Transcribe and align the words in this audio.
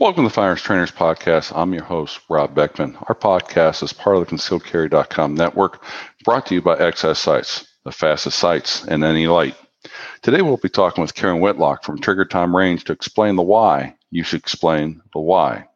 Welcome 0.00 0.22
to 0.22 0.28
the 0.28 0.34
Firearms 0.34 0.62
Trainers 0.62 0.92
Podcast. 0.92 1.52
I'm 1.56 1.74
your 1.74 1.82
host, 1.82 2.20
Rob 2.30 2.54
Beckman. 2.54 2.96
Our 3.08 3.16
podcast 3.16 3.82
is 3.82 3.92
part 3.92 4.16
of 4.16 4.24
the 4.24 4.36
ConcealedCarry.com 4.36 5.34
network, 5.34 5.82
brought 6.24 6.46
to 6.46 6.54
you 6.54 6.62
by 6.62 6.76
XS 6.76 7.16
Sights, 7.16 7.66
the 7.84 7.90
fastest 7.90 8.38
sights 8.38 8.84
in 8.84 9.02
any 9.02 9.26
light. 9.26 9.56
Today 10.22 10.40
we'll 10.40 10.56
be 10.56 10.68
talking 10.68 11.02
with 11.02 11.16
Karen 11.16 11.40
Whitlock 11.40 11.82
from 11.82 11.98
Trigger 11.98 12.24
Time 12.24 12.54
Range 12.54 12.84
to 12.84 12.92
explain 12.92 13.34
the 13.34 13.42
why 13.42 13.96
you 14.12 14.22
should 14.22 14.38
explain 14.38 15.02
the 15.14 15.20
why. 15.20 15.66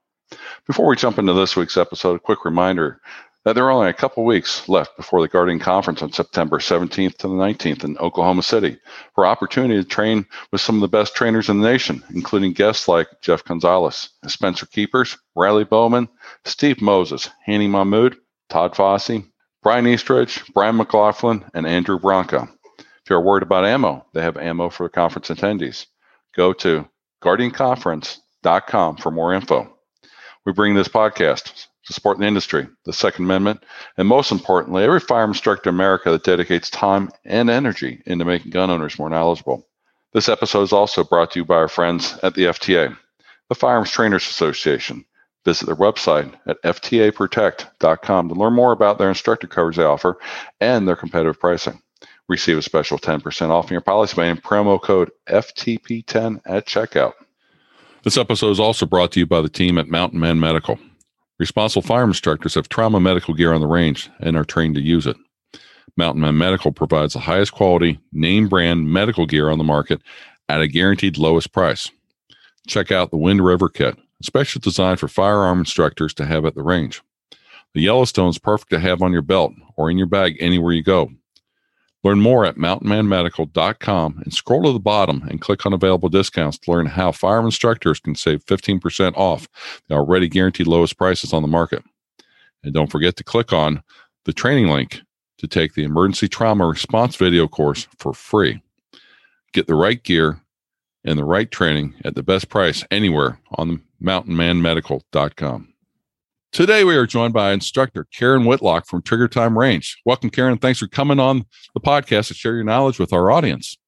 Before 0.69 0.87
we 0.87 0.95
jump 0.95 1.19
into 1.19 1.33
this 1.33 1.57
week's 1.57 1.77
episode, 1.77 2.15
a 2.15 2.21
quick 2.21 2.45
reminder 2.45 3.01
that 3.45 3.55
there 3.55 3.65
are 3.65 3.71
only 3.71 3.89
a 3.89 3.95
couple 3.95 4.25
weeks 4.25 4.69
left 4.69 4.97
before 4.97 5.21
the 5.21 5.29
Guardian 5.29 5.59
Conference 5.59 6.03
on 6.03 6.13
September 6.13 6.59
17th 6.59 7.17
to 7.19 7.29
the 7.29 7.35
19th 7.35 7.83
in 7.83 7.99
Oklahoma 7.99 8.43
City 8.43 8.79
for 9.15 9.27
opportunity 9.27 9.83
to 9.83 9.89
train 9.89 10.27
with 10.53 10.61
some 10.61 10.77
of 10.77 10.81
the 10.81 10.89
best 10.89 11.17
trainers 11.17 11.49
in 11.49 11.61
the 11.61 11.69
nation, 11.69 12.05
including 12.15 12.53
guests 12.53 12.87
like 12.87 13.09
Jeff 13.21 13.45
Gonzalez, 13.45 14.11
Spencer 14.27 14.67
Keepers, 14.67 15.19
Riley 15.35 15.65
Bowman, 15.65 16.09
Steve 16.45 16.81
Moses, 16.81 17.29
Hanny 17.45 17.67
Mahmoud, 17.67 18.17
Todd 18.49 18.75
Fossey, 18.75 19.25
Brian 19.63 19.87
Eastridge, 19.87 20.43
Brian 20.55 20.77
McLaughlin, 20.77 21.45
and 21.55 21.67
Andrew 21.67 21.99
Branca. 21.99 22.49
If 22.79 23.11
you're 23.11 23.21
worried 23.21 23.43
about 23.43 23.65
ammo, 23.65 24.07
they 24.13 24.23
have 24.23 24.37
ammo 24.37 24.71
for 24.71 24.89
conference 24.89 25.29
attendees. 25.29 25.87
Go 26.35 26.53
to 26.55 26.89
guardianconference.com 27.23 28.97
for 28.97 29.11
more 29.11 29.35
info. 29.35 29.77
We 30.45 30.53
bring 30.53 30.75
this 30.75 30.89
podcast 30.89 31.67
to 31.87 31.93
support 31.93 32.19
the 32.19 32.27
industry, 32.27 32.69
the 32.85 32.93
Second 32.93 33.25
Amendment, 33.25 33.65
and 33.97 34.07
most 34.07 34.31
importantly, 34.31 34.85
every 34.85 35.01
firearm 35.01 35.31
instructor 35.31 35.71
in 35.71 35.75
America 35.75 36.11
that 36.11 36.25
dedicates 36.25 36.71
time 36.71 37.11
and 37.25 37.51
energy 37.51 38.03
into 38.07 38.25
making 38.25 38.51
gun 38.51 38.71
owners 38.71 38.99
more 38.99 39.11
knowledgeable. 39.11 39.67
This 40.13 40.29
episode 40.29 40.63
is 40.63 40.73
also 40.73 41.05
brought 41.05 41.33
to 41.33 41.41
you 41.41 41.45
by 41.45 41.57
our 41.57 41.69
friends 41.69 42.19
at 42.23 42.35
the 42.35 42.45
FTA, 42.45 42.97
the 43.49 43.55
Firearms 43.55 43.91
Trainers 43.91 44.29
Association. 44.29 45.05
Visit 45.45 45.67
their 45.67 45.77
website 45.77 46.33
at 46.47 46.63
ftaprotect.com 46.63 48.29
to 48.29 48.35
learn 48.35 48.53
more 48.53 48.73
about 48.73 48.99
their 48.99 49.09
instructor 49.09 49.49
coverage 49.49 49.77
they 49.77 49.83
offer 49.83 50.19
and 50.61 50.87
their 50.87 50.95
competitive 50.95 51.41
pricing. 51.41 51.81
Receive 52.29 52.57
a 52.57 52.63
special 52.63 52.99
10% 52.99 53.51
off 53.51 53.71
your 53.71 53.81
policy 53.81 54.15
by 54.15 54.33
promo 54.35 54.81
code 54.81 55.11
FTP10 55.29 56.43
at 56.47 56.67
checkout. 56.67 57.15
This 58.05 58.17
episode 58.17 58.51
is 58.51 58.61
also 58.61 58.87
brought 58.87 59.13
to 59.13 59.21
you 59.21 59.27
by 59.27 59.41
the 59.41 59.49
team 59.49 59.79
at 59.79 59.89
Mountain 59.89 60.21
Man 60.21 60.39
Medical. 60.39 60.79
Responsible 61.43 61.83
fire 61.83 62.05
instructors 62.05 62.55
have 62.55 62.69
trauma 62.69 63.01
medical 63.01 63.35
gear 63.35 63.53
on 63.53 63.61
the 63.61 63.67
range 63.67 64.09
and 64.21 64.37
are 64.37 64.45
trained 64.45 64.77
to 64.77 64.81
use 64.81 65.09
it. 65.09 65.17
Mountain 65.97 66.23
Man 66.23 66.39
Medical 66.39 66.71
provides 66.71 67.15
the 67.15 67.19
highest 67.19 67.51
quality, 67.51 67.99
name 68.13 68.47
brand 68.47 68.89
medical 68.89 69.27
gear 69.27 69.51
on 69.51 69.59
the 69.59 69.65
market 69.65 70.01
at 70.49 70.61
a 70.61 70.69
guaranteed 70.69 71.19
lowest 71.19 71.51
price. 71.51 71.91
Check 72.69 72.93
out 72.93 73.11
the 73.11 73.17
Wind 73.17 73.45
River 73.45 73.69
Kit, 73.69 73.99
especially 74.21 74.61
designed 74.61 75.01
for 75.01 75.09
firearm 75.09 75.59
instructors 75.59 76.15
to 76.15 76.27
have 76.27 76.45
at 76.45 76.55
the 76.55 76.63
range. 76.63 77.03
The 77.75 77.81
Yellowstone 77.81 78.29
is 78.29 78.39
perfect 78.39 78.71
to 78.71 78.79
have 78.79 79.03
on 79.03 79.11
your 79.11 79.21
belt 79.21 79.53
or 79.77 79.91
in 79.91 79.99
your 79.99 80.07
bag 80.07 80.37
anywhere 80.39 80.73
you 80.73 80.85
go. 80.85 81.11
Learn 82.05 82.21
more 82.21 82.45
at 82.45 82.57
mountainmanmedical.com 82.57 84.23
and 84.25 84.35
scroll 84.35 84.65
to 84.65 84.73
the 84.73 84.81
bottom 84.81 85.23
and 85.29 85.41
click 85.41 85.65
on 85.65 85.73
available 85.73 86.09
discounts 86.09 86.59
to 86.59 86.73
learn 86.73 86.87
how 86.87 87.13
firearm 87.13 87.45
instructors 87.45 88.01
can 88.01 88.17
save 88.17 88.45
15% 88.45 89.15
off 89.17 89.49
the 89.89 89.95
already 89.95 90.29
guaranteed 90.29 90.67
lowest 90.67 90.99
prices 90.99 91.33
on 91.33 91.43
the 91.43 91.49
market. 91.49 91.85
And 92.65 92.75
don't 92.75 92.91
forget 92.91 93.17
to 93.17 93.25
click 93.25 93.53
on 93.53 93.83
the 94.25 94.33
training 94.33 94.69
link 94.69 95.01
to 95.39 95.47
take 95.47 95.75
the 95.75 95.85
emergency 95.85 96.29
trauma 96.29 96.67
response 96.67 97.17
video 97.17 97.47
course 97.47 97.87
for 97.99 98.13
free. 98.13 98.63
Get 99.53 99.67
the 99.67 99.75
right 99.75 100.03
gear 100.03 100.41
and 101.05 101.19
the 101.19 101.25
right 101.25 101.51
training 101.51 101.95
at 102.05 102.15
the 102.15 102.23
best 102.23 102.49
price 102.49 102.85
anywhere 102.91 103.41
on 103.57 103.83
mountainmanmedical.com. 104.03 105.72
Today, 106.53 106.85
we 106.85 106.95
are 106.97 107.07
joined 107.07 107.33
by 107.33 107.53
instructor 107.53 108.07
Karen 108.13 108.45
Whitlock 108.45 108.87
from 108.87 109.01
Trigger 109.01 109.27
Time 109.27 109.59
Range. 109.59 110.03
Welcome, 110.05 110.29
Karen. 110.29 110.59
Thanks 110.59 110.81
for 110.81 110.87
coming 110.87 111.19
on 111.19 111.47
the 111.73 111.81
podcast 111.81 112.29
to 112.29 112.35
share 112.35 112.55
your 112.55 112.63
knowledge 112.63 112.99
with 112.99 113.11
our 113.11 113.31
audience. 113.31 113.79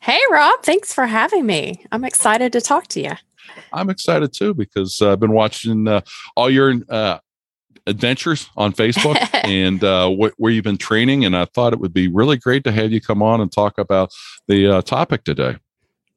Hey, 0.00 0.18
Rob. 0.28 0.60
Thanks 0.64 0.92
for 0.92 1.06
having 1.06 1.46
me. 1.46 1.84
I'm 1.92 2.04
excited 2.04 2.52
to 2.54 2.60
talk 2.60 2.88
to 2.88 3.00
you. 3.00 3.12
I'm 3.72 3.90
excited 3.90 4.32
too 4.32 4.54
because 4.54 5.00
uh, 5.00 5.12
I've 5.12 5.20
been 5.20 5.30
watching 5.30 5.86
uh, 5.86 6.00
all 6.34 6.50
your 6.50 6.74
uh, 6.88 7.18
adventures 7.86 8.50
on 8.56 8.72
Facebook 8.72 9.16
and 9.44 9.84
uh, 9.84 10.10
wh- 10.10 10.36
where 10.40 10.50
you've 10.50 10.64
been 10.64 10.78
training. 10.78 11.24
And 11.24 11.36
I 11.36 11.44
thought 11.44 11.72
it 11.72 11.78
would 11.78 11.94
be 11.94 12.08
really 12.08 12.38
great 12.38 12.64
to 12.64 12.72
have 12.72 12.90
you 12.90 13.00
come 13.00 13.22
on 13.22 13.40
and 13.40 13.52
talk 13.52 13.78
about 13.78 14.12
the 14.48 14.66
uh, 14.66 14.82
topic 14.82 15.22
today. 15.22 15.58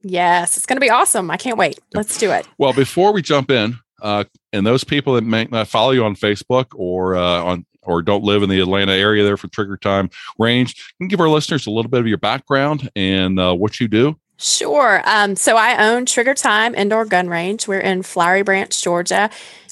Yes, 0.01 0.57
it's 0.57 0.65
going 0.65 0.77
to 0.77 0.81
be 0.81 0.89
awesome. 0.89 1.29
I 1.29 1.37
can't 1.37 1.57
wait. 1.57 1.79
Let's 1.93 2.17
do 2.17 2.31
it. 2.31 2.47
Well, 2.57 2.73
before 2.73 3.13
we 3.13 3.21
jump 3.21 3.51
in, 3.51 3.77
uh, 4.03 4.25
and 4.51 4.67
those 4.67 4.83
people 4.83 5.13
that 5.13 5.23
may 5.23 5.45
not 5.45 5.67
follow 5.67 5.91
you 5.91 6.03
on 6.03 6.15
Facebook 6.15 6.67
or 6.75 7.15
uh, 7.15 7.43
on 7.43 7.65
or 7.85 8.01
don't 8.01 8.23
live 8.23 8.43
in 8.43 8.49
the 8.49 8.59
Atlanta 8.59 8.93
area 8.93 9.23
there 9.23 9.37
for 9.37 9.47
Trigger 9.49 9.77
Time 9.77 10.09
Range, 10.39 10.73
can 10.99 11.07
give 11.07 11.19
our 11.19 11.29
listeners 11.29 11.67
a 11.67 11.71
little 11.71 11.89
bit 11.89 11.99
of 11.99 12.07
your 12.07 12.17
background 12.17 12.89
and 12.95 13.39
uh, 13.39 13.53
what 13.53 13.79
you 13.79 13.87
do. 13.87 14.17
Sure. 14.37 15.01
Um, 15.05 15.35
so 15.35 15.57
I 15.57 15.89
own 15.89 16.05
Trigger 16.05 16.33
Time 16.33 16.75
Indoor 16.75 17.05
Gun 17.05 17.27
Range. 17.27 17.67
We're 17.67 17.79
in 17.79 18.03
Flowery 18.03 18.41
Branch, 18.41 18.83
Georgia. 18.83 19.29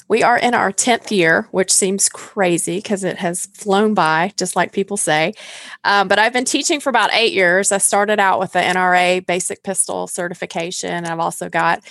We 0.08 0.22
are 0.22 0.38
in 0.38 0.52
our 0.52 0.72
10th 0.72 1.10
year, 1.10 1.48
which 1.52 1.72
seems 1.72 2.08
crazy 2.08 2.76
because 2.76 3.02
it 3.02 3.16
has 3.18 3.46
flown 3.46 3.94
by, 3.94 4.32
just 4.36 4.56
like 4.56 4.72
people 4.72 4.98
say. 4.98 5.32
Um, 5.84 6.06
but 6.06 6.18
I've 6.18 6.34
been 6.34 6.44
teaching 6.44 6.80
for 6.80 6.90
about 6.90 7.14
eight 7.14 7.32
years. 7.32 7.72
I 7.72 7.78
started 7.78 8.20
out 8.20 8.38
with 8.38 8.52
the 8.52 8.58
NRA 8.58 9.24
basic 9.24 9.62
pistol 9.62 10.06
certification. 10.06 11.06
I've 11.06 11.18
also 11.18 11.48
got 11.48 11.82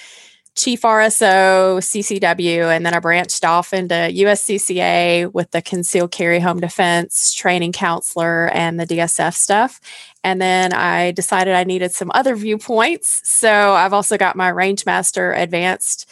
chief 0.55 0.81
RSO, 0.81 1.77
CCW, 1.77 2.75
and 2.75 2.85
then 2.85 2.93
I 2.93 2.99
branched 2.99 3.45
off 3.45 3.73
into 3.73 3.93
USCCA 3.93 5.31
with 5.33 5.51
the 5.51 5.61
concealed 5.61 6.11
carry 6.11 6.39
home 6.39 6.59
defense 6.59 7.33
training 7.33 7.71
counselor 7.71 8.49
and 8.49 8.79
the 8.79 8.85
DSF 8.85 9.33
stuff. 9.33 9.79
And 10.23 10.41
then 10.41 10.73
I 10.73 11.11
decided 11.11 11.55
I 11.55 11.63
needed 11.63 11.93
some 11.93 12.11
other 12.13 12.35
viewpoints. 12.35 13.21
So 13.29 13.73
I've 13.73 13.93
also 13.93 14.17
got 14.17 14.35
my 14.35 14.51
Rangemaster 14.51 15.37
advanced 15.37 16.09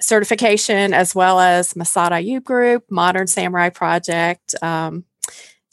certification 0.00 0.92
as 0.92 1.14
well 1.14 1.40
as 1.40 1.72
Massad 1.74 2.10
Ayoob 2.10 2.44
Group, 2.44 2.84
Modern 2.90 3.26
Samurai 3.26 3.70
Project. 3.70 4.54
Um, 4.62 5.04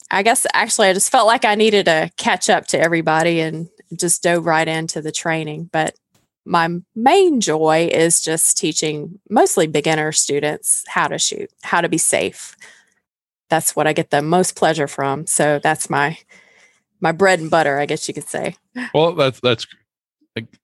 I 0.10 0.24
guess 0.24 0.46
actually 0.54 0.88
I 0.88 0.94
just 0.94 1.12
felt 1.12 1.28
like 1.28 1.46
I 1.46 1.56
needed 1.56 1.86
to 1.86 2.10
catch 2.18 2.50
up 2.50 2.68
to 2.68 2.80
everybody 2.80 3.42
and 3.42 3.70
just 3.98 4.24
dove 4.24 4.46
right 4.46 4.68
into 4.68 5.02
the 5.02 5.12
training. 5.12 5.70
But 5.72 5.96
my 6.52 6.68
main 6.96 7.40
joy 7.40 7.90
is 7.94 8.20
just 8.20 8.58
teaching 8.58 9.20
mostly 9.30 9.68
beginner 9.68 10.12
students 10.12 10.84
how 10.86 11.08
to 11.08 11.18
shoot, 11.18 11.50
how 11.64 11.80
to 11.80 11.88
be 11.88 11.98
safe. 11.98 12.58
That's 13.50 13.74
what 13.74 13.88
I 13.88 13.94
get 13.94 14.10
the 14.10 14.22
most 14.22 14.58
pleasure 14.58 14.88
from. 14.88 15.26
So 15.28 15.60
that's 15.64 15.90
my 15.90 16.18
my 17.00 17.14
bread 17.14 17.40
and 17.40 17.50
butter, 17.50 17.80
I 17.80 17.86
guess 17.86 18.08
you 18.08 18.14
could 18.14 18.28
say. 18.28 18.58
Well, 18.94 19.14
that's 19.14 19.40
that's 19.40 19.66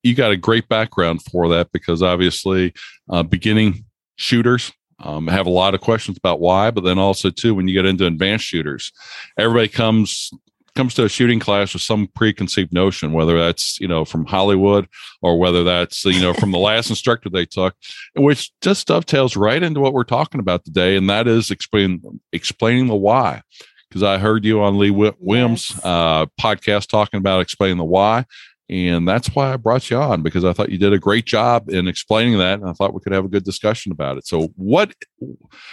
you 0.03 0.13
got 0.13 0.31
a 0.31 0.37
great 0.37 0.67
background 0.67 1.21
for 1.23 1.47
that 1.49 1.71
because 1.71 2.03
obviously, 2.03 2.73
uh, 3.09 3.23
beginning 3.23 3.85
shooters 4.17 4.73
um, 4.99 5.27
have 5.27 5.47
a 5.47 5.51
lot 5.51 5.73
of 5.73 5.79
questions 5.79 6.17
about 6.17 6.41
why, 6.41 6.69
but 6.69 6.83
then 6.83 6.99
also 6.99 7.29
too 7.29 7.55
when 7.55 7.69
you 7.69 7.73
get 7.73 7.85
into 7.85 8.05
advanced 8.05 8.45
shooters, 8.45 8.91
everybody 9.37 9.69
comes 9.69 10.31
comes 10.77 10.93
to 10.93 11.03
a 11.03 11.09
shooting 11.09 11.39
class 11.39 11.73
with 11.73 11.81
some 11.81 12.07
preconceived 12.15 12.71
notion, 12.71 13.11
whether 13.11 13.37
that's 13.37 13.79
you 13.81 13.87
know 13.87 14.05
from 14.05 14.25
Hollywood 14.25 14.87
or 15.21 15.37
whether 15.37 15.63
that's 15.63 16.05
you 16.05 16.21
know 16.21 16.33
from 16.33 16.51
the 16.51 16.59
last 16.59 16.89
instructor 16.91 17.29
they 17.29 17.45
took, 17.45 17.75
which 18.15 18.51
just 18.61 18.87
dovetails 18.87 19.35
right 19.35 19.61
into 19.61 19.81
what 19.81 19.93
we're 19.93 20.03
talking 20.03 20.39
about 20.39 20.63
today, 20.63 20.95
and 20.95 21.09
that 21.09 21.27
is 21.27 21.51
explain 21.51 22.21
explaining 22.31 22.87
the 22.87 22.95
why. 22.95 23.41
Because 23.89 24.03
I 24.03 24.17
heard 24.17 24.45
you 24.45 24.61
on 24.61 24.77
Lee 24.77 24.91
Williams' 24.91 25.71
yes. 25.71 25.81
uh, 25.83 26.25
podcast 26.39 26.87
talking 26.87 27.17
about 27.17 27.39
explaining 27.39 27.77
the 27.77 27.85
why, 27.85 28.25
and 28.69 29.07
that's 29.07 29.29
why 29.29 29.53
I 29.53 29.57
brought 29.57 29.89
you 29.89 29.97
on 29.97 30.21
because 30.21 30.43
I 30.43 30.53
thought 30.53 30.69
you 30.69 30.77
did 30.77 30.93
a 30.93 30.99
great 30.99 31.25
job 31.25 31.69
in 31.69 31.87
explaining 31.87 32.37
that, 32.37 32.59
and 32.59 32.69
I 32.69 32.73
thought 32.73 32.93
we 32.93 32.99
could 32.99 33.13
have 33.13 33.25
a 33.25 33.29
good 33.29 33.45
discussion 33.45 33.91
about 33.91 34.17
it. 34.17 34.27
So, 34.27 34.49
what 34.55 34.93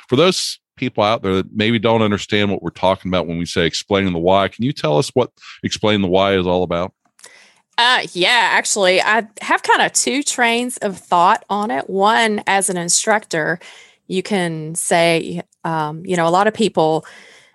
for 0.09 0.17
those 0.17 0.61
people 0.77 1.05
out 1.05 1.23
there 1.23 1.35
that 1.37 1.53
maybe 1.53 1.79
don't 1.79 2.03
understand 2.03 2.51
what 2.51 2.63
we're 2.63 2.71
talking 2.71 3.11
about 3.11 3.27
when 3.27 3.39
we 3.39 3.47
say 3.47 3.67
explaining 3.67 4.13
the 4.13 4.19
why. 4.19 4.49
Can 4.49 4.65
you 4.65 4.73
tell 4.73 4.99
us 4.99 5.11
what 5.11 5.31
explain 5.63 6.03
the 6.03 6.09
why 6.09 6.37
is 6.37 6.47
all 6.47 6.63
about? 6.63 6.93
Uh, 7.77 8.07
yeah, 8.13 8.51
actually, 8.53 9.03
I 9.03 9.27
have 9.41 9.63
kind 9.63 9.83
of 9.83 9.93
two 9.93 10.23
trains 10.23 10.77
of 10.79 10.97
thought 10.97 11.45
on 11.51 11.71
it. 11.71 11.91
One, 11.91 12.43
as 12.47 12.71
an 12.71 12.77
instructor, 12.77 13.59
you 14.07 14.23
can 14.23 14.75
say, 14.77 15.43
um, 15.65 16.05
you 16.07 16.17
know, 16.17 16.29
a 16.29 16.31
lot 16.31 16.47
of 16.47 16.55
people 16.55 17.05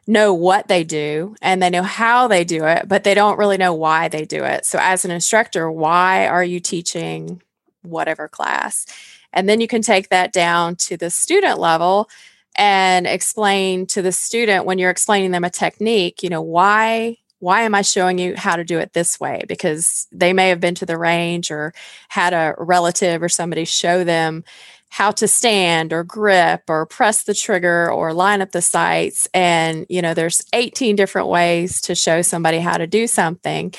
know 0.08 0.34
what 0.34 0.68
they 0.68 0.84
do 0.84 1.36
and 1.42 1.62
they 1.62 1.70
know 1.70 1.84
how 1.84 2.28
they 2.28 2.44
do 2.44 2.66
it, 2.66 2.88
but 2.88 3.04
they 3.04 3.14
don't 3.14 3.38
really 3.38 3.58
know 3.58 3.74
why 3.74 4.08
they 4.08 4.26
do 4.26 4.44
it. 4.44 4.66
So, 4.66 4.80
as 4.82 5.06
an 5.06 5.12
instructor, 5.12 5.72
why 5.72 6.28
are 6.28 6.44
you 6.44 6.60
teaching 6.60 7.42
whatever 7.84 8.28
class? 8.28 8.86
And 9.32 9.48
then 9.48 9.62
you 9.62 9.68
can 9.68 9.82
take 9.82 10.10
that 10.10 10.34
down 10.34 10.76
to 10.78 10.98
the 10.98 11.10
student 11.10 11.60
level 11.60 12.10
and 12.56 13.08
explain 13.08 13.86
to 13.88 14.02
the 14.02 14.12
student 14.12 14.66
when 14.66 14.80
you're 14.80 14.90
explaining 14.90 15.32
them 15.32 15.44
a 15.44 15.50
technique, 15.50 16.24
you 16.24 16.30
know, 16.30 16.42
why 16.42 17.18
why 17.40 17.62
am 17.62 17.74
I 17.74 17.84
showing 17.84 18.20
you 18.20 18.36
how 18.36 18.58
to 18.58 18.66
do 18.66 18.80
it 18.80 18.92
this 18.92 19.18
way? 19.18 19.44
Because 19.48 20.08
they 20.12 20.34
may 20.34 20.50
have 20.50 20.60
been 20.60 20.76
to 20.76 20.86
the 20.86 20.98
range 20.98 21.52
or 21.52 21.74
had 22.10 22.34
a 22.34 22.54
relative 22.58 23.24
or 23.24 23.30
somebody 23.30 23.64
show 23.64 24.04
them 24.04 24.44
how 24.90 25.12
to 25.12 25.28
stand 25.28 25.94
or 25.94 26.04
grip 26.04 26.64
or 26.68 26.86
press 26.86 27.24
the 27.24 27.34
trigger 27.34 27.92
or 27.92 28.12
line 28.12 28.42
up 28.42 28.52
the 28.52 28.62
sights 28.62 29.28
and 29.34 29.86
you 29.88 30.02
know 30.02 30.14
there's 30.14 30.42
18 30.54 30.96
different 30.96 31.28
ways 31.28 31.80
to 31.82 31.94
show 31.94 32.22
somebody 32.22 32.58
how 32.60 32.76
to 32.76 32.88
do 32.88 33.06
something 33.06 33.74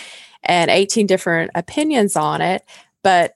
and 0.44 0.70
18 0.70 1.06
different 1.06 1.50
opinions 1.54 2.14
on 2.14 2.40
it 2.40 2.62
but 3.02 3.34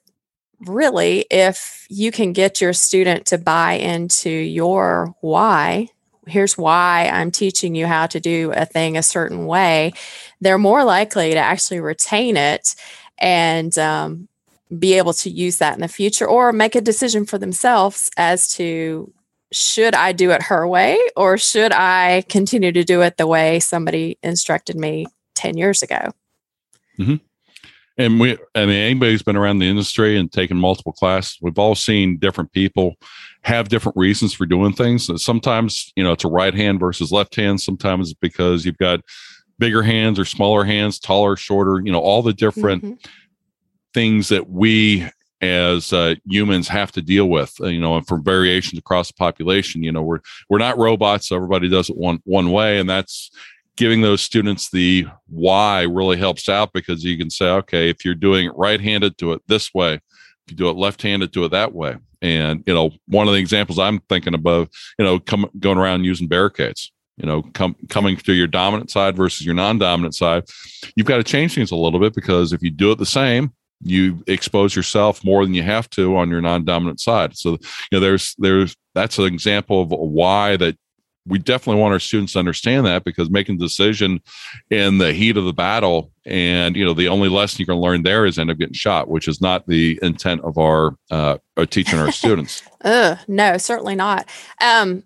really 0.66 1.26
if 1.30 1.86
you 1.88 2.10
can 2.10 2.32
get 2.32 2.60
your 2.60 2.72
student 2.72 3.26
to 3.26 3.38
buy 3.38 3.74
into 3.74 4.30
your 4.30 5.14
why 5.20 5.88
here's 6.26 6.56
why 6.56 7.10
I'm 7.12 7.30
teaching 7.30 7.74
you 7.74 7.86
how 7.86 8.06
to 8.06 8.20
do 8.20 8.52
a 8.54 8.64
thing 8.64 8.96
a 8.96 9.02
certain 9.02 9.46
way, 9.46 9.92
they're 10.40 10.58
more 10.58 10.84
likely 10.84 11.32
to 11.32 11.38
actually 11.38 11.80
retain 11.80 12.36
it 12.36 12.74
and 13.18 13.76
um, 13.78 14.28
be 14.78 14.94
able 14.94 15.12
to 15.14 15.30
use 15.30 15.58
that 15.58 15.74
in 15.74 15.80
the 15.80 15.88
future 15.88 16.26
or 16.26 16.52
make 16.52 16.74
a 16.74 16.80
decision 16.80 17.26
for 17.26 17.38
themselves 17.38 18.10
as 18.16 18.48
to 18.54 19.12
should 19.52 19.94
I 19.94 20.12
do 20.12 20.30
it 20.30 20.42
her 20.42 20.66
way 20.66 20.98
or 21.16 21.38
should 21.38 21.72
I 21.72 22.24
continue 22.28 22.72
to 22.72 22.82
do 22.82 23.02
it 23.02 23.16
the 23.16 23.26
way 23.26 23.60
somebody 23.60 24.18
instructed 24.22 24.76
me 24.76 25.06
10 25.34 25.56
years 25.56 25.82
ago? 25.82 26.12
Mm-hmm. 26.98 27.16
And 27.96 28.18
we, 28.18 28.36
I 28.54 28.66
mean, 28.66 28.70
anybody 28.70 29.12
who's 29.12 29.22
been 29.22 29.36
around 29.36 29.58
the 29.58 29.68
industry 29.68 30.18
and 30.18 30.30
taken 30.30 30.56
multiple 30.56 30.92
classes, 30.92 31.38
we've 31.40 31.58
all 31.58 31.76
seen 31.76 32.18
different 32.18 32.52
people 32.52 32.96
have 33.42 33.68
different 33.68 33.96
reasons 33.96 34.34
for 34.34 34.46
doing 34.46 34.72
things. 34.72 35.08
Sometimes, 35.22 35.92
you 35.94 36.02
know, 36.02 36.12
it's 36.12 36.24
a 36.24 36.28
right 36.28 36.54
hand 36.54 36.80
versus 36.80 37.12
left 37.12 37.36
hand. 37.36 37.60
Sometimes 37.60 38.10
it's 38.10 38.18
because 38.18 38.64
you've 38.64 38.78
got 38.78 39.00
bigger 39.58 39.82
hands 39.82 40.18
or 40.18 40.24
smaller 40.24 40.64
hands, 40.64 40.98
taller, 40.98 41.36
shorter, 41.36 41.80
you 41.84 41.92
know, 41.92 42.00
all 42.00 42.22
the 42.22 42.32
different 42.32 42.82
mm-hmm. 42.82 43.10
things 43.92 44.28
that 44.28 44.50
we 44.50 45.08
as 45.40 45.92
uh, 45.92 46.14
humans 46.26 46.68
have 46.68 46.90
to 46.92 47.02
deal 47.02 47.26
with, 47.28 47.54
uh, 47.60 47.66
you 47.66 47.80
know, 47.80 47.96
and 47.96 48.06
from 48.06 48.24
variations 48.24 48.78
across 48.78 49.08
the 49.08 49.14
population, 49.14 49.82
you 49.82 49.92
know, 49.92 50.02
we're 50.02 50.20
we're 50.48 50.58
not 50.58 50.78
robots. 50.78 51.28
So 51.28 51.36
everybody 51.36 51.68
does 51.68 51.90
it 51.90 51.96
one 51.96 52.20
one 52.24 52.50
way, 52.50 52.78
and 52.78 52.88
that's 52.88 53.30
giving 53.76 54.00
those 54.00 54.22
students 54.22 54.70
the 54.70 55.06
why 55.28 55.82
really 55.82 56.16
helps 56.16 56.48
out 56.48 56.72
because 56.72 57.04
you 57.04 57.18
can 57.18 57.30
say, 57.30 57.46
okay, 57.46 57.88
if 57.90 58.04
you're 58.04 58.14
doing 58.14 58.46
it 58.46 58.56
right-handed, 58.56 59.16
do 59.16 59.32
it 59.32 59.42
this 59.48 59.74
way. 59.74 59.94
If 59.94 60.50
you 60.50 60.56
do 60.56 60.68
it 60.68 60.76
left-handed, 60.76 61.30
do 61.32 61.44
it 61.44 61.50
that 61.50 61.74
way. 61.74 61.96
And 62.22 62.62
you 62.66 62.74
know, 62.74 62.90
one 63.06 63.26
of 63.26 63.34
the 63.34 63.40
examples 63.40 63.78
I'm 63.78 64.00
thinking 64.08 64.34
about, 64.34 64.70
you 64.98 65.04
know, 65.04 65.18
come 65.18 65.50
going 65.58 65.78
around 65.78 66.04
using 66.04 66.28
barricades 66.28 66.92
you 67.16 67.26
know 67.26 67.42
com- 67.54 67.76
coming 67.88 68.16
to 68.16 68.32
your 68.32 68.46
dominant 68.46 68.90
side 68.90 69.16
versus 69.16 69.44
your 69.46 69.54
non-dominant 69.54 70.14
side 70.14 70.44
you've 70.96 71.06
got 71.06 71.18
to 71.18 71.24
change 71.24 71.54
things 71.54 71.70
a 71.70 71.76
little 71.76 72.00
bit 72.00 72.14
because 72.14 72.52
if 72.52 72.62
you 72.62 72.70
do 72.70 72.90
it 72.90 72.98
the 72.98 73.06
same 73.06 73.52
you 73.80 74.22
expose 74.26 74.74
yourself 74.74 75.24
more 75.24 75.44
than 75.44 75.54
you 75.54 75.62
have 75.62 75.88
to 75.90 76.16
on 76.16 76.30
your 76.30 76.40
non-dominant 76.40 77.00
side 77.00 77.36
so 77.36 77.50
you 77.50 77.58
know 77.92 78.00
there's 78.00 78.34
there's 78.38 78.76
that's 78.94 79.18
an 79.18 79.26
example 79.26 79.82
of 79.82 79.90
why 79.90 80.56
that 80.56 80.76
we 81.26 81.38
definitely 81.38 81.80
want 81.80 81.92
our 81.92 82.00
students 82.00 82.34
to 82.34 82.38
understand 82.38 82.86
that 82.86 83.04
because 83.04 83.30
making 83.30 83.56
a 83.56 83.58
decision 83.58 84.20
in 84.70 84.98
the 84.98 85.12
heat 85.12 85.36
of 85.36 85.44
the 85.44 85.52
battle 85.52 86.10
and 86.26 86.76
you 86.76 86.84
know 86.84 86.94
the 86.94 87.08
only 87.08 87.28
lesson 87.28 87.60
you 87.60 87.66
can 87.66 87.76
learn 87.76 88.02
there 88.02 88.26
is 88.26 88.38
end 88.38 88.50
up 88.50 88.58
getting 88.58 88.74
shot 88.74 89.08
which 89.08 89.28
is 89.28 89.40
not 89.40 89.66
the 89.66 89.98
intent 90.02 90.40
of 90.42 90.58
our 90.58 90.96
uh 91.10 91.36
teaching 91.70 91.98
our 91.98 92.12
students 92.12 92.62
Ugh, 92.82 93.18
no 93.28 93.56
certainly 93.58 93.94
not 93.94 94.28
um 94.60 95.02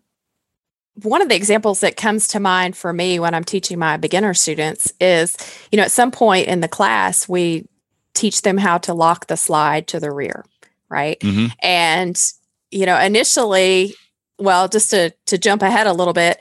one 1.03 1.23
of 1.23 1.29
the 1.29 1.37
examples 1.37 1.81
that 1.81 1.97
comes 1.97 2.29
to 2.29 2.41
mind 2.41 2.77
for 2.77 2.93
me 2.93 3.21
when 3.21 3.35
I'm 3.35 3.45
teaching 3.45 3.79
my 3.79 3.97
beginner 3.97 4.35
students 4.35 4.93
is, 5.01 5.37
you 5.71 5.77
know, 5.77 5.85
at 5.85 5.93
some 5.93 6.11
point 6.11 6.49
in 6.49 6.61
the 6.61 6.69
class, 6.69 7.29
we 7.29 7.69
teach 8.15 8.43
them 8.43 8.57
how 8.57 8.79
to 8.79 8.95
lock 8.95 9.27
the 9.27 9.37
slide 9.37 9.87
to 9.89 10.01
the 10.01 10.11
rear, 10.11 10.45
right? 10.89 11.21
Mm-hmm. 11.21 11.47
And, 11.63 12.21
you 12.71 12.85
know, 12.85 12.99
initially, 12.99 13.95
well, 14.39 14.69
just 14.69 14.91
to 14.91 15.11
to 15.27 15.39
jump 15.39 15.63
ahead 15.63 15.87
a 15.87 15.93
little 15.93 16.13
bit, 16.15 16.39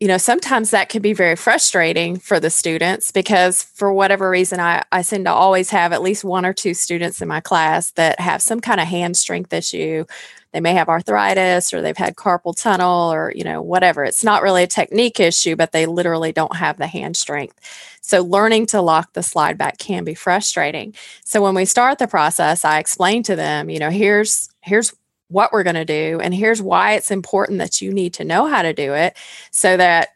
you 0.00 0.08
know, 0.08 0.18
sometimes 0.18 0.70
that 0.70 0.90
can 0.90 1.00
be 1.00 1.14
very 1.14 1.36
frustrating 1.36 2.18
for 2.18 2.38
the 2.38 2.50
students 2.50 3.10
because 3.10 3.62
for 3.62 3.92
whatever 3.92 4.28
reason, 4.28 4.60
I, 4.60 4.82
I 4.92 5.00
seem 5.02 5.24
to 5.24 5.32
always 5.32 5.70
have 5.70 5.92
at 5.92 6.02
least 6.02 6.22
one 6.22 6.44
or 6.44 6.52
two 6.52 6.74
students 6.74 7.22
in 7.22 7.28
my 7.28 7.40
class 7.40 7.92
that 7.92 8.20
have 8.20 8.42
some 8.42 8.60
kind 8.60 8.80
of 8.80 8.88
hand 8.88 9.16
strength 9.16 9.54
issue. 9.54 10.04
They 10.52 10.60
may 10.60 10.74
have 10.74 10.88
arthritis 10.88 11.72
or 11.72 11.80
they've 11.80 11.96
had 11.96 12.16
carpal 12.16 12.54
tunnel 12.60 13.12
or 13.12 13.32
you 13.34 13.44
know 13.44 13.62
whatever. 13.62 14.04
It's 14.04 14.24
not 14.24 14.42
really 14.42 14.64
a 14.64 14.68
technique 14.68 15.18
issue 15.18 15.56
but 15.56 15.72
they 15.72 15.86
literally 15.86 16.32
don't 16.32 16.56
have 16.56 16.76
the 16.76 16.86
hand 16.86 17.16
strength. 17.16 17.58
So 18.02 18.22
learning 18.22 18.66
to 18.66 18.82
lock 18.82 19.14
the 19.14 19.22
slide 19.22 19.56
back 19.56 19.78
can 19.78 20.04
be 20.04 20.14
frustrating. 20.14 20.94
So 21.24 21.42
when 21.42 21.54
we 21.54 21.64
start 21.64 21.98
the 21.98 22.06
process 22.06 22.64
i 22.64 22.78
explain 22.78 23.22
to 23.24 23.36
them 23.36 23.70
you 23.70 23.78
know 23.78 23.90
here's 23.90 24.50
here's 24.60 24.92
what 25.28 25.52
we're 25.52 25.62
going 25.62 25.74
to 25.74 25.84
do 25.84 26.20
and 26.20 26.34
here's 26.34 26.62
why 26.62 26.92
it's 26.92 27.10
important 27.10 27.58
that 27.58 27.80
you 27.80 27.92
need 27.92 28.14
to 28.14 28.24
know 28.24 28.46
how 28.46 28.62
to 28.62 28.72
do 28.72 28.94
it 28.94 29.16
so 29.50 29.76
that 29.76 30.10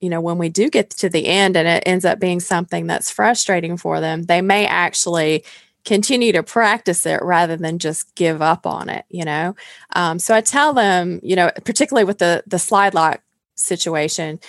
you 0.00 0.08
know 0.08 0.20
when 0.20 0.38
we 0.38 0.48
do 0.48 0.70
get 0.70 0.90
to 0.90 1.08
the 1.08 1.26
end 1.26 1.56
and 1.56 1.68
it 1.68 1.82
ends 1.86 2.04
up 2.04 2.18
being 2.18 2.40
something 2.40 2.86
that's 2.86 3.10
frustrating 3.10 3.76
for 3.76 4.00
them 4.00 4.22
they 4.22 4.40
may 4.40 4.66
actually 4.66 5.44
continue 5.84 6.32
to 6.32 6.42
practice 6.42 7.04
it 7.04 7.20
rather 7.22 7.56
than 7.56 7.78
just 7.78 8.14
give 8.14 8.40
up 8.40 8.66
on 8.66 8.88
it 8.88 9.04
you 9.10 9.24
know? 9.24 9.54
Um, 9.94 10.18
so 10.18 10.34
i 10.34 10.40
tell 10.40 10.72
them 10.72 11.20
you 11.22 11.36
know 11.36 11.50
particularly 11.64 12.04
with 12.04 12.18
the 12.18 12.42
the 12.46 12.58
slide 12.58 12.94
lock 12.94 13.20
situation 13.56 14.40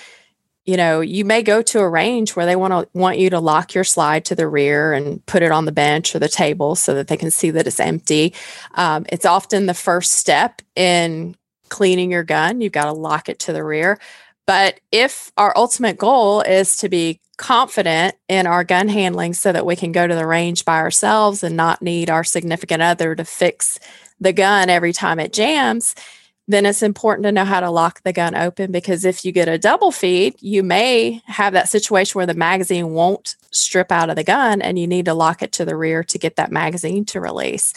you 0.66 0.78
know 0.78 1.02
you 1.02 1.24
may 1.26 1.42
go 1.44 1.62
to 1.62 1.80
a 1.80 1.90
range 1.90 2.36
where 2.36 2.46
they 2.46 2.56
want 2.56 2.72
to 2.72 2.98
want 2.98 3.18
you 3.18 3.30
to 3.30 3.40
lock 3.40 3.74
your 3.74 3.84
slide 3.84 4.26
to 4.26 4.36
the 4.36 4.48
rear 4.48 4.94
and 4.94 5.26
put 5.26 5.44
it 5.44 5.52
on 5.52 5.66
the 5.66 5.72
bench 5.72 6.16
or 6.16 6.20
the 6.20 6.28
table 6.28 6.76
so 6.76 6.94
that 6.94 7.08
they 7.08 7.18
can 7.18 7.32
see 7.32 7.52
that 7.52 7.68
it's 7.68 7.80
empty. 7.80 8.34
Um, 8.74 9.06
it's 9.10 9.26
often 9.26 9.66
the 9.66 9.74
first 9.74 10.14
step 10.14 10.62
in 10.76 11.36
cleaning 11.70 12.12
your 12.12 12.24
gun. 12.24 12.62
You've 12.62 12.72
got 12.72 12.86
to 12.86 12.94
lock 12.94 13.30
it 13.30 13.40
to 13.40 13.54
the 13.54 13.64
rear. 13.64 14.00
But 14.46 14.80
if 14.92 15.32
our 15.38 15.54
ultimate 15.56 15.98
goal 15.98 16.42
is 16.42 16.78
to 16.78 16.90
be 16.90 17.20
confident 17.38 18.16
in 18.30 18.48
our 18.48 18.64
gun 18.64 18.88
handling 18.88 19.34
so 19.34 19.52
that 19.52 19.66
we 19.66 19.76
can 19.76 19.92
go 19.92 20.08
to 20.08 20.16
the 20.16 20.28
range 20.28 20.66
by 20.66 20.78
ourselves 20.78 21.44
and 21.44 21.58
not 21.58 21.82
need 21.82 22.10
our 22.10 22.24
significant 22.24 22.82
other 22.82 23.16
to 23.16 23.26
fix 23.26 23.80
the 24.20 24.32
gun 24.32 24.70
every 24.70 24.94
time 24.94 25.20
it 25.20 25.34
jams, 25.34 25.96
then 26.48 26.66
it's 26.66 26.84
important 26.84 27.24
to 27.26 27.32
know 27.32 27.46
how 27.46 27.60
to 27.60 27.72
lock 27.72 28.02
the 28.04 28.14
gun 28.14 28.36
open 28.36 28.72
because 28.72 29.04
if 29.04 29.26
you 29.26 29.32
get 29.32 29.48
a 29.48 29.58
double 29.58 29.92
feed, 29.92 30.36
you 30.42 30.62
may 30.62 31.22
have 31.26 31.54
that 31.54 31.70
situation 31.70 32.18
where 32.20 32.28
the 32.28 32.36
magazine 32.36 32.92
won't 32.92 33.36
strip 33.52 33.92
out 33.92 34.10
of 34.10 34.16
the 34.16 34.24
gun 34.24 34.62
and 34.62 34.78
you 34.78 34.86
need 34.86 35.06
to 35.06 35.14
lock 35.14 35.42
it 35.42 35.52
to 35.54 35.66
the 35.66 35.76
rear 35.76 36.04
to 36.04 36.20
get 36.20 36.36
that 36.36 36.52
magazine 36.52 37.04
to 37.06 37.20
release. 37.20 37.74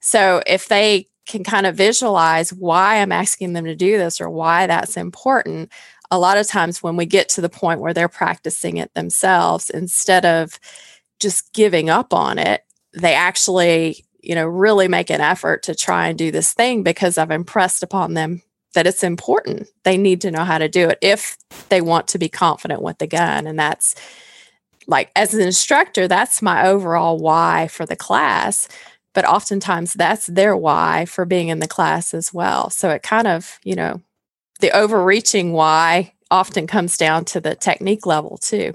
So 0.00 0.42
if 0.46 0.68
they 0.68 1.08
can 1.26 1.44
kind 1.44 1.66
of 1.66 1.76
visualize 1.76 2.52
why 2.52 2.96
I'm 2.96 3.12
asking 3.12 3.52
them 3.52 3.64
to 3.64 3.74
do 3.74 3.98
this 3.98 4.20
or 4.20 4.30
why 4.30 4.66
that's 4.66 4.96
important, 4.96 5.70
a 6.10 6.18
lot 6.18 6.38
of 6.38 6.46
times 6.46 6.82
when 6.82 6.96
we 6.96 7.04
get 7.04 7.28
to 7.30 7.40
the 7.40 7.48
point 7.48 7.80
where 7.80 7.92
they're 7.92 8.08
practicing 8.08 8.76
it 8.78 8.94
themselves, 8.94 9.68
instead 9.68 10.24
of 10.24 10.58
just 11.20 11.52
giving 11.52 11.90
up 11.90 12.14
on 12.14 12.38
it, 12.38 12.62
they 12.94 13.14
actually, 13.14 14.05
you 14.26 14.34
know, 14.34 14.46
really 14.46 14.88
make 14.88 15.08
an 15.08 15.20
effort 15.20 15.62
to 15.62 15.74
try 15.74 16.08
and 16.08 16.18
do 16.18 16.32
this 16.32 16.52
thing 16.52 16.82
because 16.82 17.16
I've 17.16 17.30
impressed 17.30 17.84
upon 17.84 18.14
them 18.14 18.42
that 18.74 18.86
it's 18.86 19.04
important. 19.04 19.68
They 19.84 19.96
need 19.96 20.20
to 20.22 20.32
know 20.32 20.42
how 20.42 20.58
to 20.58 20.68
do 20.68 20.88
it 20.88 20.98
if 21.00 21.38
they 21.68 21.80
want 21.80 22.08
to 22.08 22.18
be 22.18 22.28
confident 22.28 22.82
with 22.82 22.98
the 22.98 23.06
gun. 23.06 23.46
And 23.46 23.56
that's 23.56 23.94
like, 24.88 25.12
as 25.14 25.32
an 25.32 25.40
instructor, 25.40 26.08
that's 26.08 26.42
my 26.42 26.66
overall 26.66 27.18
why 27.18 27.68
for 27.68 27.86
the 27.86 27.94
class. 27.94 28.68
But 29.14 29.24
oftentimes 29.24 29.94
that's 29.94 30.26
their 30.26 30.56
why 30.56 31.04
for 31.06 31.24
being 31.24 31.48
in 31.48 31.60
the 31.60 31.68
class 31.68 32.12
as 32.12 32.34
well. 32.34 32.68
So 32.70 32.90
it 32.90 33.04
kind 33.04 33.28
of, 33.28 33.60
you 33.62 33.76
know, 33.76 34.02
the 34.58 34.76
overreaching 34.76 35.52
why 35.52 36.14
often 36.32 36.66
comes 36.66 36.96
down 36.96 37.24
to 37.26 37.40
the 37.40 37.54
technique 37.54 38.06
level 38.06 38.38
too. 38.38 38.74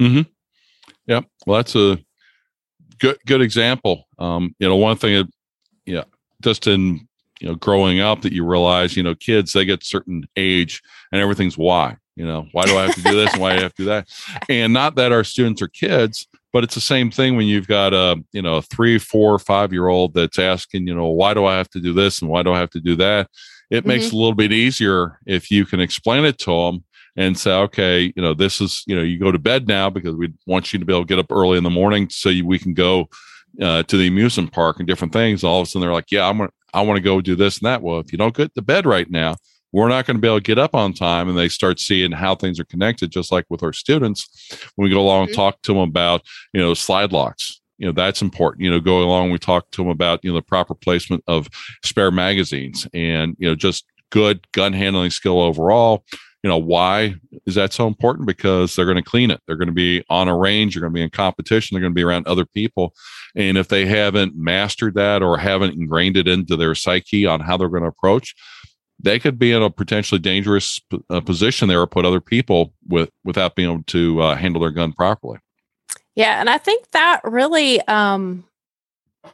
Mm-hmm. 0.00 0.22
Yeah. 1.06 1.20
Well, 1.46 1.58
that's 1.58 1.76
a 1.76 1.98
good 3.00 3.18
good 3.26 3.40
example. 3.40 4.06
Um, 4.18 4.54
you 4.58 4.68
know, 4.68 4.76
one 4.76 4.96
thing 4.96 5.14
that, 5.14 5.32
yeah, 5.86 6.04
just 6.42 6.66
in 6.66 7.06
you 7.40 7.48
know 7.48 7.54
growing 7.54 8.00
up 8.00 8.22
that 8.22 8.32
you 8.32 8.44
realize, 8.44 8.96
you 8.96 9.02
know, 9.02 9.14
kids 9.14 9.52
they 9.52 9.64
get 9.64 9.84
certain 9.84 10.24
age 10.36 10.82
and 11.12 11.20
everything's 11.20 11.58
why. 11.58 11.96
You 12.16 12.26
know, 12.26 12.46
why 12.52 12.64
do 12.64 12.76
I 12.76 12.82
have 12.86 12.94
to 12.96 13.02
do 13.02 13.14
this 13.14 13.32
and 13.32 13.40
why 13.40 13.54
do 13.54 13.60
I 13.60 13.62
have 13.62 13.74
to 13.74 13.82
do 13.82 13.88
that? 13.88 14.08
And 14.48 14.72
not 14.72 14.94
that 14.96 15.12
our 15.12 15.24
students 15.24 15.62
are 15.62 15.68
kids, 15.68 16.26
but 16.52 16.64
it's 16.64 16.74
the 16.74 16.80
same 16.80 17.10
thing 17.10 17.34
when 17.36 17.46
you've 17.46 17.68
got 17.68 17.94
a 17.94 18.22
you 18.32 18.42
know 18.42 18.56
a 18.56 18.62
three, 18.62 18.98
four, 18.98 19.38
five 19.38 19.72
year 19.72 19.88
old 19.88 20.14
that's 20.14 20.38
asking, 20.38 20.86
you 20.86 20.94
know, 20.94 21.06
why 21.06 21.34
do 21.34 21.46
I 21.46 21.56
have 21.56 21.70
to 21.70 21.80
do 21.80 21.92
this 21.92 22.20
and 22.20 22.30
why 22.30 22.42
do 22.42 22.52
I 22.52 22.58
have 22.58 22.70
to 22.70 22.80
do 22.80 22.96
that? 22.96 23.28
it 23.70 23.80
mm-hmm. 23.80 23.88
makes 23.88 24.06
it 24.06 24.12
a 24.12 24.16
little 24.16 24.34
bit 24.34 24.52
easier 24.52 25.18
if 25.26 25.50
you 25.50 25.64
can 25.64 25.80
explain 25.80 26.24
it 26.24 26.38
to 26.38 26.50
them 26.50 26.84
and 27.16 27.38
say, 27.38 27.52
okay, 27.52 28.12
you 28.14 28.22
know, 28.22 28.34
this 28.34 28.60
is, 28.60 28.82
you 28.86 28.94
know, 28.96 29.02
you 29.02 29.18
go 29.18 29.32
to 29.32 29.38
bed 29.38 29.68
now 29.68 29.90
because 29.90 30.14
we 30.14 30.32
want 30.46 30.72
you 30.72 30.78
to 30.78 30.84
be 30.84 30.92
able 30.92 31.02
to 31.02 31.08
get 31.08 31.18
up 31.18 31.30
early 31.30 31.58
in 31.58 31.64
the 31.64 31.70
morning 31.70 32.08
so 32.08 32.28
you, 32.28 32.46
we 32.46 32.58
can 32.58 32.74
go 32.74 33.08
uh, 33.60 33.82
to 33.84 33.96
the 33.96 34.08
amusement 34.08 34.52
park 34.52 34.78
and 34.78 34.86
different 34.86 35.12
things. 35.12 35.44
All 35.44 35.60
of 35.60 35.66
a 35.66 35.70
sudden 35.70 35.82
they're 35.82 35.92
like, 35.92 36.10
yeah, 36.10 36.28
I'm 36.28 36.38
gonna, 36.38 36.50
I 36.72 36.82
want 36.82 36.98
to 36.98 37.02
go 37.02 37.20
do 37.20 37.34
this 37.34 37.58
and 37.58 37.66
that. 37.66 37.82
Well, 37.82 37.98
if 37.98 38.12
you 38.12 38.18
don't 38.18 38.36
get 38.36 38.54
to 38.54 38.62
bed 38.62 38.86
right 38.86 39.10
now, 39.10 39.36
we're 39.72 39.88
not 39.88 40.04
going 40.04 40.16
to 40.16 40.20
be 40.20 40.26
able 40.26 40.38
to 40.38 40.42
get 40.42 40.58
up 40.58 40.74
on 40.74 40.92
time. 40.92 41.28
And 41.28 41.38
they 41.38 41.48
start 41.48 41.78
seeing 41.78 42.10
how 42.10 42.34
things 42.34 42.58
are 42.58 42.64
connected, 42.64 43.10
just 43.12 43.30
like 43.30 43.46
with 43.48 43.62
our 43.62 43.72
students 43.72 44.28
when 44.74 44.88
we 44.88 44.94
go 44.94 45.00
along 45.00 45.24
mm-hmm. 45.24 45.28
and 45.30 45.36
talk 45.36 45.62
to 45.62 45.72
them 45.72 45.82
about, 45.82 46.22
you 46.52 46.60
know, 46.60 46.74
slide 46.74 47.12
locks 47.12 47.60
you 47.80 47.86
know 47.86 47.92
that's 47.92 48.22
important 48.22 48.62
you 48.62 48.70
know 48.70 48.78
go 48.78 49.02
along 49.02 49.30
we 49.30 49.38
talk 49.38 49.68
to 49.72 49.82
them 49.82 49.88
about 49.88 50.20
you 50.22 50.30
know 50.30 50.36
the 50.36 50.42
proper 50.42 50.74
placement 50.74 51.24
of 51.26 51.48
spare 51.82 52.12
magazines 52.12 52.86
and 52.94 53.34
you 53.40 53.48
know 53.48 53.56
just 53.56 53.86
good 54.10 54.46
gun 54.52 54.72
handling 54.72 55.10
skill 55.10 55.40
overall 55.40 56.04
you 56.42 56.48
know 56.48 56.58
why 56.58 57.14
is 57.46 57.54
that 57.54 57.72
so 57.72 57.86
important? 57.86 58.26
Because 58.26 58.74
they're 58.74 58.84
going 58.84 58.96
to 58.96 59.02
clean 59.02 59.30
it. 59.30 59.40
They're 59.46 59.56
going 59.56 59.68
to 59.68 59.72
be 59.72 60.02
on 60.08 60.28
a 60.28 60.36
range. 60.36 60.74
They're 60.74 60.80
going 60.80 60.92
to 60.92 60.98
be 60.98 61.02
in 61.02 61.10
competition. 61.10 61.74
They're 61.74 61.82
going 61.82 61.92
to 61.92 61.98
be 61.98 62.04
around 62.04 62.26
other 62.26 62.46
people. 62.46 62.94
And 63.36 63.58
if 63.58 63.68
they 63.68 63.86
haven't 63.86 64.36
mastered 64.36 64.94
that 64.94 65.22
or 65.22 65.36
haven't 65.38 65.74
ingrained 65.74 66.16
it 66.16 66.28
into 66.28 66.56
their 66.56 66.74
psyche 66.74 67.26
on 67.26 67.40
how 67.40 67.56
they're 67.56 67.68
going 67.68 67.82
to 67.82 67.88
approach 67.88 68.34
they 69.02 69.18
could 69.18 69.38
be 69.38 69.52
in 69.52 69.62
a 69.62 69.70
potentially 69.70 70.18
dangerous 70.18 70.80
uh, 71.08 71.20
position 71.20 71.68
there 71.68 71.80
or 71.80 71.86
put 71.86 72.04
other 72.04 72.20
people 72.20 72.74
with 72.86 73.10
without 73.24 73.54
being 73.54 73.70
able 73.70 73.82
to 73.84 74.20
uh, 74.20 74.36
handle 74.36 74.60
their 74.60 74.70
gun 74.70 74.92
properly. 74.92 75.38
Yeah 76.14 76.40
and 76.40 76.50
i 76.50 76.58
think 76.58 76.90
that 76.90 77.20
really 77.24 77.80
um 77.82 78.44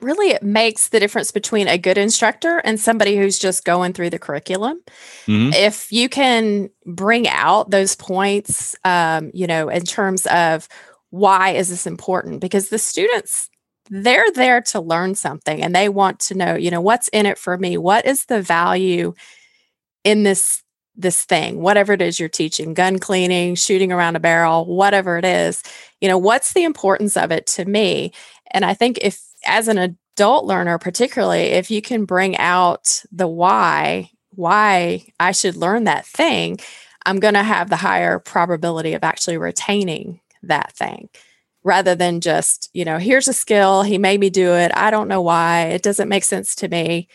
really 0.01 0.31
it 0.31 0.43
makes 0.43 0.89
the 0.89 1.01
difference 1.01 1.31
between 1.31 1.69
a 1.69 1.79
good 1.79 1.97
instructor 1.97 2.59
and 2.59 2.79
somebody 2.79 3.17
who's 3.17 3.39
just 3.39 3.65
going 3.65 3.93
through 3.93 4.11
the 4.11 4.19
curriculum 4.19 4.81
mm-hmm. 5.27 5.53
if 5.53 5.93
you 5.93 6.09
can 6.09 6.69
bring 6.85 7.29
out 7.29 7.71
those 7.71 7.95
points 7.95 8.75
um, 8.85 9.31
you 9.33 9.47
know 9.47 9.69
in 9.69 9.83
terms 9.83 10.27
of 10.27 10.69
why 11.11 11.51
is 11.51 11.69
this 11.69 11.87
important 11.87 12.41
because 12.41 12.69
the 12.69 12.79
students 12.79 13.49
they're 13.89 14.31
there 14.35 14.61
to 14.61 14.81
learn 14.81 15.15
something 15.15 15.63
and 15.63 15.75
they 15.75 15.89
want 15.89 16.19
to 16.19 16.35
know 16.35 16.57
you 16.57 16.71
know 16.71 16.81
what's 16.81 17.09
in 17.09 17.25
it 17.25 17.39
for 17.39 17.57
me 17.57 17.79
what 17.79 18.05
is 18.05 18.25
the 18.25 18.43
value 18.43 19.15
in 20.03 20.25
this 20.25 20.63
this 20.97 21.25
thing 21.25 21.61
whatever 21.61 21.93
it 21.93 22.01
is 22.01 22.19
you're 22.19 22.29
teaching 22.29 22.73
gun 22.73 22.99
cleaning 22.99 23.55
shooting 23.55 23.93
around 23.93 24.17
a 24.17 24.21
barrel 24.21 24.65
whatever 24.65 25.19
it 25.19 25.25
is 25.25 25.63
you 26.01 26.09
know 26.09 26.19
what's 26.19 26.55
the 26.55 26.65
importance 26.65 27.17
of 27.17 27.31
it 27.31 27.47
to 27.47 27.65
me 27.65 28.11
and 28.53 28.65
i 28.65 28.73
think 28.73 28.99
if 29.03 29.21
as 29.47 29.69
an 29.69 29.79
adult 30.17 30.47
learner, 30.47 30.79
particularly, 30.79 31.41
if 31.41 31.71
you 31.71 31.83
can 31.83 32.05
bring 32.05 32.37
out 32.39 33.03
the 33.13 33.29
why, 33.29 34.11
why 34.31 35.07
I 35.21 35.33
should 35.33 35.57
learn 35.57 35.85
that 35.85 36.07
thing, 36.07 36.59
I'm 37.05 37.21
going 37.21 37.35
to 37.35 37.43
have 37.43 37.69
the 37.69 37.77
higher 37.77 38.19
probability 38.19 38.95
of 38.95 39.05
actually 39.05 39.37
retaining 39.37 40.21
that 40.43 40.73
thing 40.73 41.09
rather 41.65 41.95
than 41.95 42.21
just, 42.21 42.71
you 42.73 42.85
know, 42.85 42.97
here's 42.97 43.29
a 43.29 43.33
skill. 43.33 43.83
He 43.83 43.99
made 43.99 44.21
me 44.21 44.31
do 44.31 44.55
it. 44.55 44.73
I 44.75 44.91
don't 44.91 45.09
know 45.09 45.21
why. 45.21 45.67
It 45.67 45.83
doesn't 45.83 46.09
make 46.09 46.25
sense 46.25 46.55
to 46.57 46.69
me. 46.69 47.09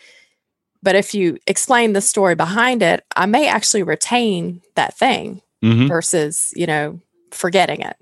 But 0.82 0.96
if 0.96 1.14
you 1.14 1.38
explain 1.46 1.92
the 1.92 2.00
story 2.00 2.34
behind 2.34 2.82
it, 2.82 3.04
I 3.14 3.26
may 3.26 3.48
actually 3.48 3.84
retain 3.84 4.62
that 4.74 4.96
thing 4.96 5.40
mm-hmm. 5.62 5.86
versus, 5.86 6.52
you 6.56 6.66
know, 6.66 7.00
forgetting 7.30 7.80
it. 7.80 7.96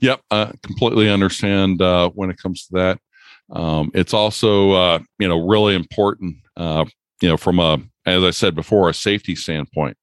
Yep, 0.00 0.20
I 0.30 0.52
completely 0.62 1.10
understand 1.10 1.82
uh, 1.82 2.10
when 2.10 2.30
it 2.30 2.38
comes 2.38 2.66
to 2.66 2.72
that. 2.74 3.00
Um, 3.50 3.90
it's 3.94 4.14
also, 4.14 4.72
uh, 4.72 4.98
you 5.18 5.28
know, 5.28 5.46
really 5.46 5.74
important, 5.74 6.36
uh, 6.56 6.84
you 7.20 7.28
know, 7.28 7.36
from 7.36 7.58
a, 7.58 7.78
as 8.06 8.22
I 8.22 8.30
said 8.30 8.54
before, 8.54 8.88
a 8.88 8.94
safety 8.94 9.34
standpoint, 9.34 9.96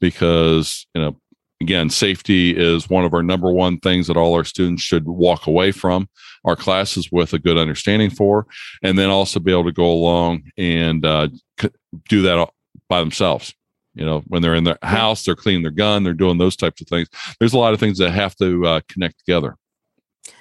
because, 0.00 0.86
you 0.94 1.00
know, 1.00 1.16
again, 1.60 1.90
safety 1.90 2.56
is 2.56 2.90
one 2.90 3.04
of 3.04 3.14
our 3.14 3.22
number 3.22 3.50
one 3.50 3.78
things 3.78 4.06
that 4.06 4.16
all 4.16 4.34
our 4.34 4.44
students 4.44 4.82
should 4.82 5.06
walk 5.06 5.46
away 5.46 5.72
from 5.72 6.08
our 6.44 6.56
classes 6.56 7.10
with 7.10 7.32
a 7.32 7.38
good 7.38 7.58
understanding 7.58 8.10
for, 8.10 8.46
and 8.82 8.98
then 8.98 9.10
also 9.10 9.40
be 9.40 9.52
able 9.52 9.64
to 9.64 9.72
go 9.72 9.90
along 9.90 10.42
and 10.56 11.04
uh, 11.04 11.28
c- 11.60 11.70
do 12.08 12.22
that 12.22 12.48
by 12.88 13.00
themselves. 13.00 13.54
You 13.94 14.04
know, 14.04 14.22
when 14.26 14.42
they're 14.42 14.54
in 14.54 14.64
their 14.64 14.78
house, 14.82 15.24
they're 15.24 15.34
cleaning 15.34 15.62
their 15.62 15.70
gun, 15.70 16.04
they're 16.04 16.12
doing 16.12 16.38
those 16.38 16.56
types 16.56 16.80
of 16.82 16.88
things. 16.88 17.08
There's 17.40 17.54
a 17.54 17.58
lot 17.58 17.72
of 17.72 17.80
things 17.80 17.98
that 17.98 18.10
have 18.10 18.36
to 18.36 18.66
uh, 18.66 18.80
connect 18.88 19.18
together. 19.18 19.56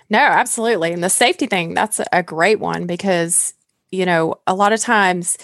No, 0.10 0.20
absolutely. 0.20 0.92
And 0.92 1.04
the 1.04 1.10
safety 1.10 1.48
thing, 1.48 1.74
that's 1.74 2.00
a 2.12 2.22
great 2.22 2.60
one 2.60 2.86
because, 2.86 3.54
you 3.92 4.06
know, 4.06 4.36
a 4.46 4.54
lot 4.54 4.74
of 4.74 4.82
times 4.82 5.38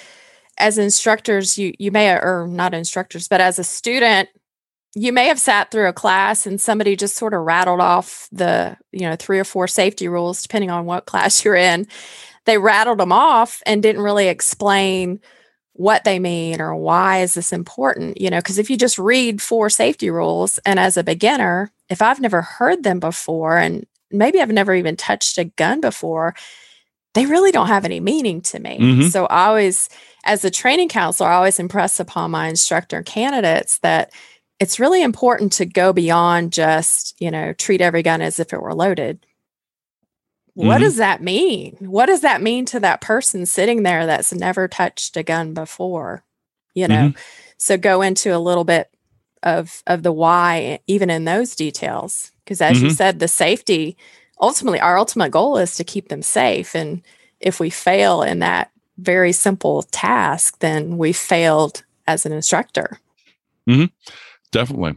as 0.57 0.77
instructors, 0.77 1.57
you 1.57 1.73
you 1.79 1.89
may 1.91 2.11
or 2.11 2.47
not 2.47 2.73
instructors, 2.73 3.27
but 3.27 3.41
as 3.41 3.57
a 3.57 3.63
student, 3.63 4.29
you 4.93 5.13
may 5.13 5.27
have 5.27 5.39
sat 5.39 5.71
through 5.71 5.87
a 5.87 5.93
class 5.93 6.45
and 6.45 6.59
somebody 6.59 6.95
just 6.95 7.15
sort 7.15 7.33
of 7.33 7.41
rattled 7.41 7.79
off 7.79 8.27
the, 8.31 8.77
you 8.91 9.01
know, 9.01 9.15
three 9.15 9.39
or 9.39 9.43
four 9.43 9.67
safety 9.67 10.07
rules 10.07 10.41
depending 10.41 10.69
on 10.69 10.85
what 10.85 11.05
class 11.07 11.43
you're 11.43 11.55
in. 11.55 11.87
They 12.45 12.57
rattled 12.57 12.99
them 12.99 13.11
off 13.11 13.61
and 13.65 13.83
didn't 13.83 14.01
really 14.01 14.27
explain 14.27 15.19
what 15.73 16.03
they 16.03 16.19
mean 16.19 16.59
or 16.59 16.75
why 16.75 17.21
is 17.21 17.33
this 17.33 17.53
important 17.53 18.19
you 18.19 18.29
know 18.29 18.37
because 18.37 18.59
if 18.59 18.69
you 18.69 18.75
just 18.75 18.99
read 18.99 19.41
four 19.41 19.69
safety 19.69 20.09
rules 20.11 20.59
and 20.65 20.77
as 20.77 20.97
a 20.97 21.03
beginner 21.03 21.71
if 21.89 22.01
i've 22.01 22.19
never 22.19 22.41
heard 22.41 22.83
them 22.83 22.99
before 22.99 23.57
and 23.57 23.87
maybe 24.11 24.41
I've 24.41 24.51
never 24.51 24.73
even 24.73 24.95
touched 24.95 25.37
a 25.37 25.45
gun 25.45 25.81
before, 25.81 26.35
they 27.13 27.25
really 27.25 27.51
don't 27.51 27.67
have 27.67 27.85
any 27.85 27.99
meaning 27.99 28.41
to 28.41 28.59
me. 28.59 28.77
Mm-hmm. 28.79 29.07
So 29.07 29.25
I 29.25 29.45
always, 29.45 29.89
as 30.23 30.45
a 30.45 30.51
training 30.51 30.89
counselor, 30.89 31.29
I 31.29 31.35
always 31.35 31.59
impress 31.59 31.99
upon 31.99 32.31
my 32.31 32.47
instructor 32.47 33.03
candidates 33.03 33.79
that 33.79 34.13
it's 34.61 34.79
really 34.79 35.01
important 35.01 35.53
to 35.53 35.65
go 35.65 35.91
beyond 35.91 36.53
just, 36.53 37.19
you 37.19 37.31
know, 37.31 37.51
treat 37.51 37.81
every 37.81 38.03
gun 38.03 38.21
as 38.21 38.39
if 38.39 38.53
it 38.53 38.61
were 38.61 38.75
loaded. 38.75 39.25
Mm-hmm. 40.55 40.67
What 40.67 40.77
does 40.77 40.97
that 40.97 41.23
mean? 41.23 41.77
What 41.79 42.05
does 42.05 42.21
that 42.21 42.43
mean 42.43 42.67
to 42.67 42.79
that 42.79 43.01
person 43.01 43.47
sitting 43.47 43.81
there 43.81 44.05
that's 44.05 44.31
never 44.31 44.67
touched 44.67 45.17
a 45.17 45.23
gun 45.23 45.55
before? 45.55 46.23
You 46.75 46.87
know, 46.87 47.07
mm-hmm. 47.09 47.19
so 47.57 47.75
go 47.75 48.03
into 48.03 48.35
a 48.35 48.37
little 48.37 48.63
bit 48.63 48.91
of 49.41 49.81
of 49.87 50.03
the 50.03 50.11
why 50.11 50.79
even 50.85 51.09
in 51.09 51.25
those 51.25 51.55
details 51.55 52.31
because 52.43 52.61
as 52.61 52.77
mm-hmm. 52.77 52.85
you 52.85 52.91
said 52.91 53.17
the 53.17 53.27
safety 53.27 53.97
ultimately 54.39 54.79
our 54.79 54.99
ultimate 54.99 55.31
goal 55.31 55.57
is 55.57 55.75
to 55.75 55.83
keep 55.83 56.09
them 56.09 56.21
safe 56.21 56.75
and 56.75 57.01
if 57.39 57.59
we 57.59 57.71
fail 57.71 58.21
in 58.21 58.37
that 58.37 58.69
very 58.99 59.31
simple 59.31 59.81
task 59.81 60.59
then 60.59 60.95
we 60.95 61.11
failed 61.11 61.83
as 62.05 62.23
an 62.23 62.31
instructor 62.31 62.99
mm-hmm. 63.67 63.85
Definitely. 64.51 64.95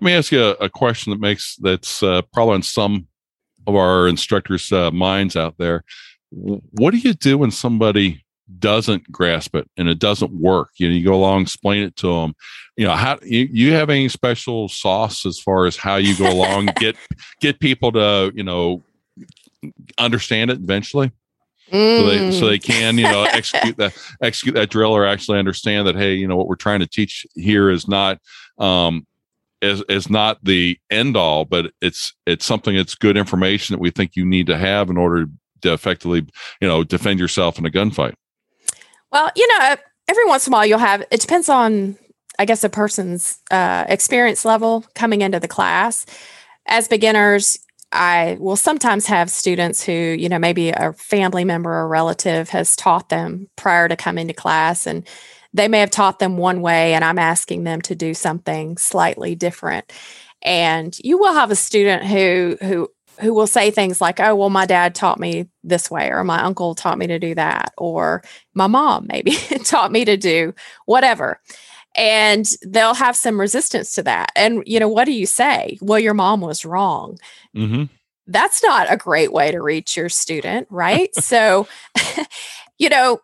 Let 0.00 0.04
me 0.04 0.12
ask 0.12 0.32
you 0.32 0.42
a, 0.42 0.50
a 0.52 0.68
question 0.68 1.10
that 1.10 1.20
makes 1.20 1.56
that's 1.56 2.02
uh, 2.02 2.22
probably 2.32 2.54
on 2.54 2.62
some 2.62 3.06
of 3.66 3.74
our 3.74 4.08
instructors 4.08 4.72
uh, 4.72 4.90
minds 4.90 5.36
out 5.36 5.56
there. 5.58 5.84
What 6.30 6.92
do 6.92 6.98
you 6.98 7.12
do 7.12 7.38
when 7.38 7.50
somebody 7.50 8.24
doesn't 8.58 9.10
grasp 9.10 9.54
it 9.54 9.68
and 9.76 9.88
it 9.88 9.98
doesn't 9.98 10.32
work? 10.32 10.70
You 10.78 10.88
know 10.88 10.94
you 10.94 11.04
go 11.04 11.14
along 11.14 11.42
explain 11.42 11.82
it 11.82 11.96
to 11.96 12.06
them 12.06 12.34
you 12.80 12.86
know 12.86 12.96
how 12.96 13.18
you, 13.22 13.46
you 13.52 13.74
have 13.74 13.90
any 13.90 14.08
special 14.08 14.66
sauce 14.66 15.26
as 15.26 15.38
far 15.38 15.66
as 15.66 15.76
how 15.76 15.96
you 15.96 16.16
go 16.16 16.32
along 16.32 16.64
get 16.76 16.96
get 17.38 17.60
people 17.60 17.92
to 17.92 18.32
you 18.34 18.42
know 18.42 18.82
understand 19.98 20.50
it 20.50 20.58
eventually 20.58 21.12
mm. 21.70 21.98
so 21.98 22.06
they 22.06 22.30
so 22.32 22.46
they 22.46 22.58
mm. 22.58 22.62
can 22.62 22.98
you 22.98 23.04
know 23.04 23.24
execute 23.24 23.76
that 23.76 23.96
execute 24.22 24.54
that 24.54 24.70
drill 24.70 24.92
or 24.92 25.06
actually 25.06 25.38
understand 25.38 25.86
that 25.86 25.96
hey 25.96 26.14
you 26.14 26.26
know 26.26 26.36
what 26.36 26.48
we're 26.48 26.56
trying 26.56 26.80
to 26.80 26.86
teach 26.86 27.26
here 27.34 27.70
is 27.70 27.88
not 27.88 28.18
um 28.58 29.06
is 29.62 29.82
is 29.88 30.08
not 30.08 30.42
the 30.44 30.78
end 30.90 31.16
all 31.16 31.44
but 31.44 31.72
it's 31.80 32.14
it's 32.26 32.44
something 32.44 32.76
that's 32.76 32.94
good 32.94 33.16
information 33.16 33.74
that 33.74 33.80
we 33.80 33.90
think 33.90 34.16
you 34.16 34.24
need 34.24 34.46
to 34.46 34.56
have 34.56 34.90
in 34.90 34.96
order 34.96 35.26
to 35.60 35.72
effectively 35.72 36.26
you 36.60 36.68
know 36.68 36.82
defend 36.82 37.20
yourself 37.20 37.58
in 37.58 37.66
a 37.66 37.70
gunfight 37.70 38.14
well, 39.12 39.30
you 39.34 39.46
know, 39.48 39.76
every 40.08 40.24
once 40.26 40.46
in 40.46 40.52
a 40.52 40.56
while 40.56 40.66
you'll 40.66 40.78
have, 40.78 41.02
it 41.10 41.20
depends 41.20 41.48
on, 41.48 41.96
I 42.38 42.44
guess, 42.44 42.64
a 42.64 42.68
person's 42.68 43.38
uh, 43.50 43.84
experience 43.88 44.44
level 44.44 44.84
coming 44.94 45.20
into 45.20 45.40
the 45.40 45.48
class. 45.48 46.06
As 46.66 46.86
beginners, 46.88 47.58
I 47.92 48.36
will 48.38 48.56
sometimes 48.56 49.06
have 49.06 49.30
students 49.30 49.82
who, 49.82 49.92
you 49.92 50.28
know, 50.28 50.38
maybe 50.38 50.70
a 50.70 50.92
family 50.92 51.44
member 51.44 51.72
or 51.72 51.88
relative 51.88 52.48
has 52.50 52.76
taught 52.76 53.08
them 53.08 53.48
prior 53.56 53.88
to 53.88 53.96
coming 53.96 54.28
to 54.28 54.32
class 54.32 54.86
and 54.86 55.06
they 55.52 55.66
may 55.66 55.80
have 55.80 55.90
taught 55.90 56.20
them 56.20 56.36
one 56.36 56.60
way 56.60 56.94
and 56.94 57.04
I'm 57.04 57.18
asking 57.18 57.64
them 57.64 57.80
to 57.82 57.96
do 57.96 58.14
something 58.14 58.76
slightly 58.76 59.34
different. 59.34 59.92
And 60.42 60.96
you 61.02 61.18
will 61.18 61.34
have 61.34 61.50
a 61.50 61.56
student 61.56 62.04
who 62.04 62.56
who 62.60 62.88
who 63.20 63.34
will 63.34 63.46
say 63.46 63.70
things 63.70 64.00
like, 64.00 64.18
oh, 64.18 64.34
well, 64.34 64.48
my 64.50 64.64
dad 64.64 64.94
taught 64.94 65.20
me 65.20 65.46
this 65.62 65.90
way, 65.90 66.08
or 66.08 66.24
my 66.24 66.42
uncle 66.42 66.74
taught 66.74 66.96
me 66.96 67.06
to 67.06 67.18
do 67.18 67.34
that, 67.34 67.72
or 67.76 68.22
my 68.54 68.66
mom 68.66 69.06
maybe 69.08 69.32
taught 69.64 69.92
me 69.92 70.04
to 70.04 70.16
do 70.16 70.54
whatever. 70.86 71.38
And 71.96 72.46
they'll 72.66 72.94
have 72.94 73.16
some 73.16 73.40
resistance 73.40 73.94
to 73.94 74.02
that. 74.04 74.30
And, 74.36 74.62
you 74.66 74.78
know, 74.78 74.88
what 74.88 75.06
do 75.06 75.12
you 75.12 75.26
say? 75.26 75.78
Well, 75.80 75.98
your 75.98 76.14
mom 76.14 76.40
was 76.40 76.64
wrong. 76.64 77.18
Mm-hmm. 77.56 77.84
That's 78.26 78.62
not 78.62 78.92
a 78.92 78.96
great 78.96 79.32
way 79.32 79.50
to 79.50 79.60
reach 79.60 79.96
your 79.96 80.08
student, 80.08 80.68
right? 80.70 81.12
so, 81.16 81.66
you 82.78 82.88
know, 82.88 83.20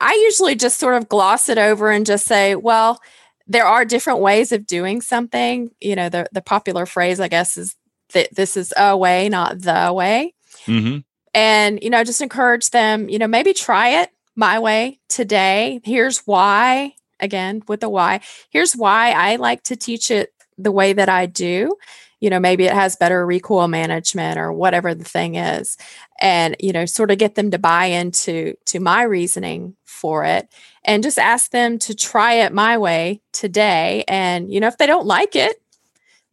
I 0.00 0.12
usually 0.24 0.54
just 0.54 0.78
sort 0.78 0.94
of 0.94 1.08
gloss 1.08 1.48
it 1.48 1.58
over 1.58 1.90
and 1.90 2.04
just 2.04 2.26
say, 2.26 2.54
well, 2.56 3.00
there 3.46 3.66
are 3.66 3.84
different 3.84 4.20
ways 4.20 4.52
of 4.52 4.66
doing 4.66 5.00
something. 5.00 5.70
You 5.80 5.96
know, 5.96 6.08
the, 6.08 6.28
the 6.32 6.42
popular 6.42 6.86
phrase, 6.86 7.20
I 7.20 7.28
guess, 7.28 7.56
is 7.56 7.74
that 8.12 8.34
this 8.34 8.56
is 8.56 8.72
a 8.76 8.96
way, 8.96 9.28
not 9.28 9.60
the 9.60 9.92
way. 9.92 10.34
Mm-hmm. 10.66 10.98
And, 11.34 11.82
you 11.82 11.90
know, 11.90 12.04
just 12.04 12.20
encourage 12.20 12.70
them, 12.70 13.08
you 13.08 13.18
know, 13.18 13.26
maybe 13.26 13.52
try 13.52 14.02
it 14.02 14.10
my 14.36 14.58
way 14.58 14.98
today. 15.08 15.80
Here's 15.84 16.18
why, 16.20 16.94
again, 17.20 17.62
with 17.68 17.80
the 17.80 17.88
why. 17.88 18.20
Here's 18.50 18.74
why 18.74 19.12
I 19.12 19.36
like 19.36 19.62
to 19.64 19.76
teach 19.76 20.10
it 20.10 20.32
the 20.58 20.72
way 20.72 20.92
that 20.92 21.08
I 21.08 21.26
do. 21.26 21.76
you 22.20 22.28
know, 22.28 22.38
maybe 22.38 22.66
it 22.66 22.74
has 22.74 22.96
better 22.96 23.24
recoil 23.24 23.66
management 23.66 24.38
or 24.38 24.52
whatever 24.52 24.94
the 24.94 25.04
thing 25.04 25.36
is. 25.36 25.78
And, 26.20 26.54
you 26.60 26.72
know, 26.72 26.84
sort 26.84 27.10
of 27.10 27.16
get 27.18 27.34
them 27.34 27.50
to 27.50 27.58
buy 27.58 27.86
into 27.86 28.54
to 28.66 28.78
my 28.78 29.02
reasoning 29.02 29.74
for 29.86 30.24
it 30.24 30.48
and 30.84 31.02
just 31.02 31.18
ask 31.18 31.50
them 31.50 31.78
to 31.78 31.94
try 31.94 32.34
it 32.34 32.52
my 32.52 32.76
way 32.76 33.22
today. 33.32 34.04
And, 34.06 34.52
you 34.52 34.60
know, 34.60 34.66
if 34.68 34.76
they 34.76 34.86
don't 34.86 35.06
like 35.06 35.34
it, 35.34 35.62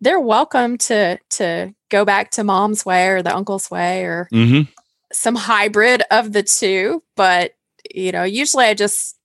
they're 0.01 0.19
welcome 0.19 0.77
to 0.79 1.17
to 1.31 1.73
go 1.89 2.03
back 2.05 2.31
to 2.31 2.43
mom's 2.43 2.85
way 2.85 3.07
or 3.07 3.21
the 3.23 3.35
uncle's 3.35 3.71
way 3.71 4.03
or 4.03 4.27
Mm-hmm. 4.33 4.69
some 5.13 5.35
hybrid 5.35 6.03
of 6.11 6.33
the 6.33 6.43
two. 6.43 7.01
But, 7.15 7.53
you 7.95 8.11
know, 8.11 8.23
usually 8.23 8.65
I 8.65 8.73
just 8.73 9.16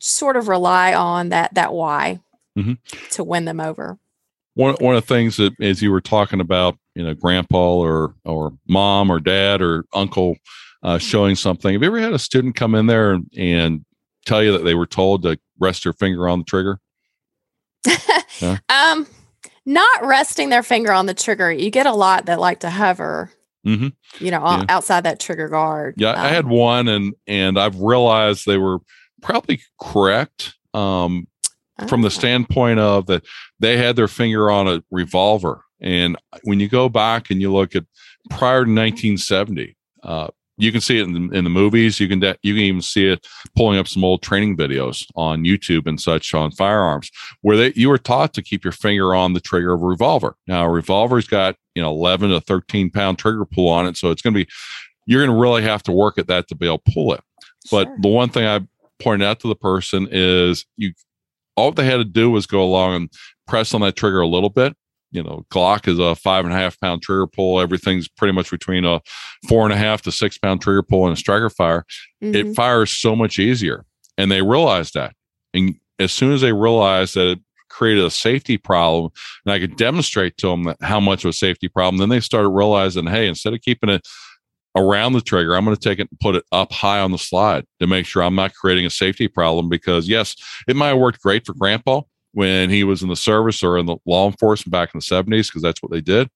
sort 0.00 0.36
of 0.36 0.48
rely 0.48 0.92
on 0.94 1.28
that 1.28 1.54
that 1.54 1.72
why 1.72 2.20
Mhm. 2.58 2.78
to 3.12 3.22
win 3.22 3.44
them 3.44 3.60
over. 3.60 3.98
One 4.54 4.74
one 4.80 4.96
of 4.96 5.06
the 5.06 5.14
things 5.14 5.36
that 5.36 5.52
as 5.60 5.80
you 5.80 5.92
were 5.92 6.00
talking 6.00 6.40
about, 6.40 6.76
you 6.96 7.04
know, 7.04 7.14
grandpa 7.14 7.74
or 7.76 8.14
or 8.24 8.52
mom 8.68 9.10
or 9.10 9.20
dad 9.20 9.62
or 9.62 9.84
uncle 9.94 10.36
uh, 10.82 10.98
showing 10.98 11.36
something. 11.36 11.72
Have 11.74 11.82
you 11.82 11.86
ever 11.88 12.00
had 12.00 12.14
a 12.14 12.18
student 12.18 12.56
come 12.56 12.74
in 12.74 12.86
there 12.86 13.12
and, 13.12 13.30
and 13.36 13.84
tell 14.24 14.42
you 14.42 14.50
that 14.52 14.64
they 14.64 14.74
were 14.74 14.86
told 14.86 15.22
to 15.22 15.38
rest 15.58 15.84
their 15.84 15.92
finger 15.92 16.26
on 16.28 16.38
the 16.40 16.44
trigger? 16.44 16.80
Yeah. 18.40 18.56
Um, 18.70 19.06
not 19.66 20.02
resting 20.06 20.48
their 20.48 20.62
finger 20.62 20.92
on 20.92 21.04
the 21.04 21.12
trigger. 21.12 21.52
You 21.52 21.70
get 21.70 21.84
a 21.86 21.92
lot 21.92 22.24
that 22.26 22.40
like 22.40 22.60
to 22.60 22.70
hover, 22.70 23.30
Mm-hmm. 23.66 23.88
you 24.24 24.30
know, 24.30 24.40
Yeah. 24.42 24.64
outside 24.70 25.02
that 25.04 25.20
trigger 25.20 25.48
guard. 25.48 25.94
Yeah, 25.98 26.14
I 26.16 26.28
had 26.28 26.46
Um, 26.46 26.50
one, 26.50 26.88
and 26.88 27.12
and 27.26 27.58
I've 27.58 27.76
realized 27.78 28.46
they 28.46 28.56
were 28.56 28.78
probably 29.20 29.60
correct 29.80 30.54
um, 30.74 31.26
from 31.88 32.02
the 32.02 32.06
oh, 32.06 32.10
standpoint 32.10 32.78
of 32.78 33.06
that 33.06 33.24
they 33.58 33.76
had 33.76 33.96
their 33.96 34.08
finger 34.08 34.50
on 34.50 34.68
a 34.68 34.82
revolver, 34.90 35.64
and 35.80 36.16
when 36.44 36.60
you 36.60 36.68
go 36.68 36.88
back 36.88 37.30
and 37.30 37.40
you 37.40 37.52
look 37.52 37.74
at 37.74 37.84
prior 38.28 38.64
to 38.64 38.70
1970, 38.70 39.76
uh, 40.02 40.28
you 40.60 40.72
can 40.72 40.80
see 40.80 40.98
it 40.98 41.06
in 41.06 41.28
the, 41.28 41.36
in 41.36 41.44
the 41.44 41.50
movies. 41.50 41.98
You 41.98 42.08
can 42.08 42.20
de- 42.20 42.36
you 42.42 42.54
can 42.54 42.62
even 42.62 42.82
see 42.82 43.08
it 43.08 43.26
pulling 43.56 43.78
up 43.78 43.88
some 43.88 44.04
old 44.04 44.22
training 44.22 44.56
videos 44.56 45.06
on 45.16 45.44
YouTube 45.44 45.86
and 45.86 46.00
such 46.00 46.34
on 46.34 46.50
firearms, 46.50 47.10
where 47.40 47.56
they 47.56 47.72
you 47.74 47.88
were 47.88 47.98
taught 47.98 48.34
to 48.34 48.42
keep 48.42 48.62
your 48.62 48.72
finger 48.72 49.14
on 49.14 49.32
the 49.32 49.40
trigger 49.40 49.72
of 49.72 49.82
a 49.82 49.86
revolver. 49.86 50.36
Now, 50.46 50.66
a 50.66 50.70
revolver's 50.70 51.26
got 51.26 51.56
you 51.74 51.82
know 51.82 51.90
11 51.90 52.30
to 52.30 52.40
13 52.40 52.90
pound 52.90 53.18
trigger 53.18 53.44
pull 53.44 53.68
on 53.68 53.86
it, 53.86 53.96
so 53.96 54.10
it's 54.10 54.22
going 54.22 54.34
to 54.34 54.44
be 54.44 54.50
you're 55.06 55.24
going 55.24 55.34
to 55.34 55.40
really 55.40 55.62
have 55.62 55.82
to 55.84 55.92
work 55.92 56.18
at 56.18 56.26
that 56.28 56.48
to 56.48 56.54
be 56.54 56.66
able 56.66 56.78
to 56.78 56.92
pull 56.92 57.14
it. 57.14 57.20
But 57.70 57.86
sure. 57.86 57.96
the 58.00 58.08
one 58.08 58.28
thing 58.28 58.46
I 58.46 58.60
pointed 59.00 59.26
out 59.26 59.40
to 59.40 59.48
the 59.48 59.56
person 59.56 60.08
is 60.10 60.64
you 60.76 60.92
all 61.56 61.72
they 61.72 61.84
had 61.84 61.96
to 61.98 62.04
do 62.04 62.30
was 62.30 62.46
go 62.46 62.62
along 62.62 62.94
and 62.94 63.12
press 63.46 63.74
on 63.74 63.80
that 63.82 63.96
trigger 63.96 64.20
a 64.20 64.26
little 64.26 64.48
bit. 64.48 64.74
You 65.10 65.22
know, 65.22 65.44
Glock 65.50 65.88
is 65.88 65.98
a 65.98 66.14
five 66.14 66.44
and 66.44 66.54
a 66.54 66.56
half 66.56 66.78
pound 66.80 67.02
trigger 67.02 67.26
pull. 67.26 67.60
Everything's 67.60 68.08
pretty 68.08 68.32
much 68.32 68.50
between 68.50 68.84
a 68.84 69.00
four 69.48 69.64
and 69.64 69.72
a 69.72 69.76
half 69.76 70.02
to 70.02 70.12
six 70.12 70.38
pound 70.38 70.62
trigger 70.62 70.82
pull 70.82 71.06
and 71.06 71.12
a 71.12 71.16
striker 71.16 71.50
fire. 71.50 71.84
Mhm. 72.22 72.34
It 72.34 72.54
fires 72.54 72.92
so 72.92 73.16
much 73.16 73.38
easier. 73.38 73.84
And 74.16 74.30
they 74.30 74.42
realized 74.42 74.94
that. 74.94 75.14
And 75.52 75.74
as 75.98 76.12
soon 76.12 76.32
as 76.32 76.40
they 76.40 76.52
realized 76.52 77.14
that 77.14 77.32
it 77.32 77.38
created 77.68 78.04
a 78.04 78.10
safety 78.10 78.56
problem, 78.56 79.10
and 79.44 79.52
I 79.52 79.58
could 79.58 79.76
demonstrate 79.76 80.36
to 80.38 80.48
them 80.48 80.74
how 80.80 81.00
much 81.00 81.24
of 81.24 81.30
a 81.30 81.32
safety 81.32 81.68
problem, 81.68 81.98
then 81.98 82.08
they 82.08 82.20
started 82.20 82.50
realizing, 82.50 83.06
hey, 83.06 83.26
instead 83.26 83.52
of 83.52 83.60
keeping 83.62 83.90
it 83.90 84.06
around 84.76 85.12
the 85.12 85.20
trigger, 85.20 85.54
I'm 85.56 85.64
going 85.64 85.76
to 85.76 85.88
take 85.88 85.98
it 85.98 86.08
and 86.10 86.20
put 86.20 86.36
it 86.36 86.44
up 86.52 86.72
high 86.72 87.00
on 87.00 87.12
the 87.12 87.18
slide 87.18 87.64
to 87.80 87.86
make 87.86 88.06
sure 88.06 88.22
I'm 88.22 88.34
not 88.34 88.54
creating 88.54 88.86
a 88.86 88.90
safety 88.90 89.28
problem. 89.28 89.68
Because 89.68 90.08
yes, 90.08 90.36
it 90.68 90.76
might 90.76 90.88
have 90.88 90.98
worked 90.98 91.22
great 91.22 91.46
for 91.46 91.54
grandpa 91.54 92.02
when 92.32 92.70
he 92.70 92.84
was 92.84 93.02
in 93.02 93.08
the 93.08 93.16
service 93.16 93.62
or 93.62 93.76
in 93.76 93.86
the 93.86 93.96
law 94.06 94.26
enforcement 94.28 94.70
back 94.70 94.90
in 94.94 94.98
the 94.98 95.04
70s, 95.04 95.48
because 95.48 95.62
that's 95.62 95.82
what 95.82 95.90
they 95.90 96.00
did. 96.00 96.28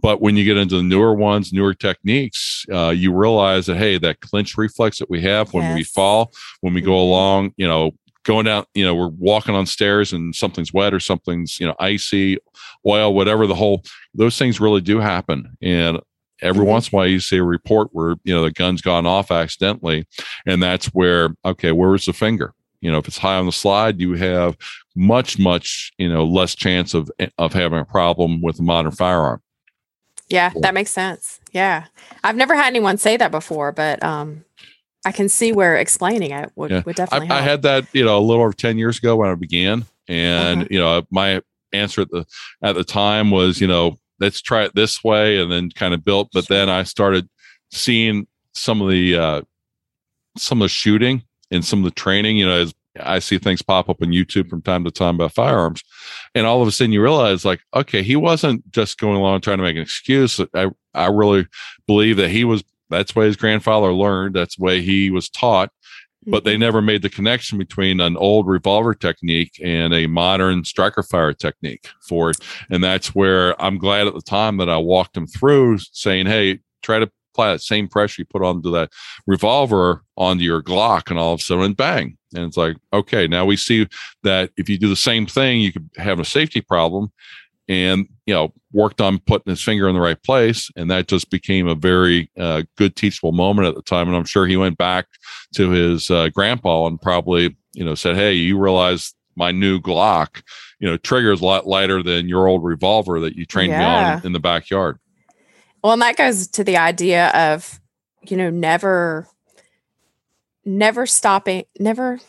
But 0.00 0.20
when 0.20 0.36
you 0.36 0.44
get 0.44 0.56
into 0.56 0.76
the 0.76 0.84
newer 0.84 1.14
ones, 1.14 1.52
newer 1.52 1.74
techniques, 1.74 2.64
uh, 2.72 2.90
you 2.90 3.12
realize 3.12 3.66
that, 3.66 3.76
hey, 3.76 3.98
that 3.98 4.20
clinch 4.20 4.56
reflex 4.56 4.98
that 5.00 5.10
we 5.10 5.20
have 5.22 5.52
when 5.52 5.74
we 5.74 5.82
fall, 5.82 6.32
when 6.60 6.74
we 6.74 6.80
go 6.80 6.92
Mhm. 6.92 7.00
along, 7.00 7.52
you 7.56 7.66
know, 7.66 7.90
going 8.24 8.44
down, 8.46 8.64
you 8.74 8.84
know, 8.84 8.94
we're 8.94 9.08
walking 9.08 9.56
on 9.56 9.66
stairs 9.66 10.12
and 10.12 10.32
something's 10.32 10.72
wet 10.72 10.94
or 10.94 11.00
something's, 11.00 11.58
you 11.58 11.66
know, 11.66 11.74
icy, 11.80 12.38
oil, 12.86 13.12
whatever 13.12 13.48
the 13.48 13.54
whole, 13.56 13.82
those 14.14 14.38
things 14.38 14.60
really 14.60 14.80
do 14.80 15.00
happen. 15.00 15.56
And 15.60 15.98
every 16.42 16.64
Mhm. 16.64 16.68
once 16.68 16.88
in 16.88 16.94
a 16.94 16.98
while 16.98 17.06
you 17.06 17.20
see 17.20 17.38
a 17.38 17.42
report 17.44 17.88
where, 17.92 18.16
you 18.24 18.34
know, 18.34 18.42
the 18.42 18.50
gun's 18.50 18.82
gone 18.82 19.06
off 19.06 19.30
accidentally. 19.30 20.06
And 20.46 20.62
that's 20.62 20.86
where, 20.86 21.30
okay, 21.44 21.72
where 21.72 21.90
was 21.90 22.04
the 22.06 22.12
finger? 22.12 22.52
You 22.80 22.90
know, 22.90 22.98
if 22.98 23.06
it's 23.08 23.18
high 23.18 23.36
on 23.36 23.46
the 23.46 23.52
slide, 23.52 24.00
you 24.00 24.14
have 24.14 24.56
much, 24.96 25.38
much, 25.38 25.92
you 25.98 26.08
know, 26.12 26.24
less 26.24 26.54
chance 26.54 26.94
of 26.94 27.10
of 27.38 27.52
having 27.52 27.78
a 27.78 27.84
problem 27.84 28.42
with 28.42 28.58
a 28.58 28.62
modern 28.62 28.90
firearm. 28.92 29.40
Yeah, 30.28 30.50
that 30.62 30.74
makes 30.74 30.90
sense. 30.90 31.40
Yeah. 31.52 31.84
I've 32.24 32.36
never 32.36 32.54
had 32.54 32.66
anyone 32.66 32.96
say 32.98 33.16
that 33.16 33.30
before, 33.30 33.70
but 33.72 34.02
um 34.02 34.44
I 35.04 35.10
can 35.12 35.28
see 35.28 35.52
where 35.52 35.76
explaining 35.76 36.30
it 36.30 36.52
would, 36.54 36.70
Yeah. 36.70 36.82
would 36.86 36.94
definitely 36.96 37.28
I 37.30 37.36
help. 37.40 37.48
had 37.48 37.62
that, 37.62 37.86
you 37.92 38.04
know, 38.04 38.18
a 38.18 38.20
little 38.20 38.42
over 38.44 38.52
10 38.52 38.78
years 38.78 38.98
ago 38.98 39.16
when 39.16 39.28
I 39.30 39.34
began. 39.34 39.84
And, 40.08 40.60
Uh-huh. 40.60 40.68
you 40.70 40.78
know, 40.78 41.02
my 41.10 41.40
answer 41.72 42.02
at 42.02 42.10
the 42.10 42.24
at 42.62 42.74
the 42.74 42.84
time 42.84 43.30
was, 43.30 43.60
you 43.60 43.66
know, 43.66 43.98
let's 44.22 44.40
try 44.40 44.62
it 44.62 44.74
this 44.74 45.02
way 45.02 45.38
and 45.38 45.50
then 45.50 45.68
kind 45.70 45.92
of 45.92 46.04
built. 46.04 46.28
But 46.32 46.48
then 46.48 46.70
I 46.70 46.84
started 46.84 47.28
seeing 47.72 48.26
some 48.54 48.80
of 48.80 48.88
the 48.88 49.16
uh 49.16 49.42
some 50.38 50.62
of 50.62 50.66
the 50.66 50.70
shooting 50.70 51.22
and 51.50 51.64
some 51.64 51.80
of 51.80 51.84
the 51.84 51.90
training, 51.90 52.36
you 52.36 52.46
know, 52.46 52.60
as 52.60 52.72
I 53.00 53.18
see 53.18 53.38
things 53.38 53.62
pop 53.62 53.88
up 53.88 54.00
on 54.00 54.08
YouTube 54.08 54.48
from 54.48 54.62
time 54.62 54.84
to 54.84 54.90
time 54.90 55.16
about 55.16 55.32
firearms. 55.32 55.82
And 56.34 56.46
all 56.46 56.62
of 56.62 56.68
a 56.68 56.70
sudden 56.70 56.92
you 56.92 57.02
realize 57.02 57.44
like, 57.44 57.60
okay, 57.74 58.02
he 58.02 58.16
wasn't 58.16 58.70
just 58.70 58.98
going 58.98 59.16
along 59.16 59.40
trying 59.40 59.58
to 59.58 59.64
make 59.64 59.76
an 59.76 59.82
excuse. 59.82 60.40
I 60.54 60.70
I 60.94 61.08
really 61.08 61.46
believe 61.86 62.16
that 62.18 62.30
he 62.30 62.44
was 62.44 62.62
that's 62.90 63.16
way 63.16 63.26
his 63.26 63.36
grandfather 63.36 63.92
learned. 63.92 64.36
That's 64.36 64.56
the 64.56 64.64
way 64.64 64.82
he 64.82 65.10
was 65.10 65.28
taught 65.28 65.70
but 66.26 66.44
they 66.44 66.56
Mhm. 66.56 66.60
never 66.60 66.82
made 66.82 67.02
the 67.02 67.08
connection 67.10 67.58
between 67.58 68.00
an 68.00 68.16
old 68.16 68.46
revolver 68.46 68.94
technique 68.94 69.52
and 69.62 69.92
a 69.92 70.06
modern 70.06 70.64
striker 70.64 71.02
fire 71.02 71.32
technique 71.32 71.88
for 72.08 72.30
it. 72.30 72.38
And 72.70 72.82
that's 72.82 73.14
where 73.14 73.60
I'm 73.62 73.78
glad 73.78 74.06
at 74.06 74.14
the 74.14 74.22
time 74.22 74.56
that 74.58 74.68
I 74.68 74.76
walked 74.76 75.14
them 75.14 75.26
through 75.26 75.78
saying, 75.92 76.26
Hey, 76.26 76.60
try 76.82 76.98
to 76.98 77.10
apply 77.34 77.52
that 77.52 77.62
same 77.62 77.88
pressure 77.88 78.22
you 78.22 78.26
put 78.26 78.42
onto 78.42 78.70
that 78.72 78.90
revolver 79.26 80.04
onto 80.16 80.44
your 80.44 80.62
Glock 80.62 81.10
and 81.10 81.18
all 81.18 81.32
of 81.32 81.40
a 81.40 81.42
sudden 81.42 81.72
bang. 81.72 82.16
And 82.34 82.44
it's 82.44 82.56
like, 82.56 82.76
okay, 82.92 83.26
now 83.26 83.44
we 83.44 83.56
see 83.56 83.86
that 84.22 84.50
if 84.56 84.68
you 84.68 84.78
do 84.78 84.88
the 84.88 84.96
same 84.96 85.26
thing, 85.26 85.60
you 85.60 85.72
could 85.72 85.88
have 85.96 86.20
a 86.20 86.24
safety 86.24 86.60
problem 86.60 87.10
and 87.68 88.06
you 88.26 88.34
know 88.34 88.52
worked 88.72 89.00
on 89.00 89.18
putting 89.18 89.50
his 89.50 89.62
finger 89.62 89.88
in 89.88 89.94
the 89.94 90.00
right 90.00 90.22
place 90.22 90.70
and 90.76 90.90
that 90.90 91.08
just 91.08 91.30
became 91.30 91.68
a 91.68 91.74
very 91.74 92.30
uh, 92.38 92.62
good 92.76 92.96
teachable 92.96 93.32
moment 93.32 93.68
at 93.68 93.74
the 93.74 93.82
time 93.82 94.08
and 94.08 94.16
i'm 94.16 94.24
sure 94.24 94.46
he 94.46 94.56
went 94.56 94.78
back 94.78 95.06
to 95.54 95.70
his 95.70 96.10
uh, 96.10 96.28
grandpa 96.30 96.86
and 96.86 97.00
probably 97.00 97.56
you 97.72 97.84
know 97.84 97.94
said 97.94 98.16
hey 98.16 98.32
you 98.32 98.58
realize 98.58 99.14
my 99.36 99.50
new 99.50 99.80
glock 99.80 100.42
you 100.78 100.88
know 100.88 100.96
triggers 100.98 101.40
a 101.40 101.44
lot 101.44 101.66
lighter 101.66 102.02
than 102.02 102.28
your 102.28 102.48
old 102.48 102.64
revolver 102.64 103.20
that 103.20 103.36
you 103.36 103.46
trained 103.46 103.72
me 103.72 103.84
on 103.84 104.20
in 104.24 104.32
the 104.32 104.40
backyard. 104.40 104.98
Well, 105.82 105.94
and 105.94 106.02
that 106.02 106.16
goes 106.16 106.46
to 106.48 106.64
the 106.64 106.76
idea 106.76 107.28
of, 107.30 107.80
you 108.22 108.36
know, 108.36 108.50
never, 108.50 109.26
never 110.64 111.06
stopping, 111.06 111.64
never, 111.78 112.20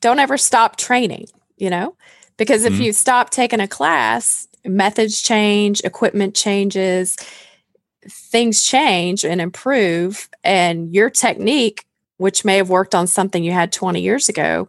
don't 0.00 0.18
ever 0.18 0.38
stop 0.38 0.76
training, 0.76 1.26
you 1.56 1.68
know, 1.68 1.96
because 2.36 2.64
if 2.64 2.74
Mhm. 2.74 2.84
you 2.84 2.92
stop 2.92 3.30
taking 3.30 3.60
a 3.60 3.66
class, 3.66 4.46
methods 4.64 5.20
change, 5.22 5.80
equipment 5.84 6.34
changes, 6.34 7.16
things 8.08 8.64
change 8.64 9.24
and 9.24 9.40
improve, 9.40 10.28
and 10.44 10.92
your 10.94 11.10
technique, 11.10 11.84
which 12.16 12.44
may 12.44 12.56
have 12.56 12.70
worked 12.70 12.94
on 12.94 13.06
something 13.06 13.42
you 13.44 13.52
had 13.52 13.72
20 13.72 14.00
years 14.00 14.28
ago, 14.28 14.68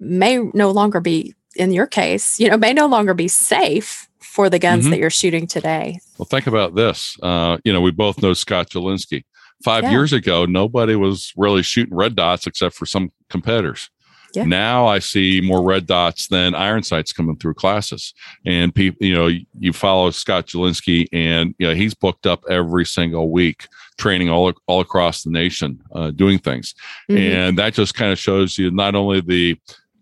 may 0.00 0.38
no 0.54 0.70
longer 0.70 1.00
be, 1.00 1.34
in 1.56 1.72
your 1.72 1.86
case, 1.86 2.38
you 2.40 2.48
know, 2.48 2.56
may 2.56 2.72
no 2.72 2.86
longer 2.86 3.14
be 3.14 3.28
safe 3.28 4.08
for 4.20 4.48
the 4.48 4.58
guns 4.58 4.86
Mhm. 4.86 4.90
that 4.90 4.98
you're 4.98 5.10
shooting 5.10 5.46
today. 5.46 5.98
well 6.18 6.24
think 6.26 6.46
about 6.46 6.74
this 6.74 7.16
uh, 7.22 7.58
you 7.64 7.72
know 7.72 7.82
we 7.82 7.90
both 7.90 8.22
know 8.22 8.32
scott 8.32 8.70
Jedlinski. 8.70 9.24
five 9.62 9.82
Yeah. 9.84 9.90
years 9.90 10.12
ago 10.14 10.46
nobody 10.46 10.94
was 10.96 11.32
really 11.36 11.62
shooting 11.62 11.94
red 11.94 12.16
dots 12.16 12.46
except 12.46 12.74
for 12.74 12.86
some 12.86 13.10
competitors 13.28 13.90
Yeah. 14.34 14.44
now 14.44 14.86
i 14.86 14.98
see 14.98 15.40
more 15.42 15.62
red 15.62 15.86
dots 15.86 16.28
than 16.28 16.54
iron 16.54 16.82
sights 16.82 17.12
coming 17.12 17.36
through 17.36 17.54
classes 17.54 18.14
and 18.46 18.74
people 18.74 19.06
you 19.06 19.14
know 19.14 19.28
you 19.58 19.72
follow 19.72 20.10
scott 20.10 20.46
Jedlinski, 20.46 21.06
and 21.12 21.54
you 21.58 21.66
know 21.68 21.74
he's 21.74 21.94
booked 21.94 22.26
up 22.26 22.42
every 22.48 22.86
single 22.86 23.30
week 23.30 23.66
training 23.98 24.30
all, 24.30 24.52
all 24.66 24.80
across 24.80 25.22
the 25.22 25.30
nation 25.30 25.80
uh, 25.94 26.10
doing 26.12 26.38
things 26.38 26.74
Mhm. 27.10 27.18
and 27.18 27.58
that 27.58 27.74
just 27.74 27.94
kind 27.94 28.10
of 28.10 28.18
shows 28.18 28.56
you 28.58 28.70
not 28.70 28.94
only 28.94 29.20
the 29.20 29.56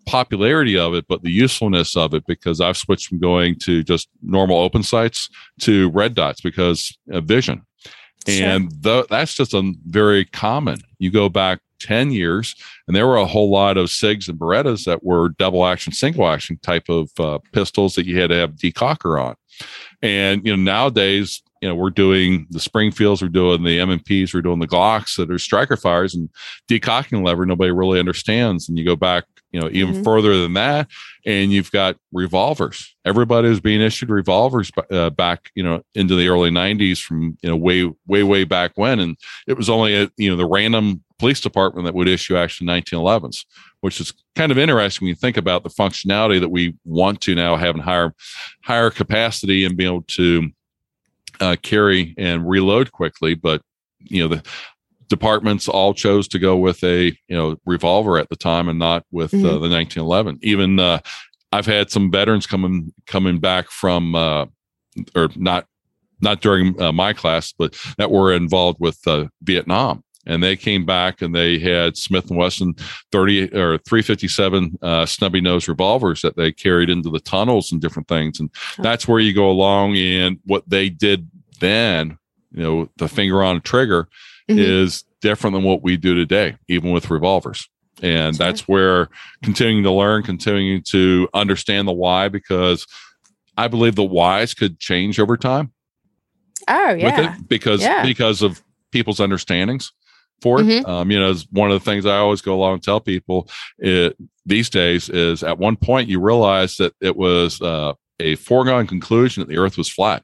popularity 0.07 0.77
of 0.79 0.95
it 0.95 1.05
but 1.09 1.23
the 1.23 1.31
usefulness 1.31 1.97
of 1.97 2.15
it 2.15 2.25
because 2.27 2.61
i've 2.61 2.77
switched 2.77 3.09
from 3.09 3.19
going 3.21 3.57
to 3.59 3.83
just 3.83 4.09
normal 4.23 4.59
open 4.59 4.83
sights 4.83 5.29
to 5.61 5.91
red 5.91 6.15
dots 6.15 6.41
because 6.41 6.97
of 7.11 7.25
vision 7.25 7.63
Sure. 8.29 8.47
and 8.47 8.71
that's 8.83 9.35
just 9.35 9.55
a 9.55 9.73
very 9.87 10.25
common 10.27 10.79
you 10.99 11.11
go 11.11 11.29
back 11.31 11.61
10 11.81 12.13
years 12.13 12.55
and 12.87 12.97
there 12.97 13.07
were 13.07 13.17
a 13.17 13.27
whole 13.27 13.51
lot 13.51 13.77
of 13.77 13.89
sigs 13.89 14.29
and 14.29 14.39
berettas 14.39 14.85
that 14.85 15.03
were 15.03 15.31
double 15.31 15.67
action 15.67 15.93
single 15.93 16.27
action 16.27 16.59
type 16.63 16.89
of 16.89 17.11
uh, 17.19 17.39
pistols 17.53 17.95
that 17.95 18.07
you 18.07 18.21
had 18.21 18.31
to 18.31 18.37
have 18.37 18.53
decocker 18.53 19.23
on 19.23 19.35
And 20.03 20.45
you 20.45 20.57
know, 20.57 20.63
nowadays, 20.63 21.43
you 21.61 21.69
know, 21.69 21.75
we're 21.75 21.91
doing 21.91 22.47
the 22.51 22.61
Springfields, 22.61 23.21
we're 23.21 23.29
doing 23.29 23.63
the 23.63 23.81
M&Ps, 23.81 24.33
we're 24.33 24.41
doing 24.41 24.61
the 24.61 24.69
Glocks 24.69 25.17
that 25.17 25.31
are 25.31 25.39
striker 25.39 25.77
fires 25.77 26.15
and 26.15 26.31
decocking 26.69 27.25
lever. 27.25 27.45
Nobody 27.45 27.71
really 27.71 27.99
understands. 27.99 28.69
And 28.69 28.79
you 28.79 28.85
go 28.85 28.97
back, 28.97 29.25
you 29.53 29.61
know, 29.61 29.69
even 29.71 29.95
mm-hmm. 29.95 30.03
further 30.03 30.41
than 30.41 30.55
that, 30.55 30.89
and 31.27 31.53
you've 31.53 31.71
got 31.71 31.97
revolvers. 32.13 32.95
Everybody 33.05 33.49
was 33.49 33.61
being 33.61 33.83
issued 33.83 34.09
revolvers 34.09 34.71
uh, 34.91 35.11
back, 35.11 35.51
you 35.55 35.63
know, 35.63 35.83
into 35.95 36.15
the 36.15 36.29
early 36.29 36.51
'90s 36.51 37.03
from 37.03 37.37
you 37.43 37.49
know 37.51 37.57
way, 37.57 37.91
way, 38.07 38.23
way 38.23 38.45
back 38.45 38.73
when, 38.77 39.01
and 39.01 39.17
it 39.47 39.57
was 39.57 39.69
only 39.69 39.95
a, 39.95 40.11
you 40.17 40.31
know 40.31 40.37
the 40.37 40.47
random 40.47 41.03
police 41.21 41.41
department 41.41 41.85
that 41.85 41.95
would 41.95 42.09
issue 42.09 42.37
actually 42.37 42.67
1911s, 42.67 43.45
which 43.81 44.01
is 44.01 44.13
kind 44.35 44.51
of 44.51 44.59
interesting 44.59 45.05
when 45.05 45.11
you 45.11 45.15
think 45.15 45.37
about 45.37 45.63
the 45.63 45.69
functionality 45.69 46.41
that 46.41 46.49
we 46.49 46.75
want 46.85 47.21
to 47.21 47.35
now 47.35 47.57
have 47.57 47.77
in 47.77 47.83
higher, 47.83 48.15
higher 48.65 48.91
capacity 48.91 49.65
and 49.65 49.77
be 49.77 49.85
able 49.85 50.03
to 50.03 50.51
uh, 51.41 51.57
carry 51.63 52.15
and 52.19 52.49
reload 52.49 52.91
quickly. 52.91 53.35
But 53.35 53.63
you 54.01 54.23
know 54.23 54.35
the 54.35 54.43
departments 55.09 55.69
all 55.69 55.93
chose 55.93 56.27
to 56.29 56.39
go 56.39 56.57
with 56.57 56.83
a 56.83 57.07
you 57.29 57.37
know 57.37 57.57
revolver 57.67 58.19
at 58.19 58.31
the 58.31 58.37
time 58.37 58.69
and 58.69 58.79
not 58.79 59.05
with 59.11 59.35
uh, 59.35 59.37
mm-hmm. 59.37 59.47
uh, 59.47 59.59
the 59.59 59.69
1911. 59.69 60.39
Even 60.43 60.79
uh, 60.79 61.01
I've 61.53 61.67
had 61.67 61.91
some 61.91 62.11
veterans 62.11 62.47
coming 62.47 62.93
coming 63.07 63.39
back 63.39 63.71
from 63.71 64.15
uh, 64.15 64.47
or 65.15 65.29
not 65.37 65.67
not 66.23 66.41
during 66.41 66.81
uh, 66.81 66.93
my 66.93 67.13
class, 67.13 67.53
but 67.57 67.77
that 67.99 68.11
were 68.11 68.33
involved 68.33 68.79
with 68.81 68.99
uh, 69.07 69.27
Vietnam. 69.43 70.03
And 70.31 70.45
they 70.45 70.57
came 70.57 70.87
back 70.87 71.23
and 71.23 71.35
they 71.35 71.59
had 71.59 71.97
Smith 71.97 72.31
and 72.31 72.39
Wesson 72.39 72.75
30 73.11 73.53
or 73.53 73.79
357 73.79 74.79
uh, 74.81 75.05
snubby 75.05 75.41
nose 75.41 75.67
revolvers 75.67 76.23
that 76.23 76.37
they 76.37 76.53
carried 76.53 76.89
into 76.89 77.11
the 77.11 77.19
tunnels 77.19 77.73
and 77.73 77.81
different 77.81 78.07
things. 78.07 78.39
And 78.39 78.49
that's 78.79 79.09
where 79.09 79.19
you 79.19 79.35
go 79.35 79.51
along. 79.51 79.97
And 79.97 80.39
what 80.45 80.71
they 80.71 80.89
did 80.89 81.29
then, 81.59 82.17
you 82.53 82.63
know, 82.63 82.89
the 82.97 83.09
finger 83.09 83.43
on 83.43 83.57
a 83.57 83.61
trigger 83.61 84.09
mm-hmm. 84.49 84.61
is 84.61 85.03
different 85.21 85.55
than 85.55 85.65
what 85.65 85.83
we 85.83 85.97
do 85.97 86.15
today, 86.15 86.57
even 86.69 86.93
with 86.93 87.11
revolvers. 87.11 87.69
And 88.01 88.37
sure. 88.37 88.47
that's 88.47 88.69
where 88.69 89.09
continuing 89.43 89.83
to 89.83 89.91
learn, 89.91 90.23
continuing 90.23 90.83
to 90.91 91.29
understand 91.35 91.89
the 91.89 91.93
why, 91.93 92.29
because 92.29 92.87
I 93.57 93.67
believe 93.67 93.97
the 93.97 94.05
whys 94.05 94.55
could 94.55 94.79
change 94.79 95.19
over 95.19 95.37
time. 95.37 95.73
Oh 96.69 96.91
yeah, 96.93 97.37
because 97.49 97.81
yeah. 97.81 98.05
because 98.05 98.43
of 98.43 98.63
people's 98.93 99.19
understandings 99.19 99.93
for 100.41 100.61
it. 100.61 100.65
Mm-hmm. 100.65 100.91
Um, 100.91 101.11
you 101.11 101.19
know, 101.19 101.35
one 101.51 101.71
of 101.71 101.83
the 101.83 101.85
things 101.85 102.07
I 102.07 102.19
always 102.19 102.41
go 102.41 102.55
along 102.55 102.75
and 102.75 102.83
tell 102.83 103.01
people 103.01 103.49
it, 103.79 104.17
these 104.47 104.71
days 104.71 105.09
is 105.09 105.43
at 105.43 105.59
one 105.59 105.77
point 105.77 106.09
you 106.09 106.21
realize 106.21 106.77
that 106.77 106.95
it 107.01 107.17
was 107.17 107.61
uh, 107.61 107.95
a 108.19 108.37
foregone 108.37 108.87
conclusion 108.87 109.41
that 109.41 109.49
the 109.49 109.59
Earth 109.59 109.77
was 109.77 109.89
flat. 109.89 110.23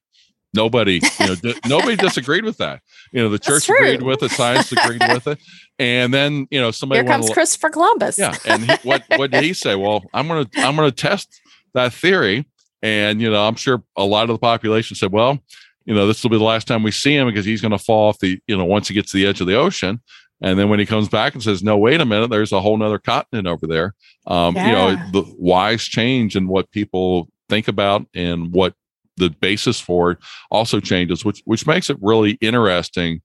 Nobody, 0.54 1.00
you 1.20 1.26
know, 1.26 1.34
d- 1.34 1.54
nobody 1.66 1.96
disagreed 1.96 2.44
with 2.44 2.56
that. 2.58 2.80
You 3.12 3.22
know, 3.22 3.28
the 3.28 3.38
church 3.38 3.68
agreed 3.68 4.02
with 4.02 4.22
it, 4.22 4.30
science 4.30 4.72
agreed 4.72 5.02
with 5.06 5.26
it, 5.26 5.38
and 5.78 6.14
then 6.14 6.46
you 6.50 6.60
know 6.60 6.70
somebody 6.70 7.00
here 7.02 7.06
comes 7.06 7.28
Christopher 7.28 7.68
Columbus. 7.68 8.18
Yeah, 8.18 8.34
and 8.46 8.64
he, 8.64 8.76
what 8.82 9.04
what 9.16 9.30
did 9.30 9.44
he 9.44 9.52
say? 9.52 9.74
Well, 9.74 10.02
I'm 10.14 10.28
gonna 10.28 10.48
I'm 10.56 10.76
gonna 10.76 10.92
test 10.92 11.40
that 11.74 11.92
theory, 11.92 12.46
and 12.80 13.20
you 13.20 13.30
know, 13.30 13.46
I'm 13.46 13.56
sure 13.56 13.82
a 13.96 14.04
lot 14.04 14.30
of 14.30 14.34
the 14.34 14.38
population 14.38 14.96
said, 14.96 15.12
well, 15.12 15.38
you 15.86 15.94
know, 15.94 16.06
this 16.06 16.22
will 16.22 16.30
be 16.30 16.38
the 16.38 16.44
last 16.44 16.66
time 16.66 16.82
we 16.82 16.90
see 16.90 17.16
him 17.16 17.26
because 17.26 17.46
he's 17.46 17.62
going 17.62 17.72
to 17.72 17.78
fall 17.78 18.08
off 18.08 18.18
the 18.18 18.38
you 18.46 18.56
know 18.56 18.64
once 18.64 18.88
he 18.88 18.94
gets 18.94 19.12
to 19.12 19.16
the 19.16 19.26
edge 19.26 19.40
of 19.40 19.46
the 19.46 19.56
ocean. 19.56 20.02
And 20.42 20.58
then 20.58 20.68
when 20.68 20.78
he 20.78 20.84
comes 20.84 21.08
back 21.08 21.32
and 21.32 21.42
says, 21.42 21.62
"No, 21.62 21.78
wait 21.78 22.00
a 22.00 22.04
minute, 22.04 22.28
there's 22.28 22.52
a 22.52 22.60
whole 22.60 22.76
nother 22.76 22.98
continent 22.98 23.46
over 23.46 23.66
there," 23.66 23.94
um, 24.26 24.54
yeah. 24.54 24.66
you 24.66 24.72
know, 24.72 25.02
the 25.12 25.34
wise 25.38 25.84
change 25.84 26.36
in 26.36 26.48
what 26.48 26.70
people 26.72 27.28
think 27.48 27.68
about 27.68 28.06
and 28.14 28.52
what 28.52 28.74
the 29.16 29.30
basis 29.30 29.80
for 29.80 30.10
it 30.10 30.18
also 30.50 30.80
changes, 30.80 31.24
which 31.24 31.40
which 31.46 31.66
makes 31.66 31.88
it 31.88 31.96
really 32.02 32.32
interesting 32.42 33.22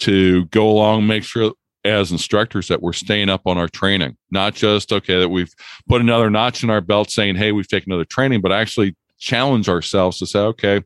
to 0.00 0.44
go 0.46 0.68
along, 0.68 1.06
make 1.06 1.24
sure 1.24 1.52
as 1.84 2.12
instructors 2.12 2.68
that 2.68 2.80
we're 2.80 2.92
staying 2.92 3.28
up 3.28 3.42
on 3.44 3.58
our 3.58 3.68
training, 3.68 4.16
not 4.30 4.54
just 4.54 4.92
okay 4.92 5.18
that 5.18 5.30
we've 5.30 5.52
put 5.88 6.00
another 6.00 6.30
notch 6.30 6.62
in 6.62 6.70
our 6.70 6.80
belt, 6.80 7.10
saying, 7.10 7.34
"Hey, 7.34 7.50
we've 7.50 7.66
taken 7.66 7.90
another 7.90 8.04
training," 8.04 8.40
but 8.40 8.52
actually 8.52 8.94
challenge 9.18 9.68
ourselves 9.68 10.18
to 10.18 10.26
say, 10.26 10.38
"Okay, 10.38 10.82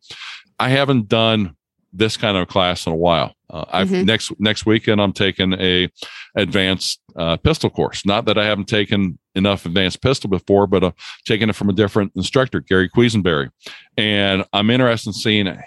I 0.58 0.70
haven't 0.70 1.08
done 1.08 1.56
this 1.92 2.16
kind 2.16 2.36
of 2.36 2.48
class 2.48 2.86
in 2.86 2.92
a 2.92 2.96
while. 2.96 3.34
Uh, 3.48 3.64
I've 3.70 3.88
mm-hmm. 3.88 4.04
next 4.04 4.32
next 4.38 4.66
weekend 4.66 5.00
I'm 5.00 5.12
taking 5.12 5.52
a 5.54 5.88
advanced 6.36 7.00
uh, 7.16 7.36
pistol 7.36 7.70
course. 7.70 8.04
Not 8.04 8.26
that 8.26 8.38
I 8.38 8.44
haven't 8.44 8.68
taken 8.68 9.18
enough 9.34 9.66
advanced 9.66 10.02
pistol 10.02 10.28
before, 10.28 10.66
but 10.66 10.82
uh, 10.82 10.92
taking 11.24 11.48
it 11.48 11.54
from 11.54 11.68
a 11.68 11.72
different 11.72 12.12
instructor, 12.16 12.60
Gary 12.60 12.88
Quesenberry, 12.88 13.50
and 13.96 14.44
I'm 14.52 14.70
interested 14.70 15.10
in 15.10 15.14
seeing 15.14 15.58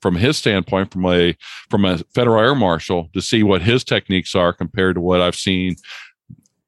from 0.00 0.16
his 0.16 0.36
standpoint, 0.36 0.92
from 0.92 1.06
a 1.06 1.36
from 1.68 1.84
a 1.84 1.98
federal 2.14 2.40
air 2.40 2.54
marshal, 2.54 3.10
to 3.12 3.20
see 3.20 3.42
what 3.42 3.62
his 3.62 3.84
techniques 3.84 4.34
are 4.34 4.52
compared 4.52 4.96
to 4.96 5.00
what 5.00 5.20
I've 5.20 5.36
seen 5.36 5.76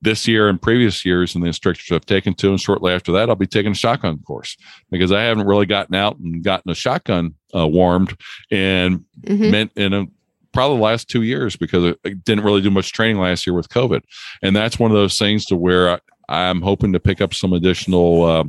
this 0.01 0.29
year 0.29 0.49
and 0.49 0.63
previous 0.63 1.05
years 1.05 1.35
and 1.35 1.43
the 1.43 1.49
instructors 1.49 1.91
I've 1.91 2.07
taken 2.07 2.35
to. 2.35 2.51
And 2.51 2.61
shortly 2.61 2.93
after 2.93 3.11
that, 3.13 3.29
I'll 3.29 3.37
be 3.37 3.47
taking 3.47 3.73
a 3.73 3.77
shotgun 3.77 4.19
course 4.21 4.57
because 4.91 5.11
I 5.11 5.23
haven't 5.23 5.47
really 5.47 5.67
gotten 5.67 5.95
out 5.95 6.19
and 6.19 6.43
gotten 6.45 6.71
a 6.71 6.75
shotgun 6.75 7.35
uh, 7.55 7.67
warmed 7.67 8.17
and 8.51 9.05
mm-hmm. 9.21 9.51
meant 9.51 9.73
in 9.77 9.93
a, 9.93 10.07
probably 10.53 10.77
the 10.77 10.83
last 10.83 11.09
two 11.09 11.23
years 11.23 11.57
because 11.57 11.95
I 12.05 12.11
didn't 12.11 12.45
really 12.45 12.63
do 12.63 12.71
much 12.71 12.93
training 12.93 13.19
last 13.19 13.47
year 13.47 13.55
with 13.55 13.69
COVID. 13.69 14.03
And 14.43 14.57
that's 14.57 14.79
one 14.79 14.91
of 14.91 14.97
those 14.97 15.19
things 15.19 15.45
to 15.47 15.57
where 15.57 16.01
I, 16.29 16.41
am 16.49 16.63
hoping 16.63 16.93
to 16.93 17.01
pick 17.01 17.21
up 17.21 17.33
some 17.33 17.53
additional 17.53 18.25
uh, 18.25 18.45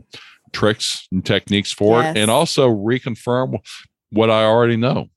tricks 0.52 1.08
and 1.12 1.26
techniques 1.26 1.72
for 1.72 2.02
yes. 2.02 2.16
it 2.16 2.20
and 2.20 2.32
also 2.32 2.70
reconfirm 2.70 3.60
what 4.12 4.30
I 4.30 4.44
already 4.44 4.78
know. 4.78 5.10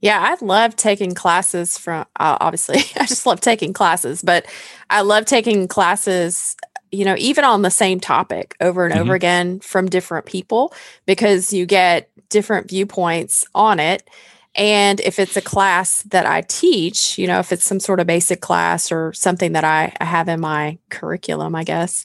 Yeah, 0.00 0.20
I 0.20 0.44
love 0.44 0.76
taking 0.76 1.14
classes 1.14 1.78
from 1.78 2.06
uh, 2.20 2.38
obviously, 2.40 2.78
I 3.00 3.06
just 3.06 3.26
love 3.26 3.40
taking 3.40 3.72
classes, 3.72 4.22
but 4.22 4.46
I 4.90 5.00
love 5.00 5.24
taking 5.24 5.68
classes, 5.68 6.54
you 6.92 7.04
know, 7.04 7.16
even 7.18 7.44
on 7.44 7.62
the 7.62 7.70
same 7.70 7.98
topic 7.98 8.56
over 8.60 8.84
and 8.84 8.94
mm-hmm. 8.94 9.02
over 9.02 9.14
again 9.14 9.60
from 9.60 9.86
different 9.86 10.26
people 10.26 10.74
because 11.06 11.52
you 11.52 11.66
get 11.66 12.10
different 12.28 12.68
viewpoints 12.68 13.44
on 13.54 13.80
it. 13.80 14.08
And 14.54 15.00
if 15.00 15.18
it's 15.18 15.36
a 15.36 15.42
class 15.42 16.02
that 16.04 16.24
I 16.24 16.40
teach, 16.40 17.18
you 17.18 17.26
know, 17.26 17.38
if 17.38 17.52
it's 17.52 17.64
some 17.64 17.78
sort 17.78 18.00
of 18.00 18.06
basic 18.06 18.40
class 18.40 18.90
or 18.90 19.12
something 19.12 19.52
that 19.52 19.64
I, 19.64 19.94
I 20.00 20.04
have 20.06 20.28
in 20.28 20.40
my 20.40 20.78
curriculum, 20.88 21.54
I 21.54 21.64
guess, 21.64 22.04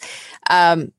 um, 0.50 0.92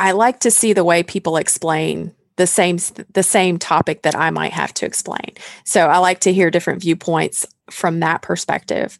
I 0.00 0.12
like 0.12 0.40
to 0.40 0.50
see 0.50 0.72
the 0.72 0.82
way 0.82 1.04
people 1.04 1.36
explain 1.36 2.12
the 2.36 2.46
same 2.46 2.78
the 3.12 3.22
same 3.22 3.58
topic 3.58 4.02
that 4.02 4.16
I 4.16 4.30
might 4.30 4.52
have 4.52 4.74
to 4.74 4.86
explain. 4.86 5.34
So 5.64 5.86
I 5.86 5.98
like 5.98 6.20
to 6.20 6.32
hear 6.32 6.50
different 6.50 6.80
viewpoints 6.80 7.46
from 7.70 8.00
that 8.00 8.22
perspective. 8.22 8.98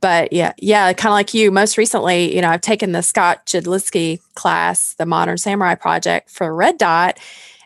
But 0.00 0.32
yeah, 0.32 0.52
yeah, 0.58 0.92
kind 0.92 1.10
of 1.10 1.14
like 1.14 1.34
you. 1.34 1.50
Most 1.50 1.76
recently, 1.76 2.34
you 2.34 2.40
know, 2.40 2.48
I've 2.48 2.60
taken 2.60 2.92
the 2.92 3.02
Scott 3.02 3.46
Jedlinski 3.46 4.20
class, 4.34 4.94
the 4.94 5.06
Modern 5.06 5.36
Samurai 5.36 5.74
Project 5.74 6.30
for 6.30 6.54
Red 6.54 6.78
Dot. 6.78 7.18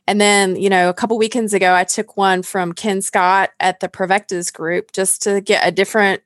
And 0.07 0.21
then, 0.21 0.57
you 0.57 0.69
know, 0.69 0.89
a 0.89 0.95
couple 0.95 1.17
weekends 1.17 1.55
ago, 1.55 1.75
I 1.75 1.85
took 1.85 2.17
one 2.17 2.43
from 2.43 2.73
Ken 2.73 3.01
Scott 3.03 3.51
at 3.61 3.81
the 3.81 3.89
Provectas 3.89 4.53
group 4.53 4.93
just 4.93 5.23
to 5.23 5.41
get 5.41 5.67
a 5.67 5.71
different 5.71 6.23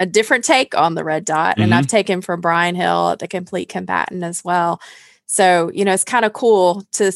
a 0.00 0.06
different 0.06 0.44
take 0.44 0.74
on 0.74 0.94
the 0.94 1.04
red 1.04 1.26
dot. 1.26 1.54
Mm-hmm. 1.54 1.62
And 1.62 1.74
I've 1.74 1.84
mm-hmm. 1.84 1.96
taken 1.96 2.20
from 2.22 2.40
Brian 2.40 2.74
Hill 2.74 3.10
at 3.10 3.18
the 3.18 3.28
Complete 3.28 3.68
Combatant 3.68 4.24
as 4.24 4.42
well. 4.42 4.80
So, 5.26 5.70
you 5.74 5.84
know, 5.84 5.92
it's 5.92 6.04
kind 6.04 6.24
of 6.24 6.32
cool 6.32 6.84
to 6.92 7.12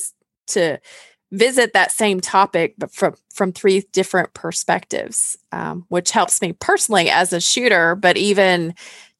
to 0.48 0.78
visit 1.32 1.72
that 1.72 1.90
same 1.90 2.20
topic 2.20 2.74
but 2.78 2.92
from 2.92 3.14
from 3.32 3.50
three 3.52 3.82
different 3.92 4.32
perspectives 4.34 5.36
um, 5.50 5.84
which 5.88 6.12
helps 6.12 6.40
me 6.40 6.52
personally 6.52 7.10
as 7.10 7.32
a 7.32 7.40
shooter 7.40 7.96
but 7.96 8.16
even 8.16 8.72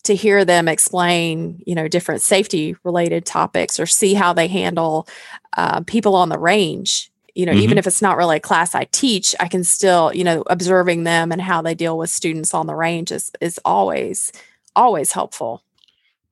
to 0.05 0.15
hear 0.15 0.45
them 0.45 0.69
explain 0.69 1.63
you 1.67 1.75
know 1.75 1.89
different 1.89 2.23
safety 2.23 2.77
related 2.85 3.27
topics 3.27 3.79
or 3.81 3.87
see 3.87 4.15
how 4.15 4.33
they 4.33 4.49
handle 4.49 5.09
uh, 5.57 5.81
people 5.83 6.15
on 6.15 6.29
the 6.29 6.39
range 6.39 7.11
you 7.35 7.45
know 7.45 7.53
mm-hmm. 7.53 7.63
even 7.63 7.79
if 7.79 7.87
it's 7.87 8.03
not 8.03 8.17
really 8.17 8.37
a 8.37 8.41
class 8.41 8.75
i 8.75 8.85
teach 8.93 9.35
i 9.41 9.49
can 9.49 9.65
still 9.65 10.13
you 10.15 10.25
know 10.25 10.43
observing 10.49 11.05
them 11.05 11.33
and 11.33 11.41
how 11.41 11.61
they 11.61 11.75
deal 11.75 11.99
with 11.99 12.11
students 12.11 12.55
on 12.55 12.67
the 12.67 12.75
range 12.75 13.11
is 13.11 13.31
is 13.41 13.59
always 13.65 14.33
always 14.77 15.13
helpful 15.13 15.63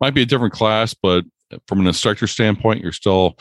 might 0.00 0.14
be 0.14 0.22
a 0.22 0.26
different 0.26 0.52
class 0.52 0.94
but 0.94 1.24
from 1.66 1.80
an 1.80 1.86
instructor 1.86 2.26
standpoint 2.26 2.80
you're 2.80 2.92
still 2.92 3.36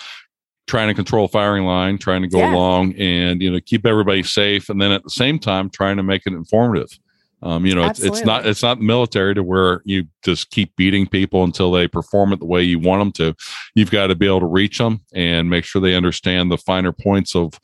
trying 0.71 0.87
to 0.87 0.93
control 0.93 1.27
firing 1.27 1.65
line, 1.65 1.97
trying 1.97 2.21
to 2.21 2.29
go 2.29 2.39
yeah. 2.39 2.53
along 2.53 2.93
and 2.93 3.41
you 3.41 3.51
know 3.51 3.59
keep 3.65 3.85
everybody 3.85 4.23
safe, 4.23 4.69
and 4.69 4.81
then 4.81 4.91
at 4.91 5.03
the 5.03 5.09
same 5.09 5.37
time 5.37 5.69
trying 5.69 5.97
to 5.97 6.03
make 6.03 6.23
it 6.25 6.33
informative. 6.33 6.97
Um, 7.43 7.65
you 7.65 7.73
know, 7.73 7.85
it's, 7.85 7.99
it's, 7.99 8.23
not 8.23 8.45
it's 8.45 8.61
not 8.61 8.79
military 8.79 9.33
to 9.33 9.43
where 9.43 9.81
you 9.83 10.05
just 10.23 10.51
keep 10.51 10.75
beating 10.75 11.07
people 11.07 11.43
until 11.43 11.71
they 11.71 11.87
perform 11.87 12.33
it 12.33 12.39
the 12.39 12.45
way 12.45 12.61
you 12.61 12.77
want 12.77 13.01
them 13.01 13.11
to. 13.13 13.35
You've 13.73 13.91
got 13.91 14.07
to 14.07 14.15
be 14.15 14.27
able 14.27 14.41
to 14.41 14.45
reach 14.45 14.77
them 14.77 15.01
and 15.13 15.49
make 15.49 15.65
sure 15.65 15.81
they 15.81 15.95
understand 15.95 16.51
the 16.51 16.57
finer 16.57 16.91
points 16.91 17.35
of 17.35 17.59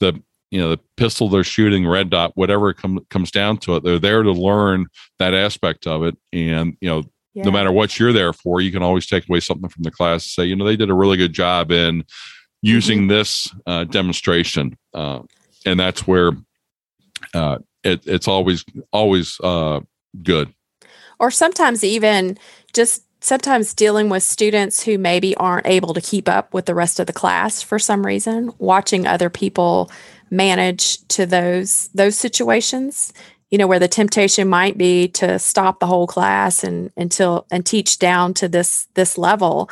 the 0.00 0.20
you 0.50 0.60
know 0.60 0.70
the 0.70 0.80
pistol 0.96 1.28
they're 1.28 1.44
shooting, 1.44 1.86
red 1.86 2.10
dot, 2.10 2.32
whatever 2.34 2.70
it 2.70 2.78
com- 2.78 3.06
comes 3.08 3.30
down 3.30 3.58
to 3.58 3.76
it. 3.76 3.84
They're 3.84 4.00
there 4.00 4.22
to 4.22 4.32
learn 4.32 4.86
that 5.18 5.34
aspect 5.34 5.86
of 5.86 6.02
it, 6.04 6.16
and 6.32 6.76
you 6.80 6.88
know. 6.88 7.02
Yeah. 7.32 7.44
No 7.44 7.52
matter 7.52 7.70
what 7.70 7.96
you're 7.96 8.12
there 8.12 8.32
for, 8.32 8.60
you 8.60 8.72
can 8.72 8.82
always 8.82 9.06
take 9.06 9.28
away 9.28 9.38
something 9.38 9.68
from 9.68 9.84
the 9.84 9.92
class. 9.92 10.26
Say, 10.26 10.46
you 10.46 10.56
know, 10.56 10.64
they 10.64 10.74
did 10.74 10.90
a 10.90 10.94
really 10.94 11.16
good 11.16 11.32
job 11.32 11.70
in 11.70 12.02
using 12.60 13.06
this 13.06 13.54
uh, 13.66 13.84
demonstration, 13.84 14.76
uh, 14.92 15.20
and 15.64 15.78
that's 15.78 16.08
where 16.08 16.32
uh, 17.32 17.58
it, 17.84 18.06
it's 18.06 18.28
always 18.28 18.64
always 18.92 19.38
uh, 19.40 19.80
good. 20.22 20.52
Or 21.18 21.30
sometimes 21.30 21.84
even 21.84 22.38
just 22.72 23.04
sometimes 23.22 23.74
dealing 23.74 24.08
with 24.08 24.22
students 24.22 24.82
who 24.82 24.96
maybe 24.96 25.36
aren't 25.36 25.66
able 25.66 25.92
to 25.92 26.00
keep 26.00 26.28
up 26.28 26.54
with 26.54 26.66
the 26.66 26.74
rest 26.74 26.98
of 26.98 27.06
the 27.06 27.12
class 27.12 27.60
for 27.62 27.78
some 27.78 28.06
reason, 28.06 28.50
watching 28.58 29.06
other 29.06 29.28
people 29.28 29.90
manage 30.30 31.06
to 31.08 31.26
those 31.26 31.88
those 31.88 32.16
situations 32.16 33.12
you 33.50 33.58
know 33.58 33.66
where 33.66 33.78
the 33.80 33.88
temptation 33.88 34.48
might 34.48 34.78
be 34.78 35.08
to 35.08 35.38
stop 35.38 35.80
the 35.80 35.86
whole 35.86 36.06
class 36.06 36.62
and 36.64 36.90
until 36.96 37.46
and 37.50 37.66
teach 37.66 37.98
down 37.98 38.32
to 38.34 38.48
this 38.48 38.86
this 38.94 39.18
level 39.18 39.68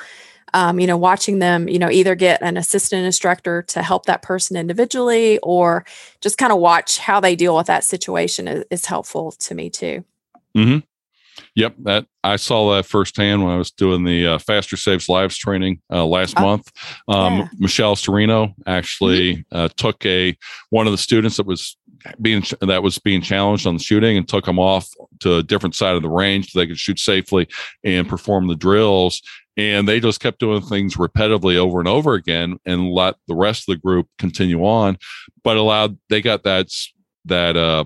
um, 0.54 0.78
you 0.80 0.86
know 0.86 0.96
watching 0.96 1.38
them 1.38 1.68
you 1.68 1.78
know 1.78 1.90
either 1.90 2.14
get 2.14 2.42
an 2.42 2.56
assistant 2.56 3.04
instructor 3.04 3.62
to 3.62 3.82
help 3.82 4.06
that 4.06 4.22
person 4.22 4.56
individually 4.56 5.38
or 5.42 5.84
just 6.20 6.38
kind 6.38 6.52
of 6.52 6.58
watch 6.58 6.98
how 6.98 7.20
they 7.20 7.36
deal 7.36 7.56
with 7.56 7.66
that 7.66 7.84
situation 7.84 8.48
is, 8.48 8.64
is 8.70 8.86
helpful 8.86 9.32
to 9.32 9.54
me 9.54 9.70
too 9.70 10.04
mm-hmm. 10.56 10.78
Yep, 11.54 11.74
that 11.84 12.06
I 12.24 12.36
saw 12.36 12.74
that 12.74 12.86
firsthand 12.86 13.44
when 13.44 13.52
I 13.52 13.58
was 13.58 13.70
doing 13.70 14.04
the 14.04 14.26
uh, 14.26 14.38
Faster 14.38 14.76
Saves 14.76 15.08
Lives 15.08 15.36
training 15.36 15.80
uh, 15.90 16.04
last 16.04 16.34
oh, 16.38 16.42
month. 16.42 16.70
Um, 17.08 17.38
yeah. 17.38 17.48
Michelle 17.58 17.96
Cerino 17.96 18.54
actually 18.66 19.36
mm-hmm. 19.36 19.56
uh, 19.56 19.68
took 19.76 20.04
a 20.04 20.36
one 20.70 20.86
of 20.86 20.92
the 20.92 20.98
students 20.98 21.36
that 21.36 21.46
was 21.46 21.76
being 22.20 22.44
that 22.60 22.82
was 22.82 22.98
being 22.98 23.20
challenged 23.20 23.66
on 23.66 23.74
the 23.74 23.82
shooting 23.82 24.16
and 24.16 24.28
took 24.28 24.44
them 24.44 24.58
off 24.58 24.88
to 25.20 25.36
a 25.36 25.42
different 25.42 25.74
side 25.74 25.96
of 25.96 26.02
the 26.02 26.08
range 26.08 26.50
so 26.50 26.58
they 26.58 26.66
could 26.66 26.78
shoot 26.78 26.98
safely 26.98 27.48
and 27.84 28.08
perform 28.08 28.46
the 28.46 28.56
drills. 28.56 29.22
And 29.58 29.88
they 29.88 29.98
just 29.98 30.20
kept 30.20 30.38
doing 30.38 30.62
things 30.62 30.96
repetitively 30.96 31.56
over 31.56 31.80
and 31.80 31.88
over 31.88 32.14
again 32.14 32.58
and 32.64 32.92
let 32.92 33.16
the 33.26 33.34
rest 33.34 33.68
of 33.68 33.74
the 33.74 33.80
group 33.80 34.06
continue 34.16 34.64
on, 34.64 34.96
but 35.42 35.56
allowed 35.56 35.98
they 36.08 36.22
got 36.22 36.44
that 36.44 36.68
that 37.24 37.56
uh, 37.56 37.84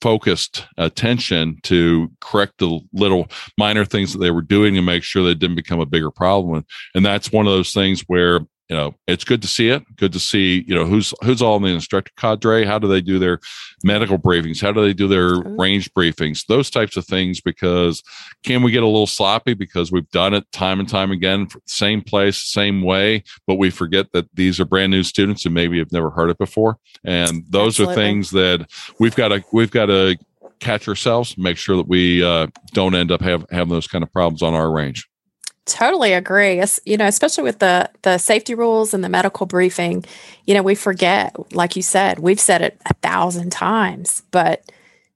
focused 0.00 0.66
attention 0.78 1.58
to 1.62 2.10
correct 2.20 2.54
the 2.58 2.80
little 2.92 3.28
minor 3.58 3.84
things 3.84 4.12
that 4.12 4.18
they 4.18 4.30
were 4.30 4.42
doing 4.42 4.76
and 4.76 4.86
make 4.86 5.02
sure 5.02 5.22
they 5.22 5.34
didn't 5.34 5.56
become 5.56 5.78
a 5.78 5.86
bigger 5.86 6.10
problem. 6.10 6.64
And 6.94 7.04
that's 7.04 7.30
one 7.30 7.46
of 7.46 7.52
those 7.52 7.72
things 7.72 8.02
where 8.06 8.40
you 8.70 8.76
know 8.76 8.94
it's 9.08 9.24
good 9.24 9.42
to 9.42 9.48
see 9.48 9.68
it. 9.68 9.82
Good 9.96 10.12
to 10.12 10.20
see 10.20 10.64
you 10.66 10.74
know 10.74 10.86
who's 10.86 11.12
who's 11.22 11.42
all 11.42 11.56
in 11.56 11.64
the 11.64 11.70
instructor 11.70 12.12
cadre? 12.16 12.64
How 12.64 12.78
do 12.78 12.86
they 12.86 13.00
do 13.00 13.18
their 13.18 13.40
medical 13.82 14.16
briefings? 14.16 14.62
How 14.62 14.72
do 14.72 14.80
they 14.80 14.94
do 14.94 15.08
their 15.08 15.40
range 15.58 15.92
briefings? 15.92 16.46
Those 16.46 16.70
types 16.70 16.96
of 16.96 17.04
things 17.04 17.40
because 17.40 18.02
can 18.44 18.62
we 18.62 18.70
get 18.70 18.84
a 18.84 18.86
little 18.86 19.08
sloppy? 19.08 19.54
Because 19.54 19.90
we've 19.90 20.08
done 20.10 20.32
it 20.34 20.50
time 20.52 20.78
and 20.78 20.88
time 20.88 21.10
again 21.10 21.48
same 21.66 22.00
place 22.00 22.42
same 22.44 22.82
way 22.82 23.24
but 23.46 23.56
we 23.56 23.70
forget 23.70 24.12
that 24.12 24.28
these 24.34 24.60
are 24.60 24.64
brand 24.64 24.92
new 24.92 25.02
students 25.02 25.42
who 25.42 25.50
maybe 25.50 25.78
have 25.78 25.90
never 25.90 26.10
heard 26.10 26.30
it 26.30 26.38
before. 26.38 26.78
And 27.04 27.44
those 27.48 27.80
Absolutely. 27.80 27.92
are 27.92 27.96
things 27.96 28.30
that 28.30 28.70
we've 29.00 29.16
got 29.16 29.28
to 29.28 29.42
we've 29.52 29.72
got 29.72 29.86
to 29.86 30.16
catch 30.60 30.86
ourselves 30.86 31.36
make 31.36 31.56
sure 31.56 31.76
that 31.76 31.88
we 31.88 32.22
uh, 32.22 32.46
don't 32.72 32.94
end 32.94 33.10
up 33.10 33.22
have, 33.22 33.44
having 33.50 33.72
those 33.72 33.88
kind 33.88 34.04
of 34.04 34.12
problems 34.12 34.42
on 34.42 34.54
our 34.54 34.70
range 34.70 35.09
Totally 35.70 36.12
agree. 36.12 36.58
It's, 36.58 36.80
you 36.84 36.96
know, 36.96 37.06
especially 37.06 37.44
with 37.44 37.60
the 37.60 37.88
the 38.02 38.18
safety 38.18 38.54
rules 38.54 38.92
and 38.92 39.04
the 39.04 39.08
medical 39.08 39.46
briefing, 39.46 40.04
you 40.44 40.54
know, 40.54 40.62
we 40.62 40.74
forget, 40.74 41.34
like 41.54 41.76
you 41.76 41.82
said, 41.82 42.18
we've 42.18 42.40
said 42.40 42.60
it 42.60 42.80
a 42.86 42.94
thousand 42.94 43.50
times, 43.50 44.22
but 44.32 44.64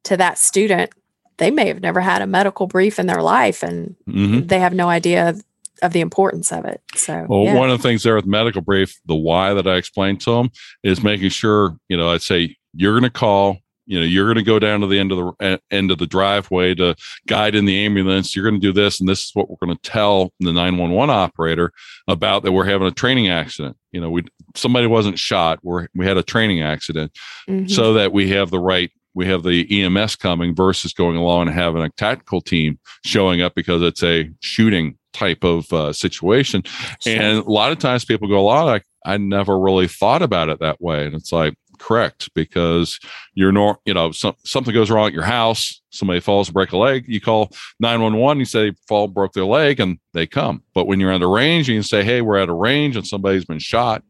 to 0.05 0.17
that 0.17 0.39
student, 0.39 0.93
they 1.39 1.51
may 1.51 1.67
have 1.67 1.81
never 1.81 2.01
had 2.01 2.23
a 2.23 2.27
medical 2.27 2.69
brief 2.69 3.01
in 3.01 3.07
their 3.07 3.21
life 3.21 3.65
and 3.65 3.97
mm-hmm. 4.09 4.47
they 4.47 4.61
have 4.61 4.73
no 4.73 4.89
idea 4.89 5.35
of 5.83 5.93
the 5.93 6.01
importance 6.01 6.53
of 6.53 6.65
it. 6.65 6.81
So, 6.95 7.27
well, 7.29 7.43
yeah. 7.43 7.55
one 7.55 7.69
of 7.69 7.77
the 7.77 7.83
things 7.83 8.05
there 8.05 8.15
with 8.15 8.27
medical 8.27 8.61
brief, 8.61 9.01
the 9.07 9.17
why 9.17 9.55
that 9.55 9.67
I 9.67 9.75
explained 9.75 10.21
to 10.21 10.37
them 10.37 10.51
is 10.85 11.03
making 11.03 11.31
sure, 11.31 11.77
you 11.89 11.97
know, 11.97 12.11
I'd 12.11 12.23
say 12.23 12.57
you're 12.75 12.93
going 12.93 13.03
to 13.03 13.11
call 13.11 13.59
you 13.87 13.99
know 13.99 14.05
you're 14.05 14.27
going 14.27 14.37
to 14.37 14.43
go 14.43 14.59
down 14.59 14.81
to 14.81 14.87
the 14.87 14.99
end 14.99 15.13
of 15.13 15.19
the 15.19 15.61
end 15.71 15.91
of 15.91 15.99
the 15.99 16.07
driveway 16.07 16.75
to 16.75 16.95
guide 17.27 17.55
in 17.55 17.65
the 17.65 17.85
ambulance. 17.85 18.35
You're 18.35 18.49
going 18.49 18.61
to 18.61 18.67
do 18.67 18.73
this 18.73 19.01
and 19.01 19.09
this 19.09 19.25
is 19.25 19.31
what 19.35 19.49
we're 19.49 19.65
going 19.65 19.77
to 19.77 19.91
tell 19.91 20.33
the 20.41 20.53
911 20.53 21.15
operator 21.15 21.73
about 22.09 22.43
that 22.43 22.53
we're 22.53 22.65
having 22.65 22.87
a 22.87 22.93
training 22.93 23.29
accident. 23.29 23.77
You 23.93 24.01
know 24.01 24.11
we 24.11 24.25
somebody 24.55 24.87
wasn't 24.87 25.19
shot. 25.19 25.61
We 25.63 25.87
we 25.95 26.07
had 26.07 26.17
a 26.17 26.23
training 26.23 26.63
accident. 26.63 27.13
Mm-hmm. 27.49 27.67
so 27.69 27.95
that 27.95 28.13
we 28.13 28.31
have 28.31 28.51
the 28.51 28.61
right 28.61 28.91
we 29.15 29.27
have 29.27 29.45
the 29.45 29.85
EMS 29.85 30.17
coming 30.17 30.55
versus 30.55 30.93
going 30.93 31.17
along 31.17 31.47
and 31.47 31.57
having 31.57 31.83
a 31.83 31.91
tactical 31.91 32.41
team 32.41 32.79
showing 33.05 33.41
up 33.41 33.55
because 33.55 33.81
it's 33.81 34.03
a 34.03 34.31
shooting 34.41 34.99
type 35.13 35.45
of 35.45 35.73
uh, 35.73 35.93
situation. 35.93 36.63
Sure. 37.01 37.15
and 37.15 37.39
a 37.39 37.51
lot 37.51 37.71
of 37.71 37.79
times 37.79 38.05
people 38.05 38.29
go 38.29 38.41
a 38.41 38.43
lot 38.43 38.65
like 38.65 38.85
I 39.07 39.17
never 39.19 39.59
really 39.59 39.87
thought 39.87 40.23
about 40.23 40.49
it 40.49 40.61
that 40.61 40.81
way. 40.81 41.07
And 41.07 41.15
it's 41.15 41.33
like 41.33 41.55
correct 41.85 42.31
because 42.35 42.99
you're 43.35 43.53
not, 43.53 43.81
you 43.85 43.93
know, 43.93 44.11
some, 44.11 44.35
something 44.45 44.73
goes 44.73 44.91
wrong 44.91 45.09
at 45.09 45.13
your 45.13 45.25
house, 45.25 45.83
somebody 45.91 46.21
falls, 46.21 46.51
break 46.51 46.73
a 46.73 46.77
leg, 46.77 47.05
you 47.07 47.21
call 47.21 47.51
911, 47.81 48.41
you 48.41 48.47
say 48.47 48.73
fall, 48.89 49.07
broke 49.07 49.35
their 49.35 49.45
leg, 49.45 49.81
and 49.81 49.99
they 50.15 50.27
come. 50.27 50.63
But 50.75 50.87
when 50.87 50.99
you're 50.99 51.13
on 51.13 51.21
the 51.21 51.27
range, 51.27 51.69
you 51.69 51.77
can 51.77 51.83
say, 51.83 52.03
hey, 52.03 52.23
we're 52.23 52.39
at 52.39 52.49
a 52.49 52.55
range 52.55 52.97
and 52.97 53.07
somebody's 53.07 53.45
been 53.45 53.59
shot. 53.59 54.03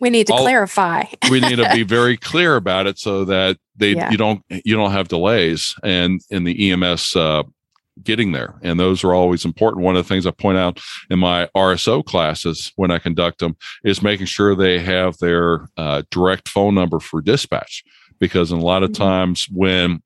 We 0.00 0.10
need 0.10 0.26
to 0.28 0.32
all, 0.32 0.40
clarify. 0.40 1.04
we 1.30 1.40
need 1.40 1.56
to 1.56 1.70
be 1.72 1.82
very 1.98 2.16
clear 2.16 2.56
about 2.56 2.86
it 2.86 2.98
so 2.98 3.24
that 3.26 3.58
they 3.76 3.92
yeah. 3.92 4.10
you 4.10 4.16
don't 4.16 4.42
you 4.48 4.74
don't 4.74 4.90
have 4.90 5.06
delays 5.06 5.76
and 5.84 6.20
in 6.28 6.42
the 6.42 6.72
EMS 6.72 7.14
uh, 7.14 7.44
getting 8.02 8.32
there. 8.32 8.54
And 8.62 8.78
those 8.78 9.04
are 9.04 9.14
always 9.14 9.44
important. 9.44 9.84
One 9.84 9.96
of 9.96 10.04
the 10.04 10.08
things 10.08 10.26
I 10.26 10.30
point 10.30 10.58
out 10.58 10.80
in 11.10 11.18
my 11.18 11.48
RSO 11.56 12.04
classes 12.04 12.72
when 12.76 12.90
I 12.90 12.98
conduct 12.98 13.38
them 13.38 13.56
is 13.84 14.02
making 14.02 14.26
sure 14.26 14.54
they 14.54 14.78
have 14.78 15.18
their 15.18 15.68
uh, 15.76 16.02
direct 16.10 16.48
phone 16.48 16.74
number 16.74 17.00
for 17.00 17.20
dispatch. 17.20 17.84
Because 18.18 18.52
in 18.52 18.58
a 18.58 18.64
lot 18.64 18.82
of 18.82 18.90
mm-hmm. 18.90 19.02
times 19.02 19.46
when 19.50 20.02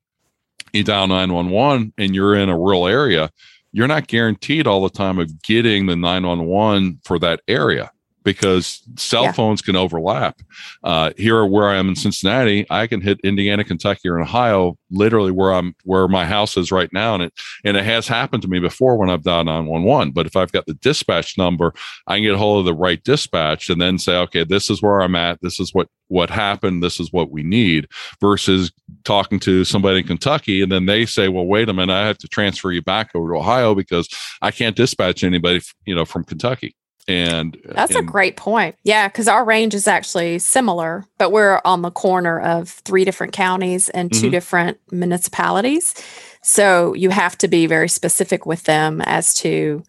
you 0.73 0.85
dial 0.85 1.07
911 1.07 1.93
and 1.99 2.15
you're 2.15 2.35
in 2.35 2.49
a 2.49 2.59
rural 2.59 2.87
area, 2.87 3.31
you're 3.73 3.87
not 3.87 4.07
guaranteed 4.07 4.67
all 4.67 4.83
the 4.83 4.91
time 4.91 5.19
of 5.19 5.43
getting 5.43 5.87
the 5.87 5.97
911 5.97 7.01
for 7.05 7.19
that 7.19 7.41
area 7.47 7.91
because 8.27 8.83
cell 8.97 9.23
yeah. 9.23 9.33
phones 9.33 9.63
can 9.63 9.77
overlap. 9.77 10.43
Uh, 10.83 11.13
here, 11.17 11.47
where 11.47 11.69
I 11.69 11.77
am 11.77 11.89
in 11.89 11.95
Cincinnati, 11.95 12.67
I 12.69 12.89
can 12.89 13.01
hit 13.01 13.21
Indiana, 13.23 13.63
Kentucky, 13.63 14.09
or 14.09 14.19
Ohio, 14.19 14.77
literally 14.91 15.31
where 15.31 15.55
I'm, 15.55 15.77
where 15.85 16.09
my 16.09 16.27
house 16.27 16.57
is 16.57 16.73
right 16.73 16.93
now, 16.93 17.15
and 17.15 17.23
it 17.23 17.33
and 17.65 17.77
it 17.77 17.85
has 17.85 18.09
happened 18.09 18.43
to 18.43 18.49
me 18.49 18.59
before 18.59 18.99
when 18.99 19.09
I've 19.09 19.23
dialed 19.23 19.47
nine 19.47 19.67
one 19.67 19.85
one. 19.85 20.11
But 20.11 20.27
if 20.27 20.35
I've 20.35 20.51
got 20.51 20.67
the 20.67 20.75
dispatch 20.75 21.39
number, 21.39 21.73
I 22.09 22.17
can 22.17 22.25
get 22.25 22.35
a 22.35 22.39
hold 22.39 22.59
of 22.59 22.65
the 22.67 22.75
right 22.75 23.03
dispatch 23.05 23.71
and 23.71 23.81
then 23.81 23.99
say, 23.99 24.17
okay, 24.17 24.43
this 24.43 24.69
is 24.71 24.83
where 24.83 25.01
I'm 25.01 25.15
at. 25.15 25.41
This 25.41 25.61
is 25.61 25.73
what 25.73 25.89
what 26.09 26.29
happened. 26.29 26.83
This 26.83 26.99
is 26.99 27.13
what 27.13 27.31
we 27.31 27.45
need. 27.45 27.87
Versus 28.21 28.73
talking 29.05 29.39
to 29.41 29.65
somebody 29.65 30.01
in 30.01 30.07
Kentucky, 30.07 30.63
and 30.63 30.73
then 30.73 30.87
they 30.87 31.07
say, 31.07 31.29
well, 31.29 31.47
wait 31.47 31.69
a 31.69 31.73
minute, 31.73 31.95
I 31.95 32.09
have 32.09 32.19
to 32.19 32.29
transfer 32.29 32.73
you 32.73 32.83
back 32.83 33.11
over 33.15 33.33
to 33.33 33.39
Ohio 33.39 33.77
because 33.77 34.09
I 34.43 34.51
can't 34.51 34.75
dispatch 34.75 35.23
anybody, 35.23 35.61
you 35.85 35.95
know, 35.95 36.05
from 36.05 36.25
Kentucky. 36.25 36.75
And 37.09 37.57
that's 37.65 37.95
and, 37.95 38.07
a 38.07 38.11
great 38.11 38.37
point. 38.37 38.77
Yeah, 38.83 39.07
because 39.07 39.29
our 39.29 39.45
range 39.45 39.75
is 39.75 39.87
actually 39.87 40.41
similar, 40.41 41.05
but 41.19 41.31
we're 41.31 41.61
on 41.65 41.83
the 41.83 41.91
corner 41.91 42.41
of 42.41 42.69
three 42.69 43.05
different 43.05 43.33
counties 43.33 43.89
and 43.91 44.13
2 44.13 44.19
mm-hmm. 44.19 44.31
different 44.31 44.81
municipalities. 44.91 45.95
So 46.43 46.95
you 46.95 47.11
have 47.11 47.39
to 47.39 47.49
be 47.49 47.67
very 47.67 47.89
specific 47.89 48.45
with 48.45 48.65
them 48.65 49.01
as 49.03 49.35
to 49.35 49.85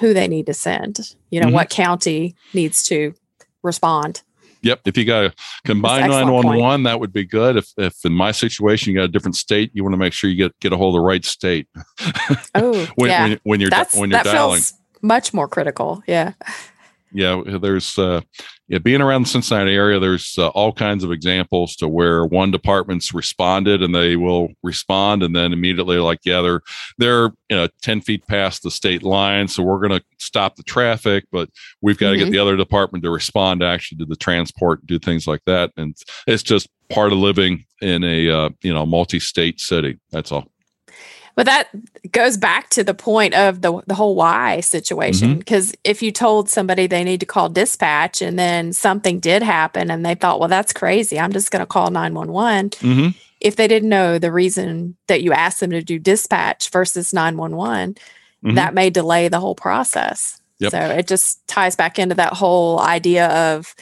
who 0.00 0.12
they 0.12 0.26
need 0.26 0.46
to 0.46 0.54
send. 0.54 1.14
You 1.30 1.40
know, 1.40 1.46
mm-hmm. 1.46 1.54
what 1.54 1.70
county 1.70 2.34
needs 2.52 2.82
to 2.84 3.14
respond. 3.62 4.22
Yep. 4.62 4.82
If 4.84 4.96
you 4.96 5.04
got 5.04 5.24
a 5.24 5.34
combined 5.64 6.10
911, 6.10 6.84
that 6.84 7.00
would 7.00 7.12
be 7.12 7.24
good. 7.24 7.56
If, 7.56 7.72
if 7.76 8.04
in 8.04 8.12
my 8.12 8.30
situation, 8.30 8.92
you 8.92 8.98
got 8.98 9.04
a 9.04 9.08
different 9.08 9.36
state, 9.36 9.70
you 9.74 9.82
want 9.82 9.92
to 9.92 9.98
make 9.98 10.12
sure 10.12 10.30
you 10.30 10.36
get, 10.36 10.58
get 10.60 10.72
a 10.72 10.76
hold 10.76 10.94
of 10.94 11.00
the 11.00 11.04
right 11.04 11.24
state. 11.24 11.68
Oh, 12.54 12.86
when, 12.96 13.10
yeah. 13.10 13.22
when, 13.22 13.40
when, 13.44 13.60
you're, 13.60 13.70
That's, 13.70 13.96
when 13.96 14.10
you're 14.10 14.22
dialing. 14.22 14.60
Feels, 14.60 14.74
much 15.02 15.34
more 15.34 15.48
critical. 15.48 16.02
Yeah. 16.06 16.32
Yeah, 17.14 17.42
there's 17.60 17.98
uh, 17.98 18.22
yeah, 18.68 18.78
being 18.78 19.02
around 19.02 19.24
the 19.24 19.28
Cincinnati 19.28 19.74
area. 19.74 19.98
There's 19.98 20.34
uh, 20.38 20.48
all 20.48 20.72
kinds 20.72 21.04
of 21.04 21.12
examples 21.12 21.76
to 21.76 21.88
where 21.88 22.24
one 22.24 22.50
department's 22.50 23.12
responded 23.12 23.82
and 23.82 23.94
they 23.94 24.16
will 24.16 24.48
respond, 24.62 25.22
and 25.22 25.36
then 25.36 25.52
immediately 25.52 25.98
like, 25.98 26.20
yeah, 26.24 26.40
they're 26.40 26.62
they're 26.96 27.24
you 27.50 27.56
know 27.56 27.68
ten 27.82 28.00
feet 28.00 28.26
past 28.26 28.62
the 28.62 28.70
state 28.70 29.02
line, 29.02 29.48
so 29.48 29.62
we're 29.62 29.86
going 29.86 30.00
to 30.00 30.02
stop 30.18 30.56
the 30.56 30.62
traffic, 30.62 31.24
but 31.30 31.50
we've 31.82 31.98
got 31.98 32.10
to 32.10 32.16
mm-hmm. 32.16 32.24
get 32.24 32.32
the 32.32 32.38
other 32.38 32.56
department 32.56 33.04
to 33.04 33.10
respond 33.10 33.60
to 33.60 33.66
actually 33.66 33.98
to 33.98 34.06
the 34.06 34.16
transport, 34.16 34.86
do 34.86 34.98
things 34.98 35.26
like 35.26 35.42
that, 35.44 35.70
and 35.76 35.94
it's 36.26 36.42
just 36.42 36.66
part 36.88 37.12
of 37.12 37.18
living 37.18 37.64
in 37.82 38.02
a 38.04 38.30
uh, 38.30 38.48
you 38.62 38.72
know 38.72 38.86
multi-state 38.86 39.60
city. 39.60 39.98
That's 40.10 40.32
all. 40.32 40.51
But 41.34 41.46
that 41.46 41.68
goes 42.12 42.36
back 42.36 42.68
to 42.70 42.84
the 42.84 42.94
point 42.94 43.34
of 43.34 43.62
the 43.62 43.80
the 43.86 43.94
whole 43.94 44.14
why 44.14 44.60
situation. 44.60 45.38
Because 45.38 45.72
mm-hmm. 45.72 45.90
if 45.90 46.02
you 46.02 46.12
told 46.12 46.48
somebody 46.48 46.86
they 46.86 47.04
need 47.04 47.20
to 47.20 47.26
call 47.26 47.48
dispatch 47.48 48.20
and 48.20 48.38
then 48.38 48.72
something 48.72 49.18
did 49.18 49.42
happen 49.42 49.90
and 49.90 50.04
they 50.04 50.14
thought, 50.14 50.40
well, 50.40 50.48
that's 50.48 50.72
crazy, 50.72 51.18
I'm 51.18 51.32
just 51.32 51.50
going 51.50 51.60
to 51.60 51.66
call 51.66 51.90
911. 51.90 52.70
Mm-hmm. 52.70 53.18
If 53.40 53.56
they 53.56 53.66
didn't 53.66 53.88
know 53.88 54.18
the 54.18 54.30
reason 54.30 54.96
that 55.08 55.22
you 55.22 55.32
asked 55.32 55.60
them 55.60 55.70
to 55.70 55.82
do 55.82 55.98
dispatch 55.98 56.68
versus 56.70 57.12
911, 57.12 57.94
mm-hmm. 57.94 58.54
that 58.54 58.74
may 58.74 58.90
delay 58.90 59.28
the 59.28 59.40
whole 59.40 59.54
process. 59.56 60.40
Yep. 60.58 60.70
So 60.70 60.78
it 60.78 61.08
just 61.08 61.46
ties 61.48 61.74
back 61.74 61.98
into 61.98 62.14
that 62.14 62.34
whole 62.34 62.78
idea 62.78 63.28
of 63.28 63.74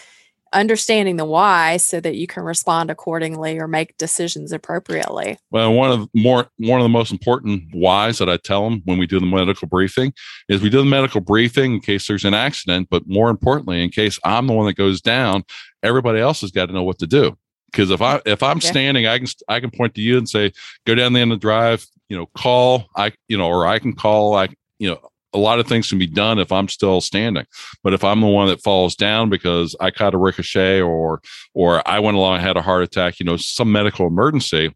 understanding 0.53 1.17
the 1.17 1.25
why 1.25 1.77
so 1.77 2.01
that 2.01 2.17
you 2.17 2.27
can 2.27 2.43
respond 2.43 2.91
accordingly 2.91 3.59
or 3.59 3.69
make 3.69 3.97
decisions 3.97 4.53
appropriately. 4.53 5.39
Well, 5.51 5.73
one 5.73 5.91
of 5.91 6.09
more 6.15 6.49
one 6.59 6.81
of 6.81 6.85
the 6.85 6.89
most 6.89 7.13
important 7.13 7.65
whys 7.73 8.19
that 8.19 8.29
I 8.29 8.37
tell 8.37 8.69
them 8.69 8.83
when 8.85 8.99
we 8.99 9.07
do 9.07 9.21
the 9.21 9.27
medical 9.27 9.69
briefing 9.69 10.13
is 10.49 10.61
we 10.61 10.71
do 10.71 10.79
the 10.79 10.85
medical 10.85 11.21
briefing 11.21 11.75
in 11.75 11.81
case 11.81 12.07
there's 12.09 12.25
an 12.25 12.35
accident, 12.35 12.89
but 12.91 13.07
more 13.07 13.31
importantly, 13.31 13.83
in 13.83 13.91
case 13.91 14.19
I'm 14.25 14.47
the 14.47 14.53
one 14.53 14.67
that 14.67 14.77
goes 14.77 15.01
down, 15.01 15.45
everybody 15.83 16.21
else 16.21 16.41
has 16.41 16.51
got 16.51 16.67
to 16.67 16.73
know 16.73 16.83
what 16.83 16.99
to 16.99 17.07
do. 17.07 17.37
Because 17.71 17.91
if 17.91 18.03
I 18.03 18.21
if 18.27 18.43
I'm 18.43 18.59
yeah. 18.59 18.71
standing, 18.71 19.07
I 19.07 19.19
can 19.19 19.29
I 19.49 19.61
can 19.61 19.71
point 19.71 19.95
to 19.95 20.01
you 20.01 20.19
and 20.19 20.29
say, 20.29 20.53
go 20.87 20.95
down 20.95 21.13
the 21.13 21.21
end 21.21 21.33
of 21.33 21.39
the 21.39 21.43
drive, 21.43 21.87
you 22.09 22.17
know, 22.17 22.27
call 22.37 22.89
I 22.97 23.13
you 23.29 23.39
know, 23.39 23.47
or 23.47 23.67
I 23.67 23.79
can 23.79 23.93
call 23.93 24.35
I 24.35 24.49
you 24.79 24.91
know 24.91 25.10
a 25.33 25.39
lot 25.39 25.61
of 25.61 25.67
things 25.67 25.89
can 25.89 25.99
be 25.99 26.07
done 26.07 26.39
if 26.39 26.51
I'm 26.51 26.69
still 26.69 27.01
standing. 27.01 27.47
But 27.83 27.95
if 27.95 28.03
I'm 28.03 28.21
the 28.21 28.27
one 28.27 28.49
that 28.49 28.63
falls 28.63 28.97
down 28.97 29.31
because 29.31 29.77
I 29.81 29.91
caught 29.91 30.15
a 30.15 30.19
ricochet 30.19 30.81
or 30.81 31.21
or 31.55 31.87
I 31.89 32.01
went 32.01 32.17
along 32.17 32.35
and 32.35 32.43
had 32.43 32.57
a 32.57 32.63
heart 32.63 32.83
attack, 32.83 33.21
you 33.21 33.27
know, 33.27 33.37
some 33.37 33.71
medical 33.71 34.07
emergency, 34.07 34.75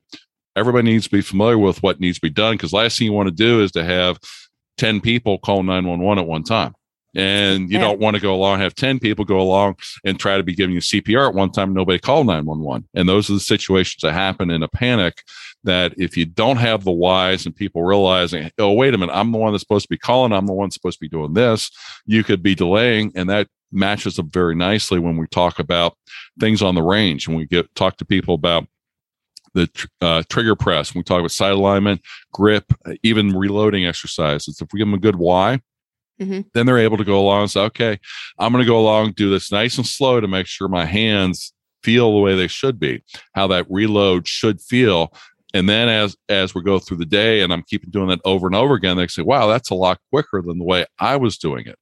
everybody 0.56 0.90
needs 0.90 1.04
to 1.04 1.10
be 1.10 1.22
familiar 1.22 1.58
with 1.58 1.82
what 1.82 2.00
needs 2.00 2.18
to 2.18 2.22
be 2.22 2.30
done 2.30 2.54
because 2.54 2.72
last 2.72 2.98
thing 2.98 3.06
you 3.06 3.12
want 3.12 3.28
to 3.28 3.34
do 3.34 3.62
is 3.62 3.72
to 3.72 3.84
have 3.84 4.18
10 4.78 5.00
people 5.00 5.38
call 5.38 5.62
911 5.62 6.22
at 6.22 6.28
one 6.28 6.42
time. 6.42 6.74
And 7.16 7.70
you 7.70 7.78
yeah. 7.78 7.84
don't 7.84 8.00
want 8.00 8.16
to 8.16 8.22
go 8.22 8.34
along, 8.34 8.58
have 8.58 8.74
10 8.74 8.98
people 8.98 9.24
go 9.24 9.40
along 9.40 9.76
and 10.04 10.18
try 10.18 10.36
to 10.36 10.42
be 10.42 10.54
giving 10.54 10.74
you 10.74 10.80
CPR 10.80 11.28
at 11.28 11.34
one 11.34 11.52
time. 11.52 11.72
Nobody 11.72 12.00
call 12.00 12.24
911. 12.24 12.88
And 12.94 13.08
those 13.08 13.30
are 13.30 13.34
the 13.34 13.40
situations 13.40 14.00
that 14.02 14.14
happen 14.14 14.50
in 14.50 14.64
a 14.64 14.68
panic 14.68 15.22
that 15.64 15.94
if 15.96 16.16
you 16.16 16.26
don't 16.26 16.58
have 16.58 16.84
the 16.84 16.92
whys 16.92 17.46
and 17.46 17.56
people 17.56 17.82
realizing, 17.82 18.50
oh, 18.58 18.72
wait 18.72 18.94
a 18.94 18.98
minute, 18.98 19.14
I'm 19.14 19.32
the 19.32 19.38
one 19.38 19.52
that's 19.52 19.62
supposed 19.62 19.84
to 19.84 19.88
be 19.88 19.98
calling, 19.98 20.32
I'm 20.32 20.46
the 20.46 20.52
one 20.52 20.70
supposed 20.70 20.98
to 20.98 21.04
be 21.04 21.08
doing 21.08 21.34
this, 21.34 21.70
you 22.06 22.22
could 22.22 22.42
be 22.42 22.54
delaying. 22.54 23.12
And 23.14 23.28
that 23.30 23.48
matches 23.72 24.18
up 24.18 24.26
very 24.26 24.54
nicely 24.54 24.98
when 24.98 25.16
we 25.16 25.26
talk 25.26 25.58
about 25.58 25.96
things 26.38 26.62
on 26.62 26.74
the 26.74 26.82
range 26.82 27.26
and 27.26 27.36
we 27.36 27.46
get 27.46 27.74
talk 27.74 27.96
to 27.96 28.04
people 28.04 28.34
about 28.34 28.66
the 29.54 29.68
uh, 30.00 30.22
trigger 30.28 30.56
press. 30.56 30.94
when 30.94 31.00
we 31.00 31.04
talk 31.04 31.20
about 31.20 31.30
sight 31.30 31.52
alignment, 31.52 32.02
grip, 32.32 32.72
even 33.02 33.36
reloading 33.36 33.86
exercises. 33.86 34.60
If 34.60 34.68
we 34.72 34.78
give 34.78 34.88
them 34.88 34.94
a 34.94 34.98
good 34.98 35.16
why, 35.16 35.60
mm-hmm. 36.20 36.40
then 36.52 36.66
they're 36.66 36.78
able 36.78 36.96
to 36.96 37.04
go 37.04 37.20
along 37.20 37.42
and 37.42 37.50
say, 37.50 37.60
okay, 37.60 37.98
I'm 38.38 38.52
going 38.52 38.64
to 38.64 38.68
go 38.68 38.78
along, 38.78 39.12
do 39.12 39.30
this 39.30 39.52
nice 39.52 39.76
and 39.76 39.86
slow 39.86 40.20
to 40.20 40.28
make 40.28 40.46
sure 40.46 40.68
my 40.68 40.84
hands 40.84 41.52
feel 41.84 42.12
the 42.12 42.18
way 42.18 42.34
they 42.34 42.48
should 42.48 42.80
be, 42.80 43.04
how 43.34 43.46
that 43.46 43.66
reload 43.70 44.26
should 44.26 44.60
feel 44.60 45.12
and 45.54 45.68
then 45.68 45.88
as 45.88 46.14
as 46.28 46.54
we 46.54 46.62
go 46.62 46.78
through 46.78 46.98
the 46.98 47.06
day 47.06 47.40
and 47.40 47.52
i'm 47.52 47.62
keeping 47.62 47.90
doing 47.90 48.08
that 48.08 48.20
over 48.24 48.46
and 48.46 48.56
over 48.56 48.74
again 48.74 48.96
they 48.96 49.06
say 49.06 49.22
wow 49.22 49.46
that's 49.46 49.70
a 49.70 49.74
lot 49.74 49.98
quicker 50.12 50.42
than 50.42 50.58
the 50.58 50.64
way 50.64 50.84
i 50.98 51.16
was 51.16 51.38
doing 51.38 51.66
it. 51.66 51.78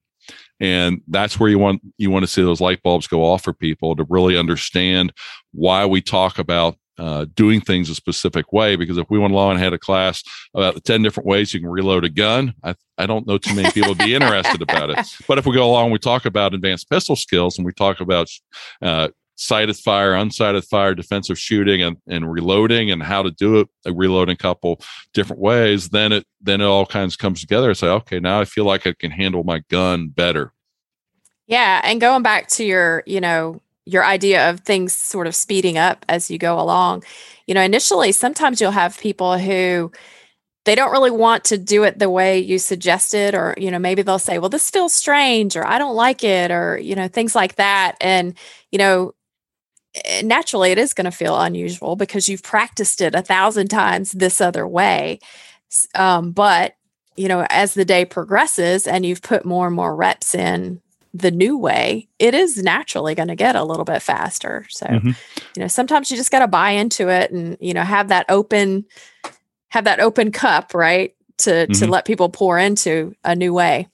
And 0.61 1.01
that's 1.09 1.41
where 1.41 1.51
you 1.51 1.59
want 1.59 1.83
you 1.99 2.11
want 2.11 2.23
to 2.23 2.29
see 2.29 2.43
those 2.43 2.61
light 2.61 2.83
bulbs 2.85 3.09
go 3.09 3.25
off 3.25 3.43
for 3.43 3.53
people 3.53 3.97
to 3.97 4.07
really 4.09 4.39
understand 4.39 5.13
why 5.53 5.85
we 5.85 6.01
talk 6.01 6.39
about 6.39 6.77
uh, 6.99 7.27
doing 7.35 7.61
things 7.61 7.89
a 7.89 7.95
specific 7.95 8.53
way 8.53 8.77
because 8.77 8.99
if 8.99 9.07
we 9.11 9.19
went 9.19 9.33
along 9.33 9.53
and 9.53 9.61
had 9.61 9.73
a 9.73 9.79
class 9.79 10.23
about 10.55 10.75
the 10.75 10.81
10 10.81 11.03
different 11.03 11.27
ways 11.27 11.53
you 11.53 11.59
can 11.59 11.71
reload 11.71 12.05
a 12.05 12.11
gun 12.11 12.55
i, 12.63 12.75
I 12.99 13.07
don't 13.07 13.27
know 13.27 13.39
too 13.39 13.55
many 13.55 13.71
people 13.73 13.89
would 13.89 13.99
be 13.99 14.15
interested 14.15 14.61
about 14.61 14.91
it. 14.91 14.99
But 15.27 15.39
if 15.39 15.47
we 15.47 15.55
go 15.55 15.69
along 15.69 15.91
we 15.91 15.99
talk 15.99 16.27
about 16.27 16.53
advanced 16.53 16.91
pistol 16.91 17.17
skills 17.17 17.57
and 17.57 17.65
we 17.65 17.73
talk 17.73 18.01
about 18.01 18.29
uh, 18.83 19.09
sighted 19.43 19.77
fire, 19.77 20.13
unsighted 20.13 20.65
fire, 20.65 20.95
defensive 20.95 21.39
shooting, 21.39 21.83
and, 21.83 21.97
and 22.07 22.31
reloading, 22.31 22.91
and 22.91 23.03
how 23.03 23.23
to 23.23 23.31
do 23.33 23.59
it, 23.59 23.69
a 23.85 23.93
reloading 23.93 24.37
couple 24.37 24.81
different 25.13 25.43
ways, 25.43 25.89
then 25.89 26.13
it 26.13 26.27
then 26.41 26.61
it 26.61 26.65
all 26.65 26.87
kinds 26.87 27.17
comes 27.17 27.41
together. 27.41 27.71
It's 27.71 27.83
like, 27.83 27.91
okay, 28.03 28.21
now 28.21 28.41
I 28.41 28.45
feel 28.45 28.65
like 28.65 28.87
I 28.87 28.93
can 28.93 29.11
handle 29.11 29.45
my 29.45 29.61
gun 29.69 30.09
better. 30.09 30.53
Yeah, 31.47 31.81
and 31.85 32.01
going 32.01 32.23
back 32.23 32.49
to 32.49 32.65
your, 32.65 33.03
you 33.07 33.21
know, 33.21 33.61
your 33.85 34.05
idea 34.05 34.49
of 34.49 34.61
things 34.61 34.93
sort 34.93 35.27
of 35.27 35.35
speeding 35.35 35.77
up 35.77 36.05
as 36.09 36.31
you 36.31 36.39
go 36.39 36.59
along, 36.59 37.03
you 37.47 37.55
know, 37.55 37.63
initially 37.63 38.13
sometimes 38.13 38.61
you'll 38.61 38.71
have 38.71 38.99
people 38.99 39.39
who 39.39 39.91
they 40.65 40.77
don't 40.77 40.93
really 40.93 41.11
want 41.11 41.43
to 41.43 41.59
do 41.59 41.83
it 41.83 41.99
the 41.99 42.09
way 42.09 42.39
you 42.39 42.57
suggested 42.59 43.35
or 43.35 43.55
you 43.59 43.69
know 43.69 43.81
maybe 43.81 44.01
they'll 44.03 44.17
say 44.17 44.39
well 44.39 44.49
this 44.49 44.71
feels 44.71 44.95
strange 44.95 45.57
or 45.57 45.67
i 45.67 45.77
don't 45.77 45.97
like 45.97 46.23
it 46.23 46.53
or 46.53 46.79
you 46.79 46.95
know 46.95 47.09
things 47.09 47.35
like 47.35 47.57
that 47.57 47.97
and 48.01 48.39
you 48.71 48.79
know 48.79 49.13
naturally 50.23 50.71
it 50.71 50.79
is 50.79 50.95
going 50.95 51.05
to 51.05 51.11
feel 51.11 51.39
unusual 51.39 51.97
because 51.97 52.29
you've 52.29 52.43
practiced 52.43 53.01
it 53.01 53.15
a 53.15 53.23
thousand 53.23 53.69
times 53.69 54.13
this 54.13 54.41
other 54.41 54.67
way. 54.67 55.19
Um, 55.95 56.33
but 56.33 56.77
you 57.17 57.29
know, 57.29 57.47
as 57.51 57.75
the 57.75 57.85
day 57.85 58.05
progresses 58.05 58.87
and 58.87 59.05
you've 59.05 59.23
put 59.23 59.45
more 59.45 59.67
and 59.67 59.77
more 59.77 59.95
reps 59.95 60.35
in 60.35 60.81
the 61.15 61.31
new 61.31 61.59
way, 61.59 62.09
it 62.19 62.35
is 62.35 62.63
naturally 62.63 63.15
going 63.15 63.29
to 63.29 63.35
get 63.35 63.55
a 63.55 63.65
little 63.65 63.85
bit 63.85 64.01
faster. 64.01 64.67
So, 64.71 64.87
mm-hmm. 64.87 65.09
you 65.09 65.61
know, 65.61 65.69
sometimes 65.69 66.11
you 66.11 66.17
just 66.17 66.31
got 66.31 66.39
to 66.39 66.49
buy 66.49 66.71
into 66.71 67.11
it 67.11 67.31
and, 67.31 67.59
you 67.61 67.75
know, 67.75 67.83
have 67.83 68.09
that 68.09 68.25
open, 68.31 68.87
have 69.69 69.85
that 69.85 70.01
open 70.01 70.33
cup, 70.33 70.75
right. 70.75 71.15
To, 71.39 71.51
mm-hmm. 71.51 71.73
to 71.73 71.87
let 71.91 72.05
people 72.05 72.29
pour 72.29 72.57
into 72.57 73.17
a 73.25 73.35
new 73.35 73.53
way. 73.53 73.89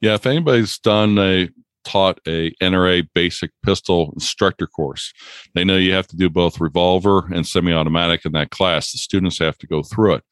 Yeah. 0.00 0.14
If 0.14 0.24
anybody's 0.24 0.78
done 0.78 1.18
a 1.18 1.50
taught 1.88 2.20
a 2.26 2.52
NRA 2.62 3.08
basic 3.14 3.50
pistol 3.62 4.12
instructor 4.14 4.66
course. 4.66 5.12
They 5.54 5.64
know 5.64 5.76
you 5.76 5.94
have 5.94 6.06
to 6.08 6.16
do 6.16 6.28
both 6.28 6.60
revolver 6.60 7.26
and 7.32 7.46
semi 7.46 7.72
automatic 7.72 8.24
in 8.26 8.32
that 8.32 8.50
class. 8.50 8.92
The 8.92 8.98
students 8.98 9.38
have 9.38 9.56
to 9.58 9.66
go 9.66 9.82
through 9.82 10.14
it. 10.14 10.24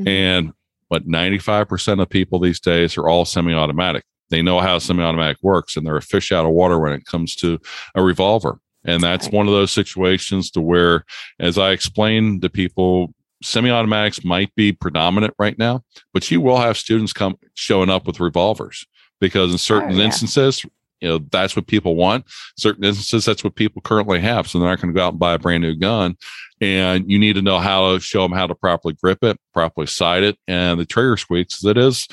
Mm-hmm. 0.00 0.08
And 0.08 0.52
but 0.90 1.08
95% 1.08 2.02
of 2.02 2.08
people 2.10 2.38
these 2.38 2.60
days 2.60 2.98
are 2.98 3.08
all 3.08 3.24
semi 3.24 3.54
automatic. 3.54 4.04
They 4.30 4.42
know 4.42 4.60
how 4.60 4.78
semi 4.78 5.02
automatic 5.02 5.38
works 5.42 5.76
and 5.76 5.86
they're 5.86 5.96
a 5.96 6.02
fish 6.02 6.32
out 6.32 6.44
of 6.44 6.50
water 6.50 6.78
when 6.78 6.92
it 6.92 7.06
comes 7.06 7.36
to 7.36 7.58
a 7.94 8.02
revolver. 8.02 8.58
And 8.84 9.02
that's 9.02 9.28
one 9.30 9.46
of 9.46 9.54
those 9.54 9.72
situations 9.72 10.50
to 10.50 10.60
where, 10.60 11.04
as 11.40 11.56
I 11.56 11.70
explain 11.70 12.40
to 12.42 12.50
people, 12.50 13.14
semi-automatics 13.42 14.24
might 14.24 14.54
be 14.54 14.72
predominant 14.72 15.34
right 15.38 15.58
now, 15.58 15.82
but 16.12 16.30
you 16.30 16.40
will 16.40 16.58
have 16.58 16.76
students 16.76 17.12
come 17.12 17.36
showing 17.54 17.88
up 17.88 18.06
with 18.06 18.20
revolvers 18.20 18.86
because 19.20 19.52
in 19.52 19.58
certain 19.58 19.92
oh, 19.92 19.96
yeah. 19.96 20.04
instances, 20.04 20.66
you 21.00 21.08
know 21.08 21.18
that's 21.30 21.56
what 21.56 21.66
people 21.66 21.96
want. 21.96 22.24
Certain 22.56 22.84
instances 22.84 23.24
that's 23.24 23.44
what 23.44 23.54
people 23.54 23.82
currently 23.82 24.20
have 24.20 24.48
so 24.48 24.58
they're 24.58 24.68
not 24.68 24.80
going 24.80 24.92
to 24.92 24.98
go 24.98 25.04
out 25.04 25.12
and 25.12 25.18
buy 25.18 25.34
a 25.34 25.38
brand 25.38 25.62
new 25.62 25.74
gun 25.74 26.16
and 26.60 27.10
you 27.10 27.18
need 27.18 27.34
to 27.34 27.42
know 27.42 27.58
how 27.58 27.92
to 27.92 28.00
show 28.00 28.22
them 28.22 28.32
how 28.32 28.46
to 28.46 28.54
properly 28.54 28.94
grip 28.94 29.22
it 29.22 29.38
properly 29.52 29.86
sight 29.86 30.22
it 30.22 30.38
and 30.46 30.78
the 30.78 30.84
trigger 30.86 31.16
squeeze 31.16 31.64
it 31.64 31.76
is 31.76 32.08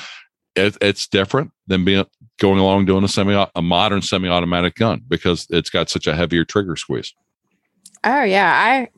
it, 0.56 0.78
it's 0.82 1.08
different 1.08 1.52
than 1.68 1.86
being 1.86 2.06
going 2.40 2.60
along 2.60 2.86
doing 2.86 3.04
a 3.04 3.08
semi 3.08 3.46
a 3.56 3.62
modern 3.62 4.02
semi-automatic 4.02 4.76
gun 4.76 5.02
because 5.08 5.48
it's 5.50 5.70
got 5.70 5.90
such 5.90 6.08
a 6.08 6.16
heavier 6.16 6.44
trigger 6.44 6.76
squeeze. 6.76 7.14
Oh 8.04 8.24
yeah 8.24 8.52
i 8.52 8.90